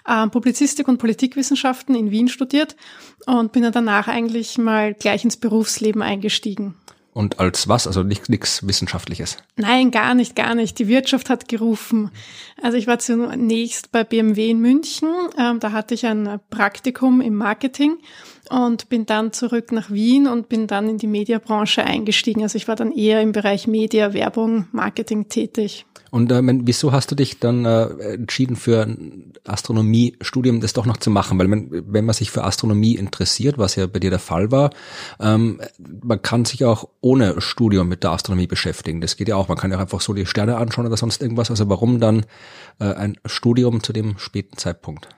[0.08, 2.76] äh, Publizistik und Politikwissenschaften in Wien studiert
[3.28, 6.74] und bin dann danach eigentlich mal gleich ins Berufsleben eingestiegen.
[7.14, 7.86] Und als was?
[7.86, 9.38] Also nichts Wissenschaftliches?
[9.56, 10.80] Nein, gar nicht, gar nicht.
[10.80, 12.12] Die Wirtschaft hat gerufen.
[12.62, 15.10] Also ich war zunächst bei BMW in München.
[15.38, 17.98] Ähm, da hatte ich ein Praktikum im Marketing
[18.50, 22.44] und bin dann zurück nach Wien und bin dann in die Mediabranche eingestiegen.
[22.44, 25.86] Also ich war dann eher im Bereich Media, Werbung, Marketing tätig.
[26.12, 30.98] Und äh, wieso hast du dich dann äh, entschieden für ein Astronomiestudium das doch noch
[30.98, 31.38] zu machen?
[31.38, 34.72] Weil man, wenn man sich für Astronomie interessiert, was ja bei dir der Fall war,
[35.20, 35.62] ähm,
[36.04, 39.02] man kann sich auch ohne Studium mit der Astronomie beschäftigen.
[39.02, 39.48] Das geht ja auch.
[39.48, 41.52] Man kann ja einfach so die Sterne anschauen oder sonst irgendwas.
[41.52, 42.26] Also warum dann
[42.80, 45.10] äh, ein Studium zu dem späten Zeitpunkt?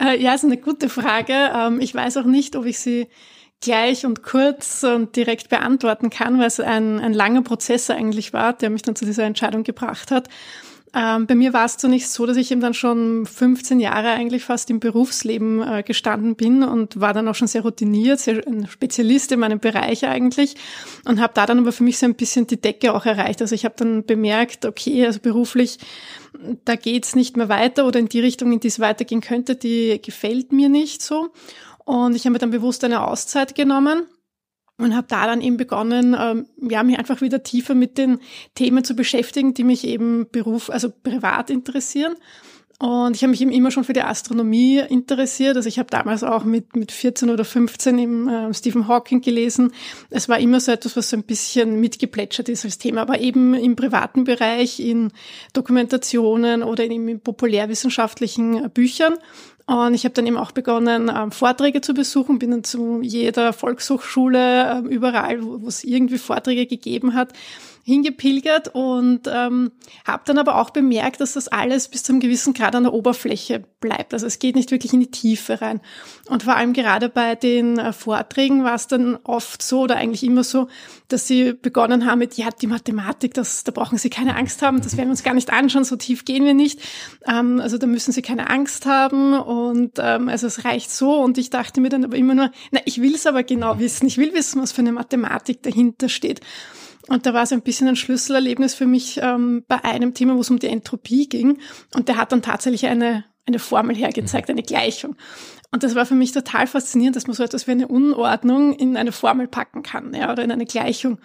[0.00, 1.32] Äh, ja, ist eine gute Frage.
[1.54, 3.08] Ähm, ich weiß auch nicht, ob ich sie
[3.60, 8.52] gleich und kurz und direkt beantworten kann, weil es ein, ein langer Prozess eigentlich war,
[8.52, 10.28] der mich dann zu dieser Entscheidung gebracht hat.
[10.96, 14.44] Ähm, bei mir war es zunächst so, dass ich eben dann schon 15 Jahre eigentlich
[14.44, 18.68] fast im Berufsleben äh, gestanden bin und war dann auch schon sehr routiniert, sehr ein
[18.68, 20.54] Spezialist in meinem Bereich eigentlich
[21.04, 23.42] und habe da dann aber für mich so ein bisschen die Decke auch erreicht.
[23.42, 25.78] Also ich habe dann bemerkt, okay, also beruflich,
[26.64, 30.00] da geht's nicht mehr weiter oder in die Richtung, in die es weitergehen könnte, die
[30.00, 31.32] gefällt mir nicht so.
[31.84, 34.06] Und ich habe mir dann bewusst eine Auszeit genommen
[34.78, 38.18] und habe da dann eben begonnen, ähm, ja, mich einfach wieder tiefer mit den
[38.54, 42.16] Themen zu beschäftigen, die mich eben beruf, also privat interessieren.
[42.80, 45.56] Und ich habe mich eben immer schon für die Astronomie interessiert.
[45.56, 49.72] Also ich habe damals auch mit, mit 14 oder 15 im äh, Stephen Hawking gelesen.
[50.10, 53.54] Es war immer so etwas, was so ein bisschen mitgeplätschert ist als Thema, aber eben
[53.54, 55.12] im privaten Bereich, in
[55.52, 59.14] Dokumentationen oder in, in populärwissenschaftlichen Büchern.
[59.66, 63.54] Und ich habe dann eben auch begonnen, ähm, Vorträge zu besuchen, bin dann zu jeder
[63.54, 67.32] Volkshochschule, ähm, überall, wo es irgendwie Vorträge gegeben hat,
[67.84, 69.70] hingepilgert und ähm,
[70.06, 72.94] habe dann aber auch bemerkt, dass das alles bis zu einem gewissen Grad an der
[72.94, 74.14] Oberfläche bleibt.
[74.14, 75.82] Also es geht nicht wirklich in die Tiefe rein.
[76.30, 80.24] Und vor allem gerade bei den äh, Vorträgen war es dann oft so oder eigentlich
[80.24, 80.68] immer so,
[81.08, 84.80] dass sie begonnen haben mit, ja, die Mathematik, das, da brauchen Sie keine Angst haben,
[84.80, 86.80] das werden wir uns gar nicht anschauen, so tief gehen wir nicht.
[87.26, 91.20] Ähm, also da müssen Sie keine Angst haben und ähm, also es reicht so.
[91.20, 94.06] Und ich dachte mir dann aber immer nur, na, ich will es aber genau wissen,
[94.06, 96.40] ich will wissen, was für eine Mathematik dahinter steht.
[97.08, 100.40] Und da war es ein bisschen ein Schlüsselerlebnis für mich ähm, bei einem Thema, wo
[100.40, 101.58] es um die Entropie ging.
[101.94, 105.16] Und der hat dann tatsächlich eine, eine Formel hergezeigt, eine Gleichung.
[105.70, 108.96] Und das war für mich total faszinierend, dass man so etwas wie eine Unordnung in
[108.96, 111.18] eine Formel packen kann ja, oder in eine Gleichung.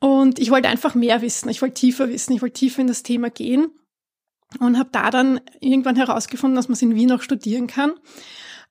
[0.00, 3.02] Und ich wollte einfach mehr wissen, ich wollte tiefer wissen, ich wollte tiefer in das
[3.02, 3.72] Thema gehen
[4.60, 7.92] und habe da dann irgendwann herausgefunden, dass man es in Wien auch studieren kann.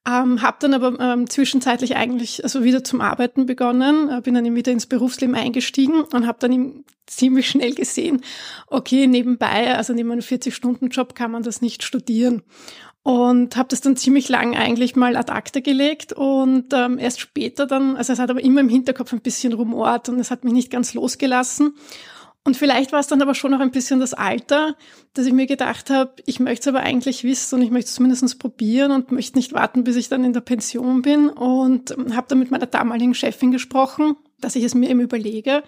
[0.08, 4.56] Ähm, habe dann aber ähm, zwischenzeitlich eigentlich also wieder zum Arbeiten begonnen, äh, bin dann
[4.56, 8.22] wieder ins Berufsleben eingestiegen und habe dann ziemlich schnell gesehen,
[8.68, 12.44] okay, nebenbei, also neben einem 40-Stunden-Job kann man das nicht studieren.
[13.04, 17.66] Und habe das dann ziemlich lang eigentlich mal ad acta gelegt und ähm, erst später
[17.66, 20.54] dann, also es hat aber immer im Hinterkopf ein bisschen rumort und es hat mich
[20.54, 21.76] nicht ganz losgelassen.
[22.48, 24.78] Und vielleicht war es dann aber schon noch ein bisschen das Alter,
[25.14, 27.96] dass ich mir gedacht habe, ich möchte es aber eigentlich wissen und ich möchte es
[27.96, 31.28] zumindest probieren und möchte nicht warten, bis ich dann in der Pension bin.
[31.28, 35.62] Und ähm, habe dann mit meiner damaligen Chefin gesprochen, dass ich es mir eben überlege.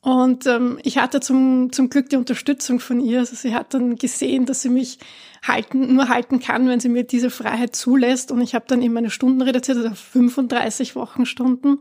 [0.00, 3.18] Und ähm, ich hatte zum, zum Glück die Unterstützung von ihr.
[3.18, 4.98] Also sie hat dann gesehen, dass sie mich
[5.46, 8.32] halten, nur halten kann, wenn sie mir diese Freiheit zulässt.
[8.32, 11.80] Und ich habe dann eben meine Stunden reduziert, also 35 Wochenstunden.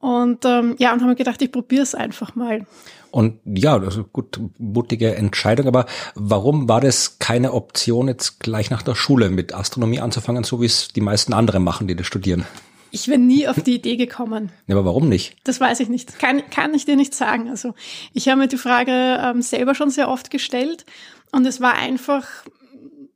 [0.00, 2.64] Und ähm, ja, und habe mir gedacht, ich probiere es einfach mal.
[3.16, 5.68] Und ja, das ist eine gut mutige Entscheidung.
[5.68, 5.86] Aber
[6.16, 10.66] warum war das keine Option, jetzt gleich nach der Schule mit Astronomie anzufangen, so wie
[10.66, 12.44] es die meisten anderen machen, die das studieren?
[12.90, 14.52] Ich wäre nie auf die Idee gekommen.
[14.66, 15.34] Ja, aber warum nicht?
[15.44, 16.18] Das weiß ich nicht.
[16.18, 17.48] Kann, kann ich dir nicht sagen.
[17.48, 17.72] Also
[18.12, 20.84] ich habe mir die Frage ähm, selber schon sehr oft gestellt
[21.32, 22.26] und es war einfach,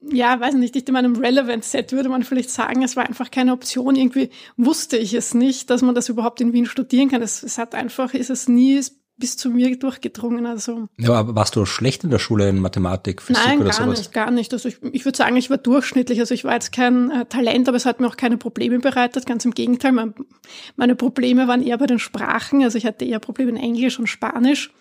[0.00, 3.96] ja, weiß nicht, in meinem Relevant-Set würde man vielleicht sagen, es war einfach keine Option.
[3.96, 7.20] Irgendwie wusste ich es nicht, dass man das überhaupt in Wien studieren kann.
[7.20, 8.80] Es, es hat einfach, ist es nie
[9.20, 10.46] bis zu mir durchgedrungen.
[10.46, 10.88] Also.
[10.98, 13.78] Ja, aber warst du schlecht in der Schule in Mathematik, Physik Nein, oder sowas?
[13.78, 14.52] Nein, gar nicht, gar nicht.
[14.52, 16.18] Also ich, ich würde sagen, ich war durchschnittlich.
[16.18, 19.26] Also ich war jetzt kein äh, Talent, aber es hat mir auch keine Probleme bereitet.
[19.26, 20.14] Ganz im Gegenteil, mein,
[20.76, 22.64] meine Probleme waren eher bei den Sprachen.
[22.64, 24.72] Also ich hatte eher Probleme in Englisch und Spanisch.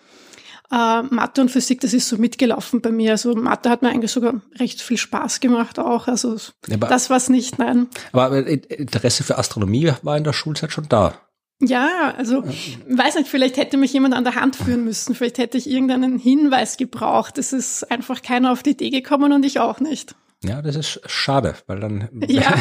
[0.72, 3.12] Äh, Mathe und Physik, das ist so mitgelaufen bei mir.
[3.12, 6.06] Also Mathe hat mir eigentlich sogar recht viel Spaß gemacht auch.
[6.06, 6.36] Also
[6.68, 7.88] ja, das war es nicht, nein.
[8.12, 11.14] Aber Interesse für Astronomie war in der Schulzeit schon da.
[11.62, 15.58] Ja, also weiß nicht, vielleicht hätte mich jemand an der Hand führen müssen, vielleicht hätte
[15.58, 17.36] ich irgendeinen Hinweis gebraucht.
[17.36, 20.14] Es ist einfach keiner auf die Idee gekommen und ich auch nicht.
[20.42, 22.08] Ja, das ist schade, weil dann.
[22.28, 22.54] Ja.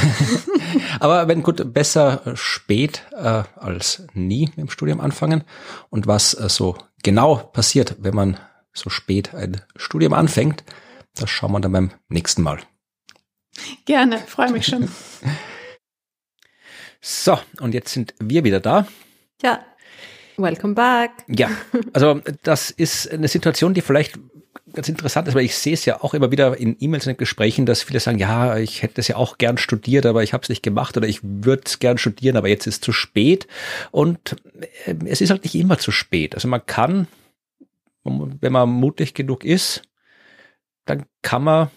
[0.99, 5.43] aber wenn gut, besser spät äh, als nie im Studium anfangen.
[5.89, 8.37] Und was äh, so genau passiert, wenn man
[8.73, 10.63] so spät ein Studium anfängt,
[11.15, 12.59] das schauen wir dann beim nächsten Mal.
[13.85, 14.89] Gerne, freue mich schon.
[17.01, 18.87] So, und jetzt sind wir wieder da.
[19.41, 19.63] Ja,
[20.37, 21.11] welcome back.
[21.27, 21.49] Ja,
[21.93, 24.19] also das ist eine Situation, die vielleicht
[24.73, 27.65] ganz interessant ist, weil ich sehe es ja auch immer wieder in E-Mails und Gesprächen,
[27.65, 30.49] dass viele sagen, ja, ich hätte es ja auch gern studiert, aber ich habe es
[30.49, 33.47] nicht gemacht oder ich würde es gern studieren, aber jetzt ist zu spät.
[33.91, 34.35] Und
[34.85, 36.35] äh, es ist halt nicht immer zu spät.
[36.35, 37.07] Also man kann,
[38.03, 39.83] wenn man mutig genug ist,
[40.85, 41.69] dann kann man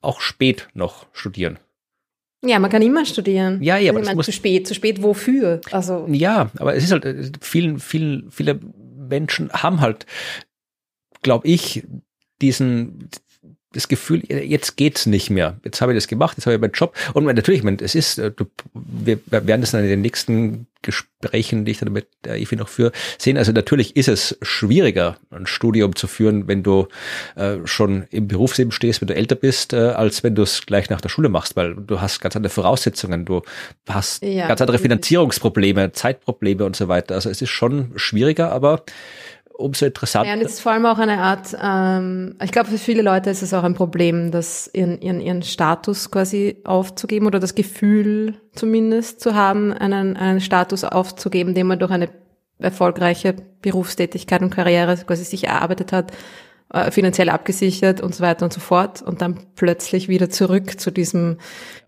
[0.00, 1.58] auch spät noch studieren.
[2.44, 3.62] Ja, man kann immer studieren.
[3.62, 5.60] Ja, ja, aber also ich meine, zu spät, zu spät wofür?
[5.70, 8.58] Also ja, aber es ist halt vielen, vielen, viele
[8.96, 10.06] Menschen haben halt,
[11.22, 11.84] glaube ich,
[12.40, 13.08] diesen
[13.72, 15.58] das Gefühl, jetzt geht's nicht mehr.
[15.64, 16.96] Jetzt habe ich das gemacht, jetzt habe ich meinen Job.
[17.14, 18.32] Und natürlich, ich meine, es ist, äh,
[18.74, 22.68] wir werden das dann in den nächsten Gesprächen, die ich dann mit der Evi noch
[22.68, 23.38] führe, sehen.
[23.38, 26.88] Also natürlich ist es schwieriger, ein Studium zu führen, wenn du
[27.36, 30.90] äh, schon im Berufsleben stehst, wenn du älter bist, äh, als wenn du es gleich
[30.90, 33.42] nach der Schule machst, weil du hast ganz andere Voraussetzungen, du
[33.88, 37.14] hast ja, ganz andere Finanzierungsprobleme, Zeitprobleme und so weiter.
[37.14, 38.84] Also es ist schon schwieriger, aber
[39.62, 40.28] umso interessanter.
[40.28, 43.30] Ja, und es ist vor allem auch eine Art, ähm, ich glaube, für viele Leute
[43.30, 48.40] ist es auch ein Problem, das ihren, ihren, ihren Status quasi aufzugeben oder das Gefühl
[48.54, 52.10] zumindest zu haben, einen, einen Status aufzugeben, den man durch eine
[52.58, 56.12] erfolgreiche Berufstätigkeit und Karriere quasi sich erarbeitet hat,
[56.72, 60.90] äh, finanziell abgesichert und so weiter und so fort und dann plötzlich wieder zurück zu
[60.90, 61.36] diesem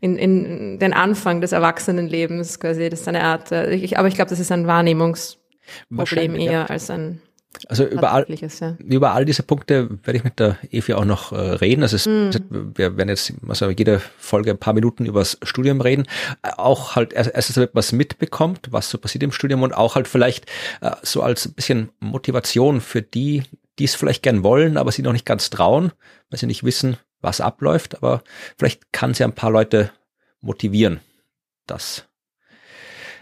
[0.01, 4.15] in, in den Anfang des Erwachsenenlebens quasi das ist eine Art äh, ich, aber ich
[4.15, 6.67] glaube das ist ein Wahrnehmungsproblem eher ja.
[6.67, 7.23] als ein
[7.69, 8.77] also über all, ja.
[8.79, 11.83] über all diese Punkte werde ich mit der Evi auch noch äh, reden.
[11.83, 12.75] Also es, mm.
[12.77, 16.07] wir werden jetzt also jede Folge ein paar Minuten über das Studium reden.
[16.43, 19.95] Äh, auch halt erstens, damit man es mitbekommt, was so passiert im Studium und auch
[19.95, 20.47] halt vielleicht
[20.81, 23.43] äh, so als ein bisschen Motivation für die,
[23.79, 25.93] die es vielleicht gern wollen, aber sie noch nicht ganz trauen,
[26.31, 27.97] weil sie nicht wissen, was abläuft.
[27.97, 28.23] Aber
[28.59, 29.91] vielleicht kann sie ein paar Leute
[30.41, 31.01] motivieren,
[31.67, 32.05] das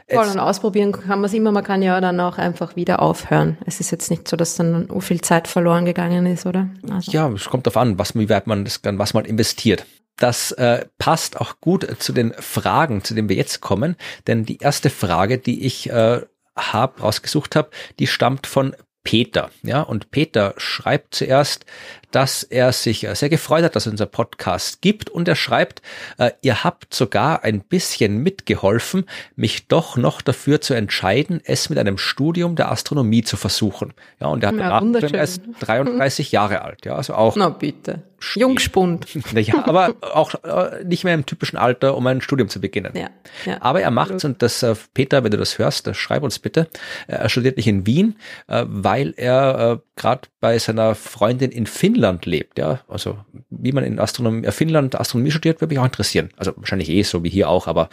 [0.09, 3.59] Voll und ausprobieren kann man es immer, man kann ja dann auch einfach wieder aufhören.
[3.67, 6.69] Es ist jetzt nicht so, dass dann so viel Zeit verloren gegangen ist, oder?
[6.91, 7.11] Also.
[7.13, 9.87] Ja, es kommt darauf an, was, wie weit man das kann, was man investiert.
[10.17, 13.97] Das äh, passt auch gut zu den Fragen, zu denen wir jetzt kommen,
[14.27, 16.21] denn die erste Frage, die ich äh,
[16.57, 19.51] habe, rausgesucht habe, die stammt von Peter.
[19.63, 21.67] Ja, und Peter schreibt zuerst,
[22.13, 25.83] dass er sich äh, sehr gefreut hat, dass es unser Podcast gibt und er schreibt,
[26.19, 31.79] äh, ihr habt sogar ein bisschen mitgeholfen, mich doch noch dafür zu entscheiden, es mit
[31.79, 33.95] einem Studium der Astronomie zu versuchen.
[34.21, 37.35] Ja, und er hat ja, er ist 33 Jahre alt, ja, also auch.
[37.37, 38.03] Na bitte.
[38.35, 39.07] Jungspund.
[39.33, 42.93] Naja, aber auch äh, nicht mehr im typischen Alter, um ein Studium zu beginnen.
[42.95, 43.09] Ja,
[43.47, 46.39] ja, aber er macht's und das, äh, Peter, wenn du das hörst, das schreib uns
[46.39, 46.69] bitte.
[47.07, 48.17] Er studiert nicht in Wien,
[48.49, 52.59] äh, weil er äh, gerade bei seiner Freundin in Finnland lebt.
[52.59, 53.19] Ja, also
[53.51, 56.31] wie man in Astronomie, äh, Finnland Astronomie studiert, würde mich auch interessieren.
[56.37, 57.89] Also wahrscheinlich eh so wie hier auch, aber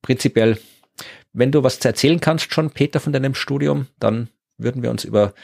[0.00, 0.58] prinzipiell,
[1.32, 4.28] wenn du was zu erzählen kannst schon, Peter, von deinem Studium, dann
[4.58, 5.34] würden wir uns über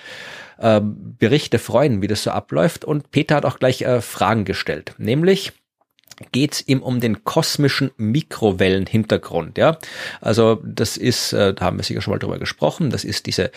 [0.59, 2.85] äh, Berichte freuen, wie das so abläuft.
[2.85, 5.53] Und Peter hat auch gleich äh, Fragen gestellt, nämlich
[6.33, 9.57] geht es ihm um den kosmischen Mikrowellenhintergrund.
[9.57, 9.79] Ja,
[10.21, 12.91] also das ist, äh, da haben wir sicher schon mal drüber gesprochen.
[12.91, 13.51] Das ist diese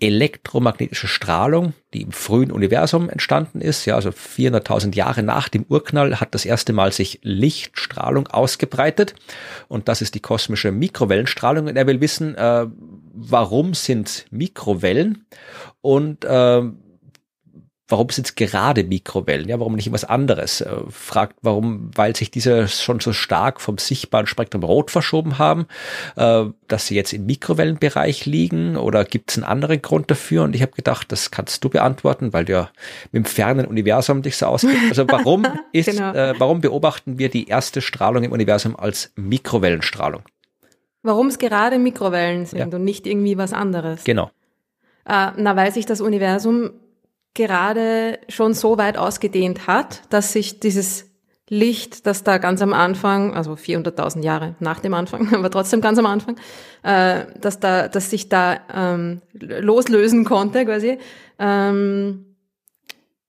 [0.00, 3.84] elektromagnetische Strahlung, die im frühen Universum entstanden ist.
[3.84, 9.16] Ja, also 400.000 Jahre nach dem Urknall hat das erste Mal sich Lichtstrahlung ausgebreitet.
[9.66, 11.66] Und das ist die kosmische Mikrowellenstrahlung.
[11.66, 12.66] Und er will wissen, äh,
[13.12, 15.26] warum sind Mikrowellen
[15.80, 16.62] und äh,
[17.88, 19.48] warum sind es gerade Mikrowellen?
[19.48, 20.60] Ja, warum nicht was anderes?
[20.60, 25.66] Äh, fragt, warum, weil sich diese schon so stark vom sichtbaren Spektrum rot verschoben haben,
[26.16, 30.44] äh, dass sie jetzt im Mikrowellenbereich liegen oder gibt es einen anderen Grund dafür?
[30.44, 32.70] Und ich habe gedacht, das kannst du beantworten, weil du ja
[33.10, 34.90] mit dem fernen Universum dich so auskennst.
[34.90, 36.12] Also warum ist, genau.
[36.12, 40.22] äh, warum beobachten wir die erste Strahlung im Universum als Mikrowellenstrahlung?
[41.02, 42.66] Warum es gerade Mikrowellen sind ja.
[42.66, 44.04] und nicht irgendwie was anderes?
[44.04, 44.30] Genau.
[45.08, 46.70] Äh, na, weil sich das Universum
[47.34, 51.06] gerade schon so weit ausgedehnt hat, dass sich dieses
[51.48, 55.98] Licht, das da ganz am Anfang, also 400.000 Jahre nach dem Anfang, aber trotzdem ganz
[55.98, 56.36] am Anfang,
[56.82, 60.98] äh, dass da, dass sich da ähm, loslösen konnte quasi.
[61.38, 62.36] Ähm,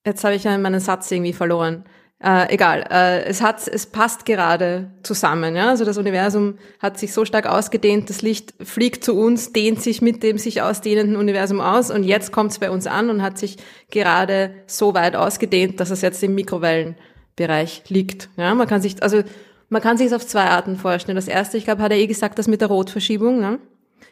[0.05, 1.85] jetzt habe ich meinen Satz irgendwie verloren.
[2.21, 5.55] Äh, egal, äh, es hat, es passt gerade zusammen.
[5.55, 5.69] Ja?
[5.69, 10.01] Also das Universum hat sich so stark ausgedehnt, das Licht fliegt zu uns, dehnt sich
[10.01, 13.37] mit dem sich ausdehnenden Universum aus und jetzt kommt es bei uns an und hat
[13.37, 13.55] sich
[13.89, 18.29] gerade so weit ausgedehnt, dass es jetzt im Mikrowellenbereich liegt.
[18.35, 18.53] Ja?
[18.53, 19.23] Man kann sich, also
[19.69, 21.15] man kann sich es auf zwei Arten vorstellen.
[21.15, 23.39] Das erste, ich glaube, hat er eh gesagt, das mit der Rotverschiebung.
[23.39, 23.59] Ne?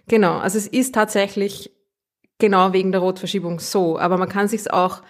[0.08, 1.72] Genau, also es ist tatsächlich
[2.40, 5.02] genau wegen der Rotverschiebung so, aber man kann sich es auch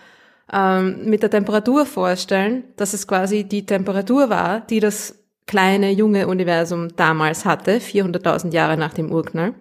[0.52, 6.28] ähm, mit der Temperatur vorstellen, dass es quasi die Temperatur war, die das kleine junge
[6.28, 9.56] Universum damals hatte, 400.000 Jahre nach dem Urknall.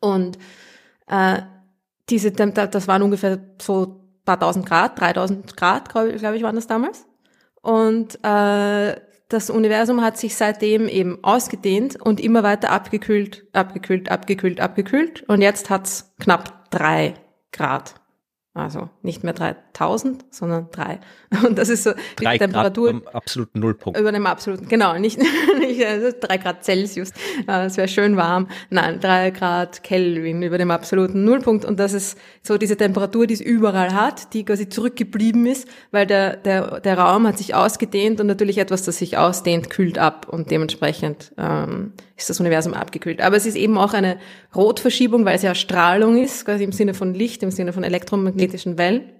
[0.00, 0.38] Und
[1.06, 1.42] äh,
[2.08, 6.66] diese das waren ungefähr so paar tausend Grad, 3000 Grad, glaube glaub ich, waren das
[6.66, 7.06] damals.
[7.62, 14.60] Und äh, das Universum hat sich seitdem eben ausgedehnt und immer weiter abgekühlt, abgekühlt, abgekühlt,
[14.60, 15.22] abgekühlt.
[15.28, 17.14] Und jetzt hat's knapp drei
[17.52, 17.99] Grad.
[18.52, 20.98] Also nicht mehr 3000, sondern drei.
[21.46, 23.00] Und das ist so die drei Temperatur.
[23.00, 23.96] Grad absoluten Nullpunkt.
[23.96, 25.18] Über dem absoluten, genau, nicht,
[25.60, 27.12] nicht also drei Grad Celsius.
[27.46, 28.48] Es wäre schön warm.
[28.68, 31.64] Nein, drei Grad Kelvin über dem absoluten Nullpunkt.
[31.64, 36.08] Und das ist so diese Temperatur, die es überall hat, die quasi zurückgeblieben ist, weil
[36.08, 40.26] der, der, der Raum hat sich ausgedehnt und natürlich etwas, das sich ausdehnt, kühlt ab
[40.28, 43.20] und dementsprechend ähm, ist das Universum abgekühlt.
[43.20, 44.18] Aber es ist eben auch eine
[44.54, 47.84] Rotverschiebung, weil es ja Strahlung ist, quasi im Sinne von Licht, im Sinne von
[48.50, 49.12] elektromagnetischen Wellen.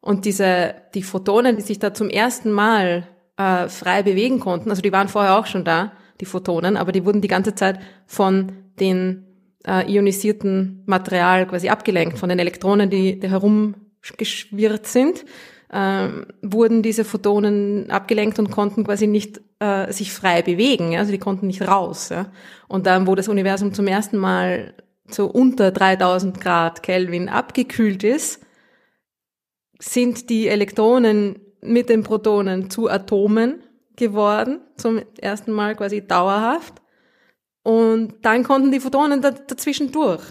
[0.00, 3.06] Und diese, die Photonen, die sich da zum ersten Mal
[3.36, 7.04] äh, frei bewegen konnten, also die waren vorher auch schon da, die Photonen, aber die
[7.04, 9.26] wurden die ganze Zeit von den
[9.66, 15.24] äh, ionisierten Material quasi abgelenkt, von den Elektronen, die, die herumgeschwirrt sind
[15.72, 20.96] ähm, wurden diese Photonen abgelenkt und konnten quasi nicht äh, sich frei bewegen.
[20.96, 22.08] Also die konnten nicht raus.
[22.08, 22.26] Ja?
[22.66, 24.74] Und dann, wo das Universum zum ersten Mal
[25.08, 28.40] so unter 3000 Grad Kelvin abgekühlt ist,
[29.80, 33.62] sind die Elektronen mit den Protonen zu Atomen
[33.96, 36.74] geworden, zum ersten Mal quasi dauerhaft.
[37.62, 40.22] Und dann konnten die Photonen dazwischen durch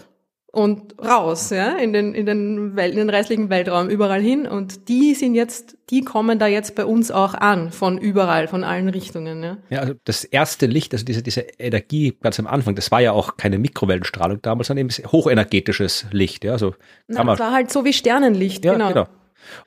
[0.52, 4.48] und raus, ja, in den, in den, Welt, in den restlichen Weltraum, überall hin.
[4.48, 8.64] Und die sind jetzt, die kommen da jetzt bei uns auch an, von überall, von
[8.64, 9.58] allen Richtungen, ja.
[9.70, 13.12] Ja, also das erste Licht, also diese, diese Energie ganz am Anfang, das war ja
[13.12, 16.74] auch keine Mikrowellenstrahlung damals, sondern eben hochenergetisches Licht, ja, so.
[17.06, 18.88] Na, das war halt so wie Sternenlicht, ja, genau.
[18.88, 19.06] genau.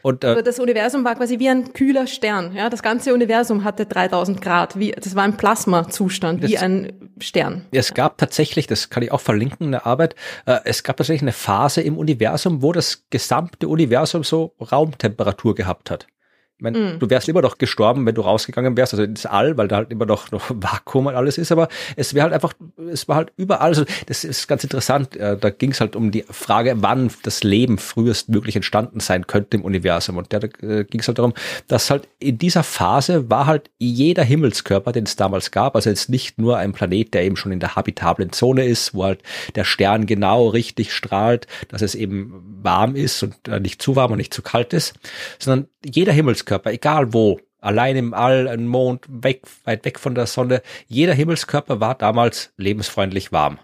[0.02, 2.54] Und, äh, also das Universum war quasi wie ein kühler Stern.
[2.56, 4.78] Ja, das ganze Universum hatte 3000 Grad.
[4.78, 7.66] Wie, das war ein Plasmazustand, wie ein Stern.
[7.72, 11.22] Es gab tatsächlich, das kann ich auch verlinken in der Arbeit, äh, es gab tatsächlich
[11.22, 16.08] eine Phase im Universum, wo das gesamte Universum so Raumtemperatur gehabt hat.
[16.64, 17.00] Meine, mm.
[17.00, 19.92] du wärst immer noch gestorben, wenn du rausgegangen wärst, also ins All, weil da halt
[19.92, 21.68] immer noch, noch Vakuum und alles ist, aber
[21.98, 22.54] es wäre halt einfach,
[22.92, 26.12] es war halt überall, also das ist ganz interessant, äh, da ging es halt um
[26.12, 30.86] die Frage, wann das Leben frühestmöglich entstanden sein könnte im Universum und da, da äh,
[30.86, 31.34] ging es halt darum,
[31.68, 36.10] dass halt in dieser Phase war halt jeder Himmelskörper, den es damals gab, also jetzt
[36.10, 39.22] nicht nur ein Planet, der eben schon in der habitablen Zone ist, wo halt
[39.56, 44.14] der Stern genau richtig strahlt, dass es eben warm ist und äh, nicht zu warm
[44.14, 44.94] und nicht zu kalt ist,
[45.40, 50.16] sondern jeder Himmelskörper Himmelskörper, egal wo, allein im All, ein Mond, weg, weit weg von
[50.16, 53.60] der Sonne, jeder Himmelskörper war damals lebensfreundlich warm.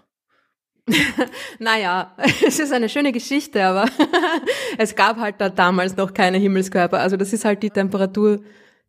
[1.58, 3.86] naja, es ist eine schöne Geschichte, aber
[4.78, 6.98] es gab halt da damals noch keine Himmelskörper.
[6.98, 8.40] Also das ist halt die Temperatur,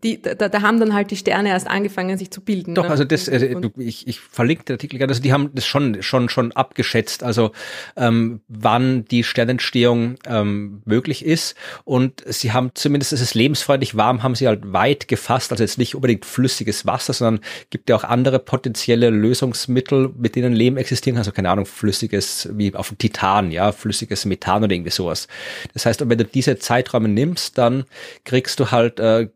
[0.04, 2.74] die, da, da haben dann halt die Sterne erst angefangen, sich zu bilden.
[2.74, 2.90] Doch, ne?
[2.90, 6.02] also das, äh, du, ich, ich verlinke den Artikel gerne, also die haben das schon,
[6.02, 7.52] schon, schon abgeschätzt, also
[7.96, 11.56] ähm, wann die Sternentstehung ähm, möglich ist.
[11.84, 15.78] Und sie haben zumindest, es ist lebensfreundlich warm, haben sie halt weit gefasst, also jetzt
[15.78, 21.16] nicht unbedingt flüssiges Wasser, sondern gibt ja auch andere potenzielle Lösungsmittel, mit denen Leben existieren
[21.16, 21.22] kann.
[21.22, 25.28] Also keine Ahnung, flüssiges, wie auf dem Titan, ja, flüssiges Methan oder irgendwie sowas.
[25.74, 27.86] Das heißt, wenn du diese Zeiträume nimmst, dann
[28.24, 29.30] kriegst du halt äh,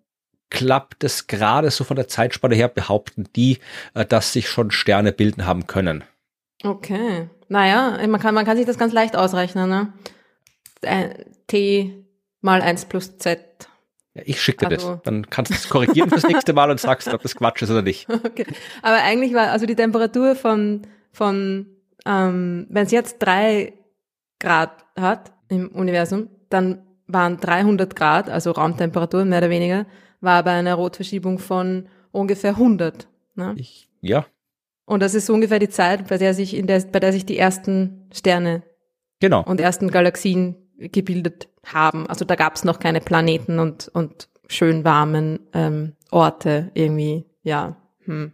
[0.50, 3.60] klappt es gerade so von der Zeitspanne her, behaupten die,
[3.94, 6.04] äh, dass sich schon Sterne bilden haben können.
[6.64, 7.30] Okay.
[7.48, 9.94] Naja, man kann, man kann sich das ganz leicht ausrechnen, ne?
[10.82, 12.06] Äh, T
[12.42, 13.40] mal 1 plus Z.
[14.14, 14.94] Ja, ich schicke dir also.
[14.96, 15.04] das.
[15.04, 17.82] Dann kannst du es korrigieren fürs nächste Mal und sagst, ob das Quatsch ist oder
[17.82, 18.08] nicht.
[18.26, 18.46] Okay.
[18.82, 21.68] Aber eigentlich war, also die Temperatur von, von
[22.06, 23.74] ähm, wenn es jetzt drei
[24.40, 29.86] Grad hat im Universum, dann waren 300 Grad, also Raumtemperatur mehr oder weniger,
[30.26, 33.08] war bei einer Rotverschiebung von ungefähr 100.
[33.36, 33.56] Ne?
[33.58, 34.26] Ich, ja.
[34.86, 37.26] Und das ist so ungefähr die Zeit, bei der sich in der, bei der sich
[37.26, 38.64] die ersten Sterne
[39.20, 39.44] genau.
[39.44, 42.08] und ersten Galaxien gebildet haben.
[42.08, 47.78] Also da gab es noch keine Planeten und, und schön warmen ähm, Orte irgendwie, ja.
[48.06, 48.32] Hm.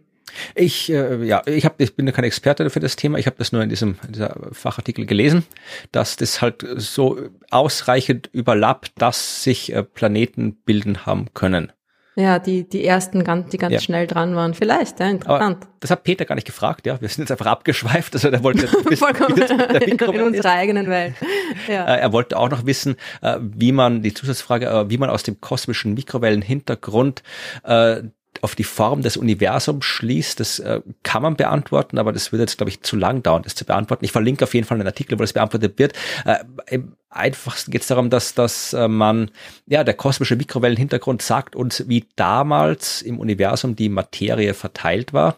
[0.54, 3.18] Ich, äh, ja, ich, hab, ich bin kein Experte für das Thema.
[3.18, 5.44] Ich habe das nur in diesem in dieser Fachartikel gelesen,
[5.90, 7.18] dass das halt so
[7.50, 11.72] ausreichend überlappt, dass sich äh, Planeten bilden haben können.
[12.14, 13.80] Ja, die, die ersten, ganz, die ganz ja.
[13.80, 14.52] schnell dran waren.
[14.52, 15.64] Vielleicht, ja, interessant.
[15.64, 17.00] Aber das hat Peter gar nicht gefragt, ja.
[17.00, 18.14] Wir sind jetzt einfach abgeschweift.
[18.14, 21.14] Also der wollte Vollkommen in, in unserer eigenen Welt.
[21.68, 21.86] Ja.
[21.86, 25.22] Äh, er wollte auch noch wissen, äh, wie man, die Zusatzfrage, äh, wie man aus
[25.22, 27.22] dem kosmischen Mikrowellenhintergrund
[28.40, 32.56] auf die Form des Universums schließt, das äh, kann man beantworten, aber das würde jetzt,
[32.56, 34.04] glaube ich, zu lang dauern, das zu beantworten.
[34.04, 35.92] Ich verlinke auf jeden Fall einen Artikel, wo das beantwortet wird.
[36.24, 36.38] Äh,
[36.70, 39.30] Im einfachsten geht es darum, dass, dass äh, man,
[39.66, 45.36] ja, der kosmische Mikrowellenhintergrund sagt uns, wie damals im Universum die Materie verteilt war.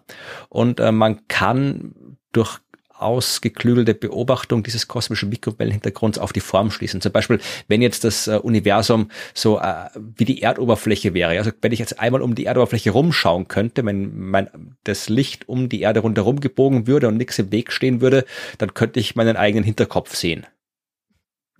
[0.48, 1.94] Und äh, man kann
[2.32, 2.58] durch
[3.05, 7.01] ausgeklügelte Beobachtung dieses kosmischen Mikrowellenhintergrunds auf die Form schließen.
[7.01, 11.72] Zum Beispiel, wenn jetzt das äh, Universum so äh, wie die Erdoberfläche wäre, also wenn
[11.72, 14.48] ich jetzt einmal um die Erdoberfläche rumschauen könnte, wenn mein
[14.85, 18.24] das Licht um die Erde rundherum gebogen würde und nichts im Weg stehen würde,
[18.59, 20.47] dann könnte ich meinen eigenen Hinterkopf sehen.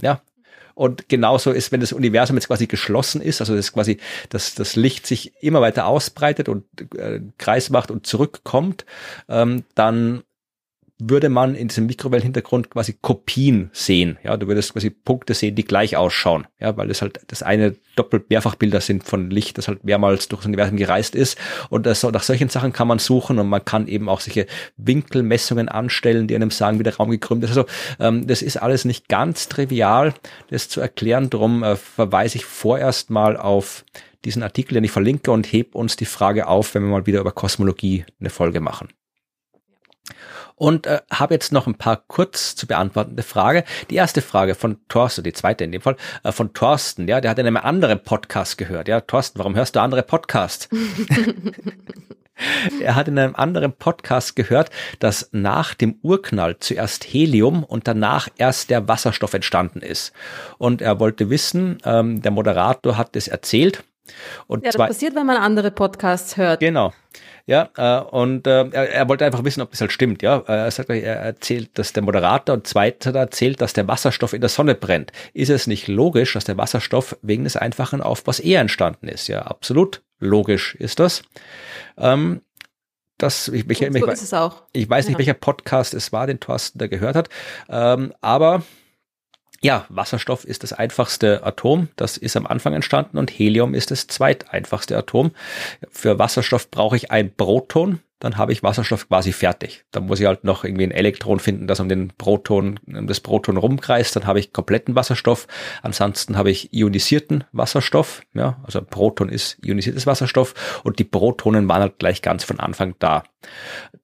[0.01, 0.23] Ja.
[0.75, 3.99] Und genauso ist, wenn das Universum jetzt quasi geschlossen ist, also das quasi,
[4.29, 6.65] dass das Licht sich immer weiter ausbreitet und
[6.97, 8.85] äh, Kreis macht und zurückkommt,
[9.29, 10.25] ähm, dann
[11.09, 14.19] würde man in diesem Mikrowellenhintergrund quasi Kopien sehen.
[14.23, 16.47] Ja, du würdest quasi Punkte sehen, die gleich ausschauen.
[16.61, 20.47] Ja, weil es halt das eine doppelt Mehrfachbilder sind von Licht, das halt mehrmals durchs
[20.47, 21.39] Universum gereist ist.
[21.71, 25.69] Und das, nach solchen Sachen kann man suchen und man kann eben auch solche Winkelmessungen
[25.69, 27.51] anstellen, die einem sagen, wie der Raum gekrümmt ist.
[27.51, 27.67] Also
[28.01, 30.15] ähm, das ist alles nicht ganz trivial,
[30.51, 31.31] das zu erklären.
[31.31, 33.85] Darum äh, verweise ich vorerst mal auf
[34.25, 37.21] diesen Artikel, den ich verlinke und heb uns die Frage auf, wenn wir mal wieder
[37.21, 38.89] über Kosmologie eine Folge machen
[40.57, 43.65] und äh, habe jetzt noch ein paar kurz zu beantwortende Frage.
[43.91, 47.31] Die erste Frage von Thorsten, die zweite in dem Fall, äh, von Thorsten, ja, der
[47.31, 48.89] hat in einem anderen Podcast gehört.
[48.89, 50.69] Ja, Thorsten, warum hörst du andere Podcasts?
[52.81, 58.29] er hat in einem anderen Podcast gehört, dass nach dem Urknall zuerst Helium und danach
[58.37, 60.13] erst der Wasserstoff entstanden ist.
[60.59, 63.85] Und er wollte wissen, ähm, der Moderator hat es erzählt.
[64.47, 66.61] Und ja, das passiert, wenn man andere Podcasts hört.
[66.61, 66.93] Genau.
[67.47, 70.23] Ja, äh, und äh, er, er wollte einfach wissen, ob das halt stimmt.
[70.23, 74.41] Ja, er sagt, er erzählt, dass der Moderator und zweiter erzählt, dass der Wasserstoff in
[74.41, 75.13] der Sonne brennt.
[75.35, 79.29] Ist es nicht logisch, dass der Wasserstoff wegen des einfachen Aufbaus eher entstanden ist?
[79.29, 81.23] Ja, absolut logisch ist das.
[81.99, 82.41] Ähm,
[83.19, 85.19] das, ich, ich, ich, ich weiß nicht, ja.
[85.19, 87.29] welcher Podcast es war, den Thorsten da gehört hat,
[87.69, 88.63] ähm, aber
[89.61, 91.89] ja, Wasserstoff ist das einfachste Atom.
[91.97, 95.33] Das ist am Anfang entstanden und Helium ist das zweiteinfachste Atom.
[95.91, 99.85] Für Wasserstoff brauche ich ein Proton, dann habe ich Wasserstoff quasi fertig.
[99.91, 103.21] Dann muss ich halt noch irgendwie ein Elektron finden, das um den Proton, um das
[103.21, 104.17] Proton rumkreist.
[104.17, 105.47] Dann habe ich kompletten Wasserstoff.
[105.83, 108.23] Ansonsten habe ich ionisierten Wasserstoff.
[108.33, 112.61] Ja, also ein Proton ist ionisiertes Wasserstoff und die Protonen waren halt gleich ganz von
[112.61, 113.25] Anfang da.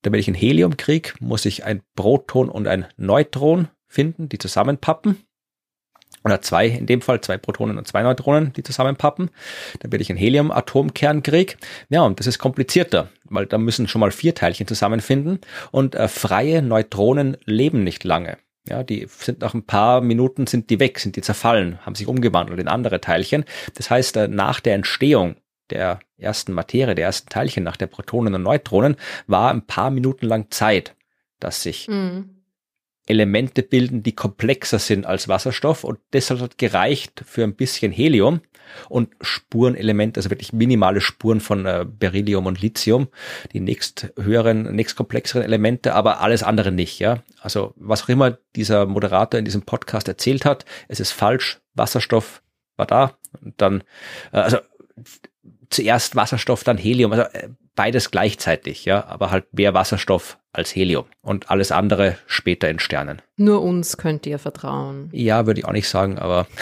[0.02, 5.16] Damit ich ein Helium kriege, muss ich ein Proton und ein Neutron finden, die zusammenpappen
[6.24, 9.30] oder zwei, in dem Fall zwei Protonen und zwei Neutronen, die zusammenpappen,
[9.80, 11.56] dann werde ich einen Helium-Atomkern krieg.
[11.88, 15.40] Ja, und das ist komplizierter, weil da müssen schon mal vier Teilchen zusammenfinden
[15.70, 18.38] und äh, freie Neutronen leben nicht lange.
[18.68, 22.06] Ja, die sind nach ein paar Minuten sind die weg, sind die zerfallen, haben sich
[22.06, 23.44] umgewandelt in andere Teilchen.
[23.74, 25.36] Das heißt, äh, nach der Entstehung
[25.70, 30.26] der ersten Materie, der ersten Teilchen, nach der Protonen und Neutronen, war ein paar Minuten
[30.26, 30.94] lang Zeit,
[31.38, 32.39] dass sich mhm
[33.10, 38.40] Elemente bilden, die komplexer sind als Wasserstoff und deshalb hat gereicht für ein bisschen Helium
[38.88, 43.08] und Spurenelemente, also wirklich minimale Spuren von äh, Beryllium und Lithium,
[43.52, 47.22] die nächst höheren, nächst komplexeren Elemente, aber alles andere nicht, ja.
[47.40, 52.42] Also was auch immer dieser Moderator in diesem Podcast erzählt hat, es ist falsch, Wasserstoff
[52.76, 53.82] war da und dann,
[54.32, 54.58] äh, also
[55.70, 61.06] zuerst Wasserstoff, dann Helium, also äh, beides gleichzeitig, ja, aber halt mehr Wasserstoff als Helium
[61.22, 63.22] und alles andere später in Sternen.
[63.36, 65.08] Nur uns könnt ihr vertrauen.
[65.12, 66.46] Ja, würde ich auch nicht sagen, aber.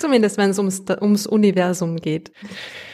[0.00, 2.32] Zumindest wenn es ums, ums Universum geht.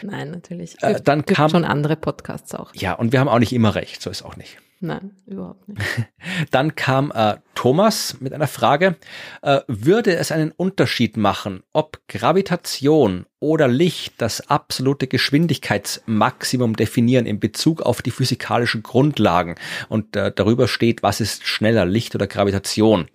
[0.03, 0.77] Nein, natürlich.
[0.81, 2.75] Es äh, dann kam schon andere Podcasts auch.
[2.75, 4.59] Ja, und wir haben auch nicht immer recht, so ist auch nicht.
[4.81, 5.83] Nein, überhaupt nicht.
[6.53, 8.97] Dann kam äh, Thomas mit einer Frage.
[9.43, 17.41] Äh, würde es einen Unterschied machen, ob Gravitation oder Licht das absolute Geschwindigkeitsmaximum definieren in
[17.41, 19.57] Bezug auf die physikalischen Grundlagen
[19.89, 23.09] und äh, darüber steht, was ist schneller, Licht oder Gravitation?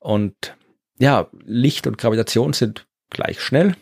[0.00, 0.56] Und
[0.98, 3.76] ja, Licht und Gravitation sind gleich schnell.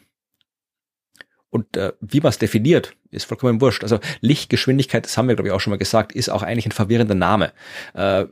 [1.54, 3.84] Und äh, wie man es definiert, ist vollkommen wurscht.
[3.84, 6.72] Also Lichtgeschwindigkeit, das haben wir, glaube ich, auch schon mal gesagt, ist auch eigentlich ein
[6.72, 7.52] verwirrender Name.
[7.94, 8.24] Äh,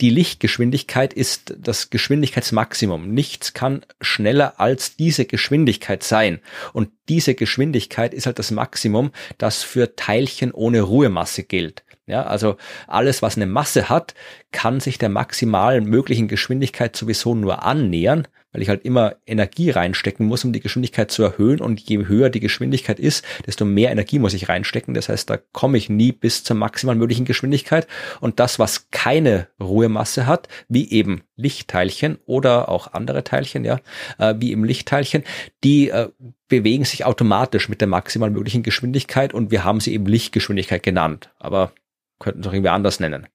[0.00, 3.12] die Lichtgeschwindigkeit ist das Geschwindigkeitsmaximum.
[3.12, 6.38] Nichts kann schneller als diese Geschwindigkeit sein.
[6.72, 11.82] Und diese Geschwindigkeit ist halt das Maximum, das für Teilchen ohne Ruhemasse gilt.
[12.06, 12.56] Ja, also
[12.86, 14.14] alles, was eine Masse hat,
[14.52, 20.26] kann sich der maximalen möglichen Geschwindigkeit sowieso nur annähern, weil ich halt immer Energie reinstecken
[20.26, 21.60] muss, um die Geschwindigkeit zu erhöhen.
[21.60, 24.94] Und je höher die Geschwindigkeit ist, desto mehr Energie muss ich reinstecken.
[24.94, 27.88] Das heißt, da komme ich nie bis zur maximal möglichen Geschwindigkeit.
[28.20, 33.80] Und das, was keine Ruhemasse hat, wie eben Lichtteilchen oder auch andere Teilchen, ja,
[34.18, 35.24] äh, wie eben Lichtteilchen,
[35.64, 36.10] die äh,
[36.46, 41.30] bewegen sich automatisch mit der maximal möglichen Geschwindigkeit und wir haben sie eben Lichtgeschwindigkeit genannt.
[41.40, 41.72] Aber
[42.20, 43.26] könnten es auch irgendwie anders nennen.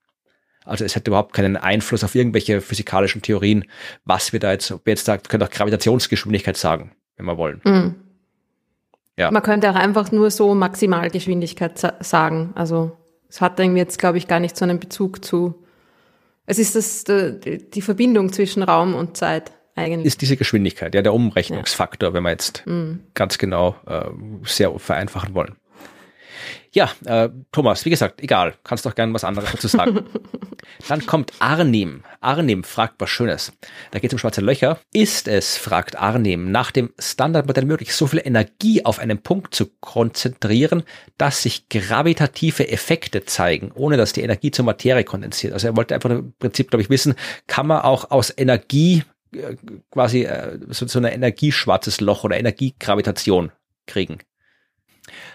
[0.65, 3.65] Also es hätte überhaupt keinen Einfluss auf irgendwelche physikalischen Theorien,
[4.06, 7.61] was wir da jetzt, ob wir jetzt sagt, können auch Gravitationsgeschwindigkeit sagen, wenn wir wollen.
[7.64, 7.95] Mhm.
[9.18, 9.31] Ja.
[9.31, 12.52] Man könnte auch einfach nur so Maximalgeschwindigkeit sagen.
[12.56, 15.65] Also es hat irgendwie jetzt, glaube ich, gar nicht so einen Bezug zu.
[16.45, 20.07] Es ist das, die Verbindung zwischen Raum und Zeit eigentlich.
[20.07, 22.14] Ist diese Geschwindigkeit, ja, der Umrechnungsfaktor, ja.
[22.14, 23.02] wenn wir jetzt mhm.
[23.14, 24.06] ganz genau äh,
[24.45, 25.56] sehr vereinfachen wollen.
[26.80, 30.06] Ja, äh, Thomas, wie gesagt, egal, kannst doch gerne was anderes dazu sagen.
[30.88, 32.03] Dann kommt Arnim.
[32.22, 33.51] Arnim fragt was Schönes.
[33.91, 34.80] Da geht es um schwarze Löcher.
[34.93, 39.65] Ist es, fragt Arnim, nach dem Standardmodell möglich, so viel Energie auf einen Punkt zu
[39.81, 40.84] konzentrieren,
[41.18, 45.51] dass sich gravitative Effekte zeigen, ohne dass die Energie zur Materie kondensiert?
[45.51, 47.15] Also er wollte einfach im Prinzip, glaube ich, wissen,
[47.47, 49.03] kann man auch aus Energie
[49.34, 49.57] äh,
[49.91, 53.51] quasi äh, so, so ein energieschwarzes Loch oder Energiegravitation
[53.85, 54.19] kriegen?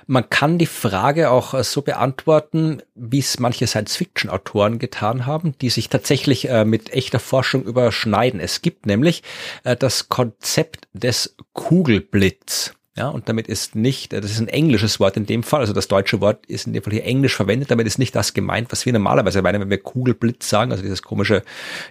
[0.06, 5.70] Man kann die Frage auch äh, so beantworten, wie es manche Science-Fiction-Autoren getan haben, die
[5.70, 8.40] sich tatsächlich äh, mit echter Forschung überschneiden.
[8.40, 9.22] Es gibt nämlich
[9.64, 12.74] äh, das Konzept des Kugelblitz.
[12.96, 15.88] Ja, und damit ist nicht, das ist ein englisches Wort in dem Fall, also das
[15.88, 18.86] deutsche Wort ist in dem Fall hier englisch verwendet, damit ist nicht das gemeint, was
[18.86, 21.42] wir normalerweise meinen, wenn wir Kugelblitz sagen, also dieses komische,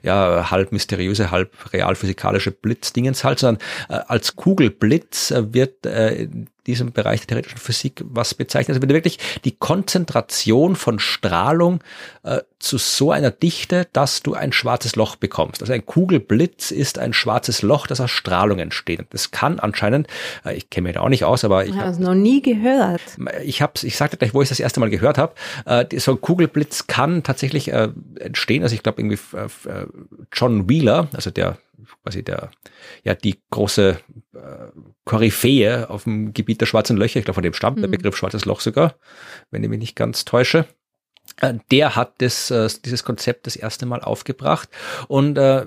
[0.02, 6.30] ja, halb mysteriöse, halb realphysikalische Blitzdingens halt, sondern äh, als Kugelblitz wird äh,
[6.68, 8.70] diesem Bereich der theoretischen Physik was bezeichnet.
[8.70, 11.84] Also wenn du wirklich die Konzentration von Strahlung
[12.24, 15.62] äh, zu so einer Dichte, dass du ein schwarzes Loch bekommst.
[15.62, 19.00] Also ein Kugelblitz ist ein schwarzes Loch, das aus Strahlung entsteht.
[19.00, 20.08] Und das kann anscheinend,
[20.46, 23.02] äh, ich kenne mich da auch nicht aus, aber ich habe es noch nie gehört.
[23.44, 25.34] Ich habe, ich sagte gleich, wo ich das erste Mal gehört habe.
[25.66, 28.64] Äh, so ein Kugelblitz kann tatsächlich äh, entstehen.
[28.64, 29.86] Also ich glaube irgendwie äh,
[30.32, 31.58] John Wheeler, also der
[32.04, 32.52] quasi der,
[33.04, 34.00] ja, die große
[34.34, 34.40] äh,
[35.06, 37.82] Koryphäe auf dem Gebiet der schwarzen Löcher, ich glaube, von dem stammt mhm.
[37.82, 38.96] der Begriff schwarzes Loch sogar,
[39.52, 40.66] wenn ich mich nicht ganz täusche.
[41.42, 44.70] Äh, der hat das, äh, dieses Konzept das erste Mal aufgebracht
[45.08, 45.66] und äh,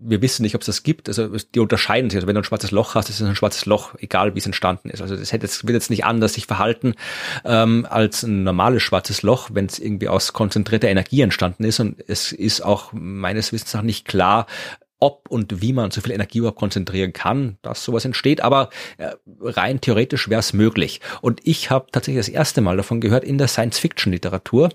[0.00, 1.08] wir wissen nicht, ob es das gibt.
[1.08, 2.16] Also die unterscheiden sich.
[2.16, 4.46] Also wenn du ein schwarzes Loch hast, ist es ein schwarzes Loch, egal wie es
[4.46, 5.02] entstanden ist.
[5.02, 6.94] Also das hätte jetzt, wird jetzt nicht anders sich verhalten
[7.44, 11.80] ähm, als ein normales schwarzes Loch, wenn es irgendwie aus konzentrierter Energie entstanden ist.
[11.80, 14.46] Und es ist auch meines Wissens nach nicht klar,
[15.00, 18.42] ob und wie man so viel Energie überhaupt konzentrieren kann, dass sowas entsteht.
[18.42, 19.12] Aber äh,
[19.42, 21.00] rein theoretisch wäre es möglich.
[21.20, 24.70] Und ich habe tatsächlich das erste Mal davon gehört in der Science-Fiction-Literatur.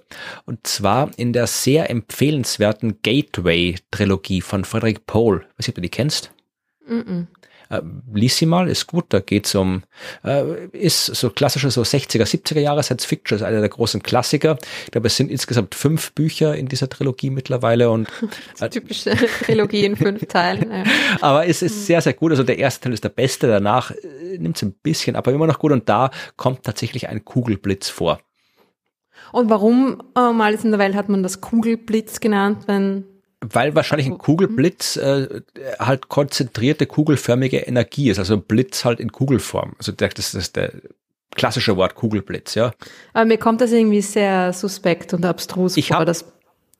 [0.45, 5.45] Und zwar in der sehr empfehlenswerten Gateway-Trilogie von Frederick Pohl.
[5.57, 6.31] Weiß nicht, ob du die kennst?
[6.87, 7.27] Mm, -mm.
[7.69, 7.81] Äh,
[8.13, 9.05] lies sie mal, ist gut.
[9.09, 9.83] Da geht's um,
[10.23, 14.57] äh, ist so klassische so 60er, 70er Jahre Science Fiction, ist einer der großen Klassiker.
[14.85, 18.07] Ich glaube, es sind insgesamt fünf Bücher in dieser Trilogie mittlerweile und
[18.59, 19.15] äh, typische
[19.45, 20.71] Trilogie in fünf Teilen.
[20.71, 20.83] Ja.
[21.21, 22.31] Aber es ist sehr, sehr gut.
[22.31, 25.47] Also der erste Teil ist der beste, danach äh, nimmt es ein bisschen, aber immer
[25.47, 28.19] noch gut und da kommt tatsächlich ein Kugelblitz vor.
[29.31, 33.05] Und warum äh, mal in der Welt hat man das Kugelblitz genannt, wenn
[33.53, 35.41] weil wahrscheinlich ein Kugelblitz äh,
[35.79, 39.73] halt konzentrierte kugelförmige Energie ist, also ein Blitz halt in Kugelform.
[39.77, 40.71] Also das, ist der
[41.35, 42.71] klassische Wort Kugelblitz, ja.
[43.13, 46.25] Aber mir kommt das irgendwie sehr suspekt und abstrus ich vor, hab, das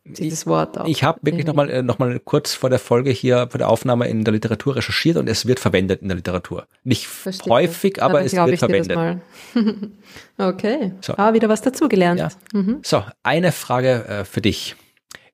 [0.05, 0.87] dieses Wort auch.
[0.87, 4.07] Ich habe wirklich nochmal äh, noch mal kurz vor der Folge hier, vor der Aufnahme
[4.07, 6.67] in der Literatur recherchiert und es wird verwendet in der Literatur.
[6.83, 7.51] Nicht Verstehe.
[7.51, 9.19] häufig, aber es wird verwendet.
[10.37, 11.13] okay, so.
[11.17, 12.19] ah, wieder was dazugelernt.
[12.19, 12.29] Ja.
[12.53, 12.79] Mhm.
[12.83, 14.75] So, eine Frage äh, für dich.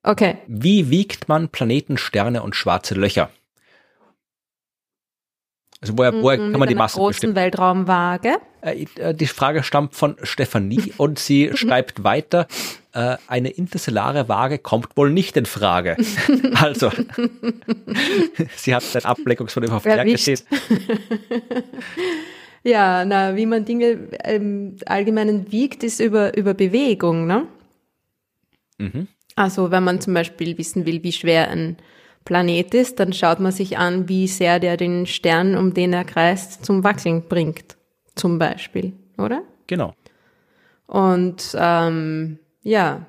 [0.04, 0.38] Okay.
[0.48, 3.30] Wie wiegt man Planeten, Sterne und schwarze Löcher?
[5.82, 7.36] Also woher, woher kann man die Masse großen bestimmen?
[7.36, 8.38] Weltraumwaage.
[8.62, 12.48] Äh, äh, die Frage stammt von Stefanie und sie schreibt weiter,
[12.94, 15.98] äh, eine interstellare Waage kommt wohl nicht in Frage.
[16.54, 16.92] also,
[18.56, 20.42] sie hat ein Ableckungsvermögen auf Berg gesehen.
[22.64, 27.48] ja, na, wie man Dinge im Allgemeinen wiegt, ist über, über Bewegung, ne?
[28.78, 29.08] Mhm.
[29.42, 31.78] Also wenn man zum Beispiel wissen will, wie schwer ein
[32.26, 36.04] Planet ist, dann schaut man sich an, wie sehr der den Stern, um den er
[36.04, 37.76] kreist, zum Wackeln bringt.
[38.14, 39.42] Zum Beispiel, oder?
[39.66, 39.96] Genau.
[40.86, 43.08] Und ähm, ja,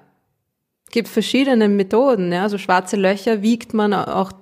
[0.90, 2.32] gibt verschiedene Methoden.
[2.32, 2.44] Ja?
[2.44, 4.32] Also schwarze Löcher wiegt man auch,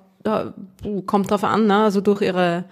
[1.07, 1.83] kommt drauf an, ne?
[1.83, 2.63] also durch ihre,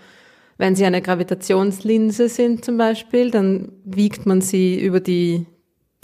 [0.57, 5.45] wenn sie eine Gravitationslinse sind zum Beispiel, dann wiegt man sie über die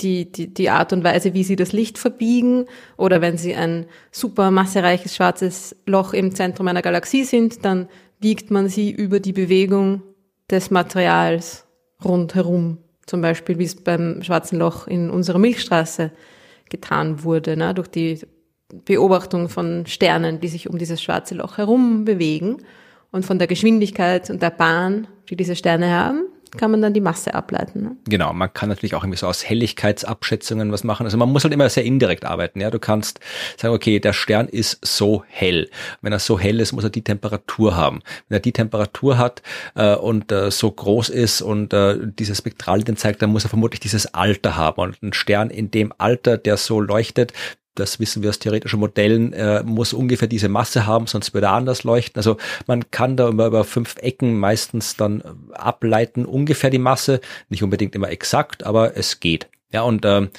[0.02, 2.66] die, die, die Art und Weise, wie sie das Licht verbiegen
[2.98, 7.88] oder wenn sie ein super massereiches schwarzes Loch im Zentrum einer Galaxie sind, dann
[8.20, 10.04] wiegt man sie über die Bewegung
[10.50, 11.66] des Materials
[12.04, 12.80] rundherum.
[13.06, 16.12] Zum Beispiel, wie es beim schwarzen Loch in unserer Milchstraße
[16.70, 18.20] getan wurde, ne, durch die
[18.86, 22.58] Beobachtung von Sternen, die sich um dieses schwarze Loch herum bewegen
[23.12, 26.26] und von der Geschwindigkeit und der Bahn, die diese Sterne haben,
[26.57, 27.82] kann man dann die Masse ableiten.
[27.82, 27.98] Ne?
[28.06, 31.06] Genau, man kann natürlich auch irgendwie so aus Helligkeitsabschätzungen was machen.
[31.06, 32.61] Also man muss halt immer sehr indirekt arbeiten.
[32.61, 33.19] Ja, du kannst
[33.57, 35.69] sagen, okay, der Stern ist so hell.
[36.02, 38.02] Wenn er so hell ist, muss er die Temperatur haben.
[38.27, 39.41] Wenn er die Temperatur hat
[39.76, 43.80] äh, und äh, so groß ist und äh, diese Spektralien zeigt, dann muss er vermutlich
[43.80, 44.82] dieses Alter haben.
[44.82, 47.34] Und ein Stern in dem Alter, der so leuchtet,
[47.76, 51.53] das wissen wir aus theoretischen Modellen, äh, muss ungefähr diese Masse haben, sonst würde er
[51.53, 52.18] anders leuchten.
[52.18, 52.38] Also
[52.68, 55.22] man kann da über, über fünf Ecken meistens dann
[55.53, 59.47] ableiten, ungefähr die Masse, nicht unbedingt immer exakt, aber es geht.
[59.72, 60.30] Ja, und ähm,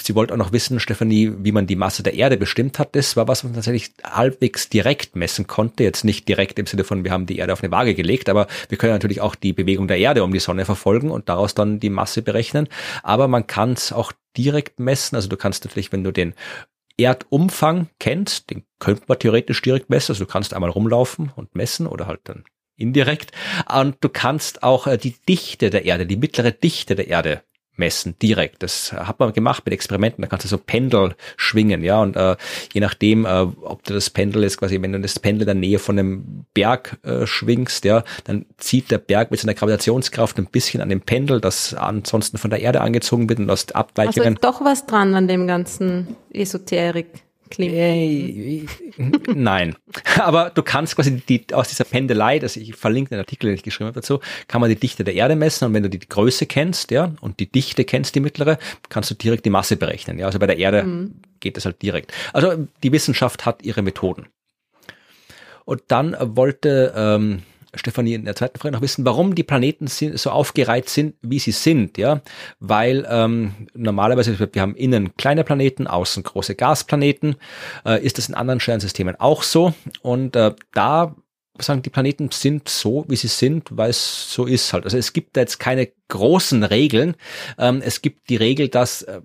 [0.00, 2.96] sie wollte auch noch wissen, Stefanie, wie man die Masse der Erde bestimmt hat.
[2.96, 5.84] Das war was man tatsächlich halbwegs direkt messen konnte.
[5.84, 8.46] Jetzt nicht direkt im Sinne von, wir haben die Erde auf eine Waage gelegt, aber
[8.68, 11.80] wir können natürlich auch die Bewegung der Erde um die Sonne verfolgen und daraus dann
[11.80, 12.68] die Masse berechnen.
[13.02, 15.16] Aber man kann es auch direkt messen.
[15.16, 16.34] Also du kannst natürlich, wenn du den
[16.96, 20.12] Erdumfang kennst, den könnte man theoretisch direkt messen.
[20.12, 22.44] Also du kannst einmal rumlaufen und messen oder halt dann
[22.76, 23.32] indirekt.
[23.72, 27.42] Und du kannst auch äh, die Dichte der Erde, die mittlere Dichte der Erde
[27.76, 28.62] messen, direkt.
[28.62, 32.36] Das hat man gemacht mit Experimenten, da kannst du so Pendel schwingen, ja, und äh,
[32.72, 35.54] je nachdem, äh, ob du das Pendel jetzt quasi, wenn du das Pendel in der
[35.54, 40.46] Nähe von einem Berg äh, schwingst, ja, dann zieht der Berg mit seiner Gravitationskraft ein
[40.46, 44.38] bisschen an dem Pendel, das ansonsten von der Erde angezogen wird und aus Abweichungen.
[44.38, 47.74] Also doch was dran an dem ganzen Esoterik klingt.
[47.74, 48.66] Äh,
[49.34, 49.76] nein.
[50.18, 53.62] Aber du kannst quasi die, aus dieser Pendelei, das ich verlinke den Artikel, den ich
[53.62, 56.46] geschrieben habe dazu, kann man die Dichte der Erde messen und wenn du die Größe
[56.46, 58.58] kennst, ja, und die Dichte kennst, die mittlere,
[58.88, 60.18] kannst du direkt die Masse berechnen.
[60.18, 61.20] Ja, also bei der Erde mhm.
[61.40, 62.12] geht das halt direkt.
[62.32, 64.26] Also die Wissenschaft hat ihre Methoden.
[65.64, 67.42] Und dann wollte ähm,
[67.76, 71.52] Stefanie in der zweiten Frage noch wissen, warum die Planeten so aufgereiht sind, wie sie
[71.52, 72.22] sind, ja,
[72.60, 77.36] weil ähm, normalerweise wir haben innen kleine Planeten, außen große Gasplaneten,
[77.84, 81.16] äh, ist das in anderen Sternsystemen auch so und äh, da
[81.60, 84.84] sagen die Planeten sind so, wie sie sind, weil es so ist halt.
[84.84, 87.14] Also es gibt da jetzt keine großen Regeln.
[87.58, 89.20] Ähm, es gibt die Regel, dass äh,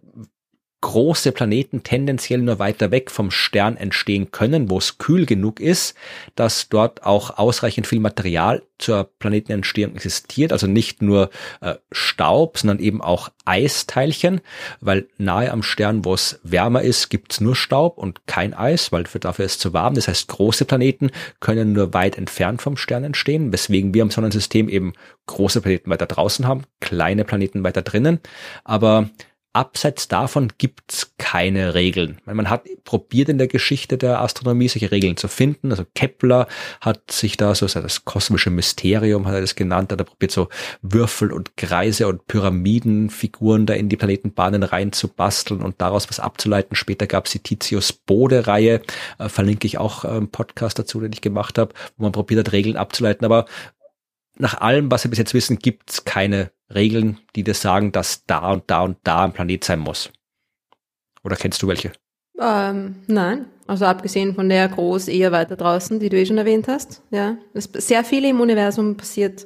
[0.81, 5.95] große Planeten tendenziell nur weiter weg vom Stern entstehen können, wo es kühl genug ist,
[6.35, 12.79] dass dort auch ausreichend viel Material zur Planetenentstehung existiert, also nicht nur äh, Staub, sondern
[12.79, 14.39] eben auch Eisteilchen,
[14.79, 19.03] weil nahe am Stern, wo es wärmer ist, gibt's nur Staub und kein Eis, weil
[19.03, 19.95] dafür ist es zu warm.
[19.95, 21.11] Das heißt, große Planeten
[21.41, 24.93] können nur weit entfernt vom Stern entstehen, weswegen wir im Sonnensystem eben
[25.25, 28.19] große Planeten weiter draußen haben, kleine Planeten weiter drinnen.
[28.63, 29.09] Aber
[29.53, 32.19] abseits davon gibt's keine Regeln.
[32.25, 35.71] Man hat probiert in der Geschichte der Astronomie solche Regeln zu finden.
[35.71, 36.47] Also Kepler
[36.81, 40.49] hat sich da so das kosmische Mysterium hat er das genannt, hat er probiert so
[40.81, 46.75] Würfel und Kreise und Pyramidenfiguren da in die Planetenbahnen reinzubasteln und daraus was abzuleiten.
[46.75, 48.81] Später gab's die Titius Bode Reihe,
[49.17, 52.53] äh, verlinke ich auch einen Podcast dazu, den ich gemacht habe, wo man probiert hat
[52.53, 53.45] Regeln abzuleiten, aber
[54.39, 58.25] nach allem, was wir bis jetzt wissen, gibt es keine Regeln, die dir sagen, dass
[58.25, 60.09] da und da und da ein Planet sein muss.
[61.23, 61.91] Oder kennst du welche?
[62.39, 63.45] Ähm, nein.
[63.67, 67.03] Also abgesehen von der groß eher weiter draußen, die du eh schon erwähnt hast.
[67.11, 67.37] Ja.
[67.53, 69.45] sehr viel im Universum passiert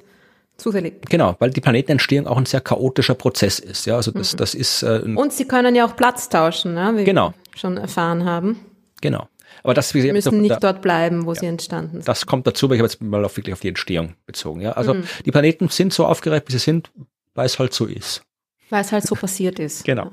[0.58, 1.02] zufällig.
[1.10, 3.86] Genau, weil die Planetenentstehung auch ein sehr chaotischer Prozess ist.
[3.86, 4.38] Ja, also das, mhm.
[4.38, 4.84] das ist.
[4.84, 7.30] Äh, und sie können ja auch Platz tauschen, ne, wie genau.
[7.30, 8.60] wir schon erfahren haben.
[9.02, 9.28] Genau.
[9.62, 12.08] Aber das, wie Sie müssen nicht da, dort bleiben, wo ja, sie entstanden sind.
[12.08, 14.62] Das kommt dazu, weil ich habe jetzt mal auf, wirklich auf die Entstehung bezogen.
[14.62, 15.04] Ja, also mhm.
[15.26, 16.92] die Planeten sind so aufgereiht, wie sie sind,
[17.36, 18.24] weil es halt so ist.
[18.70, 19.86] Weil es halt so passiert ist.
[19.94, 20.10] Genau.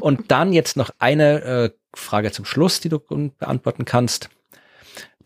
[0.00, 4.28] Und dann jetzt noch eine äh, Frage zum Schluss, die du beantworten kannst.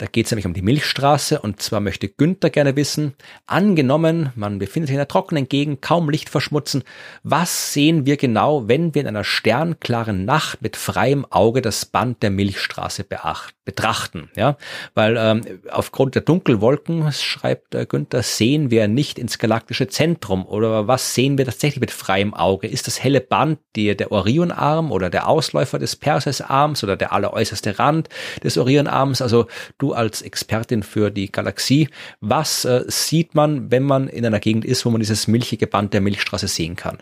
[0.00, 3.12] Da geht es nämlich um die Milchstraße und zwar möchte Günther gerne wissen,
[3.46, 6.84] angenommen, man befindet sich in einer trockenen Gegend, kaum Licht verschmutzen,
[7.22, 12.22] was sehen wir genau, wenn wir in einer sternklaren Nacht mit freiem Auge das Band
[12.22, 14.30] der Milchstraße beacht, betrachten?
[14.36, 14.56] Ja,
[14.94, 20.88] weil ähm, aufgrund der Dunkelwolken, schreibt äh, Günther, sehen wir nicht ins galaktische Zentrum oder
[20.88, 22.68] was sehen wir tatsächlich mit freiem Auge?
[22.68, 27.78] Ist das helle Band die, der Orionarm oder der Ausläufer des Perseusarms oder der alleräußerste
[27.78, 28.08] Rand
[28.42, 29.20] des Orionarms?
[29.20, 29.46] Also
[29.76, 31.88] du als Expertin für die Galaxie,
[32.20, 35.94] was äh, sieht man, wenn man in einer Gegend ist, wo man dieses milchige Band
[35.94, 36.98] der Milchstraße sehen kann?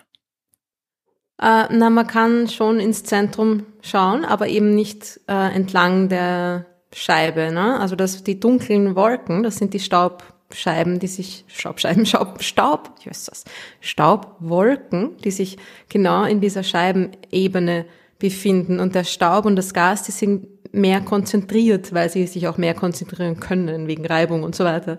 [1.41, 7.53] Äh, na, man kann schon ins Zentrum schauen, aber eben nicht äh, entlang der Scheibe.
[7.53, 7.79] Ne?
[7.79, 13.45] Also das, die dunklen Wolken, das sind die Staubscheiben, die sich Staubscheiben, Staub, Staub, Jesus,
[13.81, 15.59] Staubwolken, die sich
[15.89, 17.87] genau in dieser Scheibenebene
[18.19, 18.81] befinden.
[18.81, 22.75] Und der Staub und das Gas, die sind mehr konzentriert, weil sie sich auch mehr
[22.75, 24.99] konzentrieren können wegen Reibung und so weiter,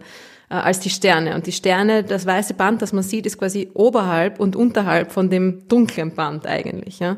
[0.49, 1.35] äh, als die Sterne.
[1.35, 5.29] Und die Sterne, das weiße Band, das man sieht, ist quasi oberhalb und unterhalb von
[5.29, 6.99] dem dunklen Band eigentlich.
[6.99, 7.17] Ja?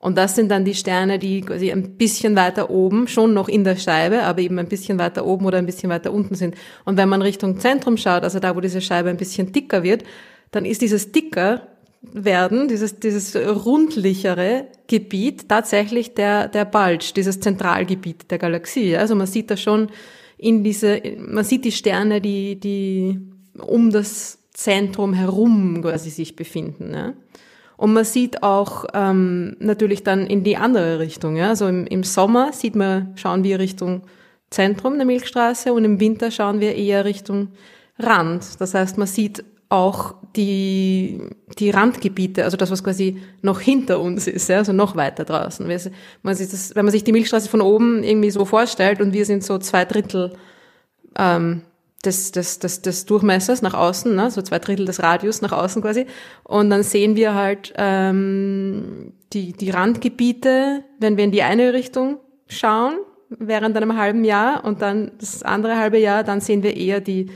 [0.00, 3.64] Und das sind dann die Sterne, die quasi ein bisschen weiter oben, schon noch in
[3.64, 6.54] der Scheibe, aber eben ein bisschen weiter oben oder ein bisschen weiter unten sind.
[6.84, 10.04] Und wenn man Richtung Zentrum schaut, also da, wo diese Scheibe ein bisschen dicker wird,
[10.52, 11.62] dann ist dieses dicker
[12.00, 18.96] werden, dieses, dieses rundlichere Gebiet tatsächlich der, der Bulge, dieses Zentralgebiet der Galaxie.
[18.96, 19.88] Also man sieht da schon
[20.36, 23.18] in diese, man sieht die Sterne, die, die
[23.58, 26.94] um das Zentrum herum quasi sich befinden.
[26.94, 27.14] Ja.
[27.76, 31.36] Und man sieht auch ähm, natürlich dann in die andere Richtung.
[31.36, 31.48] Ja.
[31.48, 34.02] Also im, im Sommer sieht man, schauen wir Richtung
[34.50, 37.48] Zentrum der Milchstraße und im Winter schauen wir eher Richtung
[37.98, 38.60] Rand.
[38.60, 41.20] Das heißt, man sieht auch die,
[41.58, 45.68] die Randgebiete, also das, was quasi noch hinter uns ist, ja, also noch weiter draußen.
[45.68, 45.80] Wenn
[46.22, 49.44] man sich, wenn man sich die Milchstraße von oben irgendwie so vorstellt und wir sind
[49.44, 50.32] so zwei Drittel
[51.18, 51.62] ähm,
[52.04, 55.82] des, des, des, des Durchmessers nach außen, ne, so zwei Drittel des Radius nach außen
[55.82, 56.06] quasi.
[56.44, 62.18] Und dann sehen wir halt ähm, die, die Randgebiete, wenn wir in die eine Richtung
[62.46, 62.94] schauen,
[63.28, 67.30] während einem halben Jahr und dann das andere halbe Jahr, dann sehen wir eher die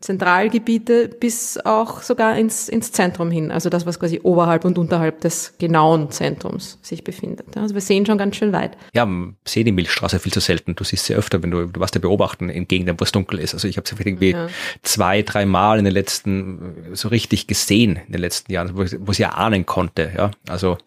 [0.00, 5.20] Zentralgebiete bis auch sogar ins, ins Zentrum hin, also das, was quasi oberhalb und unterhalb
[5.22, 7.56] des genauen Zentrums sich befindet.
[7.56, 8.76] Also wir sehen schon ganz schön weit.
[8.94, 9.08] Ja,
[9.44, 10.76] sehe die Milchstraße viel zu selten.
[10.76, 13.40] Du siehst sie öfter, wenn du, du warst ja beobachten in Gegenden, wo es dunkel
[13.40, 13.54] ist.
[13.54, 14.46] Also ich habe sie irgendwie ja.
[14.82, 19.10] zwei, drei Mal in den letzten, so richtig gesehen in den letzten Jahren, wo, wo
[19.10, 20.12] ich ja ahnen konnte.
[20.16, 20.78] Ja, also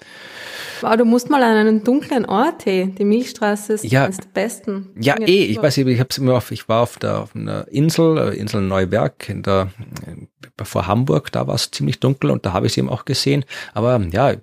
[0.81, 2.91] Wow, du musst mal an einen dunklen Ort, hey.
[2.97, 4.89] Die Milchstraße ist ja, eines der besten.
[4.99, 8.17] Ja, eh, ich weiß, ich hab's immer auf, ich war auf der auf einer Insel,
[8.17, 8.61] äh, Insel
[9.01, 9.69] Neuberg in der
[10.05, 13.05] äh, vor Hamburg, da war es ziemlich dunkel und da habe ich sie eben auch
[13.05, 13.45] gesehen.
[13.73, 14.35] Aber ja,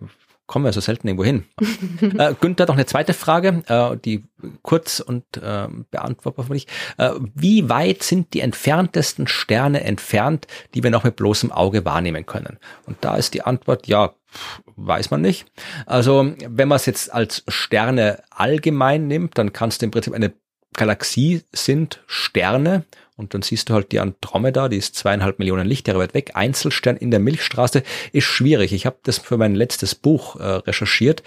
[0.47, 1.45] kommen wir so selten irgendwo hin.
[2.19, 4.25] äh, Günther hat noch eine zweite Frage, äh, die
[4.63, 6.67] kurz und äh, beantwortbar für dich.
[6.97, 12.27] Äh, wie weit sind die entferntesten Sterne entfernt, die wir noch mit bloßem Auge wahrnehmen
[12.27, 12.59] können?
[12.87, 14.15] Und da ist die Antwort, ja,
[14.77, 15.47] weiß man nicht.
[15.87, 20.33] Also wenn man es jetzt als Sterne allgemein nimmt, dann kannst du im Prinzip eine
[20.75, 22.85] Galaxie sind Sterne
[23.19, 26.31] und dann siehst du halt die Andromeda, die ist zweieinhalb Millionen Lichtjahre weit weg.
[26.35, 27.83] Einzelstern in der Milchstraße
[28.13, 28.73] ist schwierig.
[28.73, 31.25] Ich habe das für mein letztes Buch äh, recherchiert.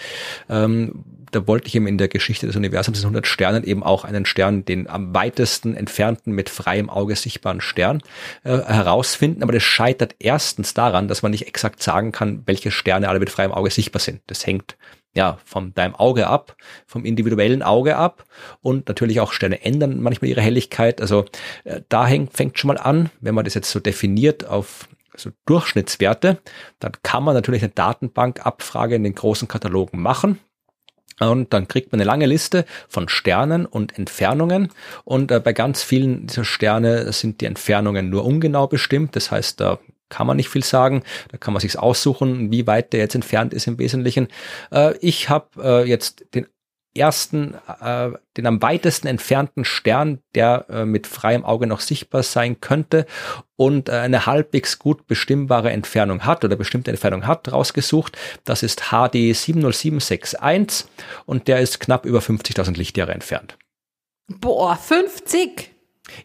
[0.50, 4.06] Ähm, da wollte ich eben in der Geschichte des Universums des 100 Sternen eben auch
[4.06, 8.02] einen Stern, den am weitesten entfernten mit freiem Auge sichtbaren Stern
[8.44, 9.44] äh, herausfinden.
[9.44, 13.30] Aber das scheitert erstens daran, dass man nicht exakt sagen kann, welche Sterne alle mit
[13.30, 14.22] freiem Auge sichtbar sind.
[14.28, 14.78] Das hängt
[15.14, 16.56] ja, von deinem Auge ab,
[16.86, 18.26] vom individuellen Auge ab
[18.62, 21.02] und natürlich auch Sterne ändern manchmal ihre Helligkeit.
[21.02, 21.26] Also
[21.64, 25.32] äh, da hängt, fängt schon mal an, wenn man das jetzt so definiert auf also
[25.46, 26.40] Durchschnittswerte,
[26.80, 30.40] dann kann man natürlich eine Datenbankabfrage in den großen Katalogen machen.
[31.20, 34.70] Und dann kriegt man eine lange Liste von Sternen und Entfernungen.
[35.04, 39.16] Und äh, bei ganz vielen dieser Sterne sind die Entfernungen nur ungenau bestimmt.
[39.16, 39.80] Das heißt, da
[40.12, 41.02] kann man nicht viel sagen.
[41.32, 44.28] Da kann man sich's aussuchen, wie weit der jetzt entfernt ist im Wesentlichen.
[44.72, 46.46] Äh, ich habe äh, jetzt den
[46.94, 52.60] ersten, äh, den am weitesten entfernten Stern, der äh, mit freiem Auge noch sichtbar sein
[52.60, 53.06] könnte
[53.56, 58.18] und äh, eine halbwegs gut bestimmbare Entfernung hat oder bestimmte Entfernung hat, rausgesucht.
[58.44, 60.90] Das ist HD 70761
[61.26, 63.58] und der ist knapp über 50.000 Lichtjahre entfernt.
[64.28, 65.71] Boah, 50?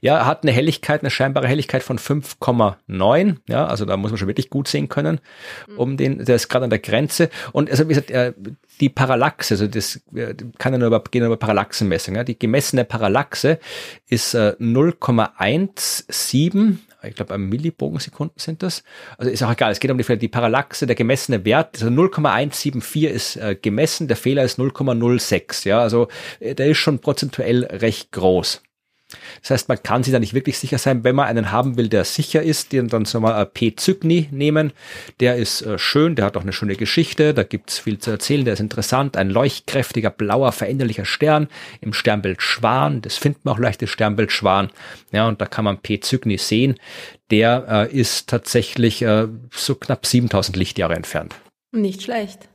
[0.00, 3.36] Ja, hat eine Helligkeit, eine scheinbare Helligkeit von 5,9.
[3.48, 5.20] Ja, also da muss man schon wirklich gut sehen können.
[5.68, 5.78] Mhm.
[5.78, 7.30] Um den, der ist gerade an der Grenze.
[7.52, 8.32] Und also wie gesagt, äh,
[8.80, 10.00] die Parallaxe, also das
[10.58, 12.14] kann ja nur über, gehen über Parallaxenmessung.
[12.14, 12.24] Ja.
[12.24, 13.58] Die gemessene Parallaxe
[14.08, 18.82] ist äh, 0,17 ich glaube, Millibogensekunden sind das.
[19.18, 23.04] Also ist auch egal, es geht um die, die Parallaxe, der gemessene Wert, also 0,174
[23.04, 26.08] ist äh, gemessen, der Fehler ist 0,06, ja, also
[26.40, 28.62] äh, der ist schon prozentuell recht groß.
[29.40, 31.04] Das heißt, man kann sich da nicht wirklich sicher sein.
[31.04, 33.76] Wenn man einen haben will, der sicher ist, den dann soll man P.
[33.76, 34.72] Zygni nehmen.
[35.20, 38.44] Der ist äh, schön, der hat auch eine schöne Geschichte, da gibt's viel zu erzählen,
[38.44, 39.16] der ist interessant.
[39.16, 41.48] Ein leuchtkräftiger, blauer, veränderlicher Stern
[41.80, 43.00] im Sternbild Schwan.
[43.02, 44.70] Das findet man auch leicht, das Sternbild Schwan.
[45.12, 46.00] Ja, und da kann man P.
[46.00, 46.74] Zygni sehen.
[47.30, 51.34] Der äh, ist tatsächlich äh, so knapp 7000 Lichtjahre entfernt.
[51.72, 52.48] Nicht schlecht.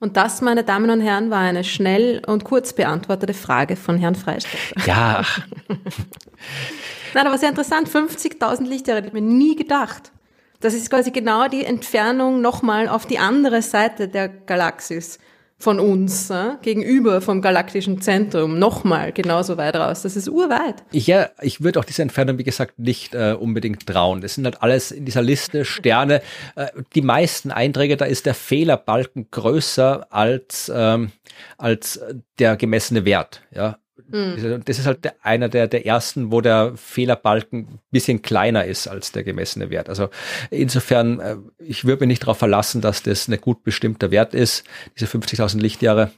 [0.00, 4.14] Und das, meine Damen und Herren, war eine schnell und kurz beantwortete Frage von Herrn
[4.14, 4.86] Freistetter.
[4.86, 5.24] Ja.
[7.14, 7.88] Nein, aber sehr interessant.
[7.88, 10.12] 50.000 Lichtjahre, hätte ich mir nie gedacht.
[10.60, 15.18] Das ist quasi genau die Entfernung nochmal auf die andere Seite der Galaxis
[15.58, 20.02] von uns äh, gegenüber vom galaktischen Zentrum nochmal genauso weit raus.
[20.02, 20.84] Das ist urweit.
[20.92, 24.20] Ja, ich würde auch diese Entfernung, wie gesagt, nicht äh, unbedingt trauen.
[24.20, 26.22] Das sind halt alles in dieser Liste Sterne.
[26.54, 31.10] Äh, die meisten Einträge, da ist der Fehlerbalken größer als, ähm,
[31.56, 32.00] als
[32.38, 33.42] der gemessene Wert.
[33.52, 34.62] Ja, Mhm.
[34.64, 39.12] Das ist halt der, einer der, der ersten, wo der Fehlerbalken bisschen kleiner ist als
[39.12, 39.88] der gemessene Wert.
[39.88, 40.08] Also
[40.50, 44.64] insofern, äh, ich würde mich nicht darauf verlassen, dass das ein gut bestimmter Wert ist,
[44.98, 46.12] diese 50.000 Lichtjahre,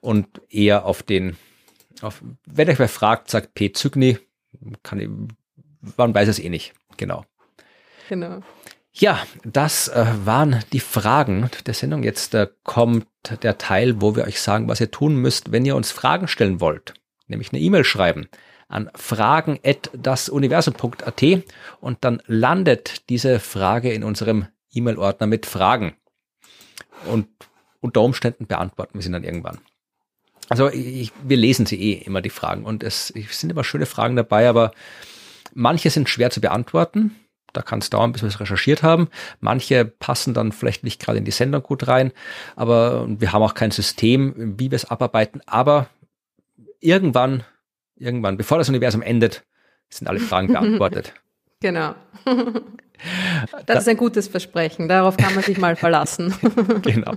[0.00, 1.36] und eher auf den,
[2.00, 3.72] auf, wenn euch wer fragt, sagt P.
[3.72, 4.18] Zygni,
[4.82, 5.08] kann ich,
[5.96, 7.24] man weiß es eh nicht, genau.
[8.08, 8.40] Genau.
[8.94, 12.02] Ja, das äh, waren die Fragen der Sendung.
[12.02, 13.06] Jetzt äh, kommt
[13.42, 16.60] der Teil, wo wir euch sagen, was ihr tun müsst, wenn ihr uns Fragen stellen
[16.60, 16.92] wollt
[17.32, 18.28] nämlich eine E-Mail schreiben
[18.68, 21.22] an fragen@dasuniversum.at
[21.80, 25.94] und dann landet diese Frage in unserem E-Mail-Ordner mit Fragen.
[27.06, 27.26] Und
[27.80, 29.58] unter Umständen beantworten wir sie dann irgendwann.
[30.48, 33.86] Also ich, wir lesen sie eh immer die Fragen und es, es sind immer schöne
[33.86, 34.72] Fragen dabei, aber
[35.54, 37.16] manche sind schwer zu beantworten.
[37.52, 39.08] Da kann es dauern, bis wir es recherchiert haben.
[39.40, 42.12] Manche passen dann vielleicht nicht gerade in die Sendung gut rein,
[42.56, 45.42] aber wir haben auch kein System, wie wir es abarbeiten.
[45.46, 45.88] Aber
[46.82, 47.44] irgendwann,
[47.96, 49.44] irgendwann, bevor das Universum endet,
[49.88, 51.14] sind alle Fragen beantwortet.
[51.60, 51.94] genau.
[53.66, 56.34] Das ist ein gutes Versprechen, darauf kann man sich mal verlassen.
[56.82, 57.14] genau.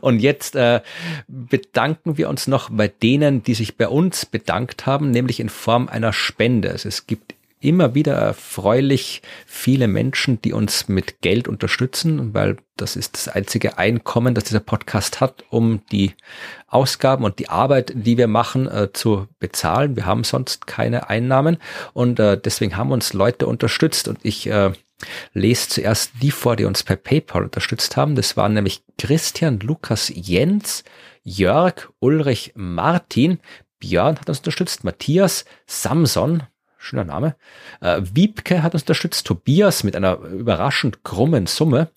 [0.00, 0.80] Und jetzt äh,
[1.28, 5.88] bedanken wir uns noch bei denen, die sich bei uns bedankt haben, nämlich in Form
[5.88, 6.70] einer Spende.
[6.70, 12.96] Also es gibt immer wieder erfreulich viele Menschen, die uns mit Geld unterstützen, weil das
[12.96, 16.14] ist das einzige Einkommen, das dieser Podcast hat, um die
[16.66, 19.96] Ausgaben und die Arbeit, die wir machen, äh, zu bezahlen.
[19.96, 21.58] Wir haben sonst keine Einnahmen
[21.92, 24.72] und äh, deswegen haben uns Leute unterstützt und ich äh,
[25.32, 28.14] lese zuerst die vor, die uns per PayPal unterstützt haben.
[28.14, 30.84] Das waren nämlich Christian, Lukas, Jens,
[31.22, 33.40] Jörg, Ulrich, Martin,
[33.78, 36.44] Björn hat uns unterstützt, Matthias, Samson,
[36.86, 37.36] schöner Name.
[37.80, 41.88] Äh, Wiebke hat uns unterstützt, Tobias mit einer überraschend krummen Summe.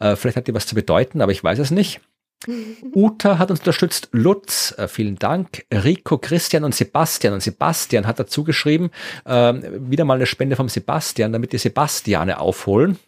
[0.00, 2.00] Äh, vielleicht hat die was zu bedeuten, aber ich weiß es nicht.
[2.94, 7.34] Uta hat uns unterstützt, Lutz, äh, vielen Dank, Rico, Christian und Sebastian.
[7.34, 8.90] Und Sebastian hat dazu geschrieben,
[9.24, 9.54] äh,
[9.88, 12.98] wieder mal eine Spende vom Sebastian, damit die Sebastiane aufholen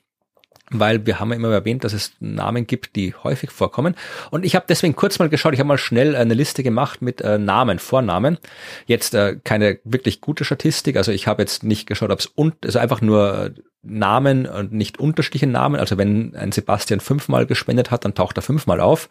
[0.70, 3.94] weil wir haben ja immer erwähnt, dass es Namen gibt, die häufig vorkommen.
[4.30, 7.20] Und ich habe deswegen kurz mal geschaut, ich habe mal schnell eine Liste gemacht mit
[7.20, 8.38] äh, Namen, Vornamen.
[8.86, 12.30] Jetzt äh, keine wirklich gute Statistik, also ich habe jetzt nicht geschaut, ob es
[12.64, 13.55] also einfach nur
[13.88, 15.78] Namen und nicht unterschiedliche Namen.
[15.78, 19.09] Also wenn ein Sebastian fünfmal gespendet hat, dann taucht er fünfmal auf.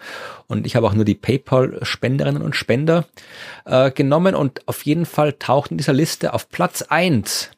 [0.48, 3.06] Und ich habe auch nur die PayPal-Spenderinnen und Spender
[3.66, 7.52] äh, genommen und auf jeden Fall taucht in dieser Liste auf Platz eins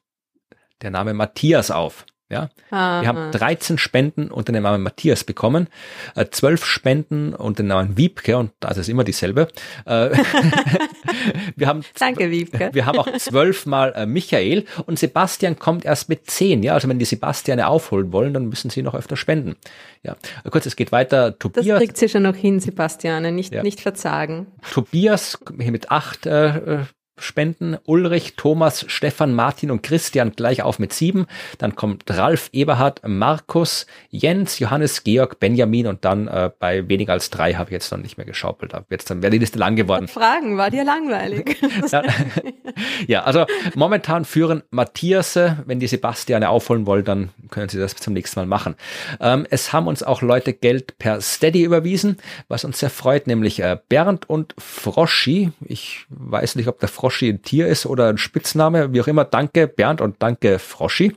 [0.81, 2.05] der Name Matthias auf.
[2.29, 3.01] Ja, Aha.
[3.01, 5.67] wir haben 13 Spenden unter dem Namen Matthias bekommen,
[6.13, 9.47] äh, 12 Spenden unter dem Namen Wiebke und das ist immer dieselbe.
[9.85, 10.09] Äh,
[11.55, 12.71] wir haben Danke Wiebke.
[12.73, 16.63] Wir haben auch zwölfmal äh, Michael und Sebastian kommt erst mit zehn.
[16.63, 19.55] Ja, also wenn die Sebastiane aufholen wollen, dann müssen sie noch öfter spenden.
[20.03, 20.17] Ja,
[20.49, 21.39] kurz, es geht weiter.
[21.39, 21.65] Tobias.
[21.65, 23.63] Das kriegt sie schon noch hin, Sebastiane, nicht ja.
[23.63, 24.47] nicht verzagen.
[24.73, 26.79] Tobias hier mit acht äh,
[27.17, 27.77] spenden.
[27.85, 31.27] Ulrich, Thomas, Stefan, Martin und Christian gleich auf mit sieben.
[31.57, 37.29] Dann kommt Ralf, Eberhard, Markus, Jens, Johannes, Georg, Benjamin und dann äh, bei weniger als
[37.29, 38.73] drei habe ich jetzt noch nicht mehr geschaupelt.
[38.89, 40.07] Jetzt dann wäre die Liste lang geworden.
[40.07, 41.57] Fragen, war dir langweilig?
[41.91, 42.03] ja,
[43.07, 43.45] ja, also
[43.75, 45.35] momentan führen Matthias,
[45.65, 48.75] wenn die Sebastiane aufholen wollen, dann können sie das zum nächsten Mal machen.
[49.19, 52.17] Ähm, es haben uns auch Leute Geld per Steady überwiesen,
[52.47, 55.51] was uns sehr freut, nämlich äh, Bernd und Froschi.
[55.61, 59.07] Ich weiß nicht, ob der Froschi Froschi ein Tier ist oder ein Spitzname, wie auch
[59.07, 59.23] immer.
[59.23, 61.15] Danke Bernd und danke Froschi.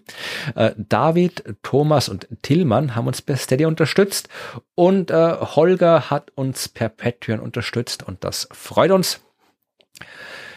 [0.55, 4.29] Äh, David, Thomas und Tillmann haben uns per Steady unterstützt
[4.77, 9.21] und äh, Holger hat uns per Patreon unterstützt und das freut uns.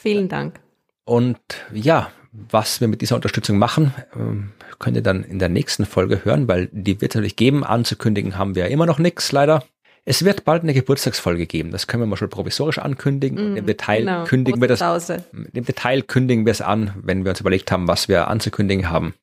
[0.01, 0.59] Vielen Dank.
[1.03, 1.39] Und
[1.73, 6.23] ja, was wir mit dieser Unterstützung machen, ähm, könnt ihr dann in der nächsten Folge
[6.25, 7.63] hören, weil die wird es natürlich geben.
[7.63, 9.63] Anzukündigen haben wir ja immer noch nichts, leider.
[10.05, 11.71] Es wird bald eine Geburtstagsfolge geben.
[11.71, 13.53] Das können wir mal schon provisorisch ankündigen.
[13.53, 14.23] Mm, Im Detail genau.
[14.25, 14.81] kündigen wir das.
[15.09, 19.13] Im Detail kündigen wir es an, wenn wir uns überlegt haben, was wir anzukündigen haben.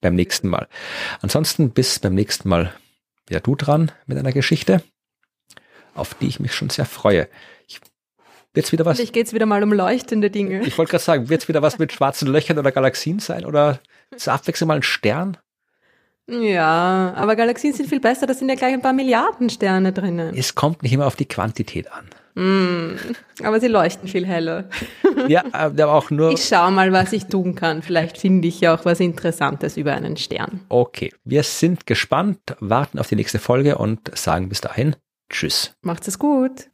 [0.00, 0.68] beim nächsten Mal.
[1.20, 2.72] Ansonsten bis beim nächsten Mal
[3.26, 4.82] wieder du dran mit einer Geschichte,
[5.94, 7.28] auf die ich mich schon sehr freue.
[7.66, 7.80] Ich,
[8.54, 8.98] wird's wieder was?
[8.98, 10.62] Ich geht's wieder mal um leuchtende Dinge.
[10.66, 13.80] Ich wollte gerade sagen, wird's wieder was mit schwarzen Löchern oder Galaxien sein oder
[14.16, 15.36] zur Abwechslung mal ein Stern?
[16.28, 20.34] Ja, aber Galaxien sind viel besser, da sind ja gleich ein paar Milliarden Sterne drinnen.
[20.36, 22.04] Es kommt nicht immer auf die Quantität an.
[22.34, 22.96] Mm,
[23.42, 24.64] aber sie leuchten viel heller.
[25.26, 26.30] Ja, aber auch nur.
[26.30, 27.82] Ich schau mal, was ich tun kann.
[27.82, 30.60] Vielleicht finde ich ja auch was Interessantes über einen Stern.
[30.68, 34.94] Okay, wir sind gespannt, warten auf die nächste Folge und sagen bis dahin
[35.28, 35.74] Tschüss.
[35.82, 36.68] Macht's es gut.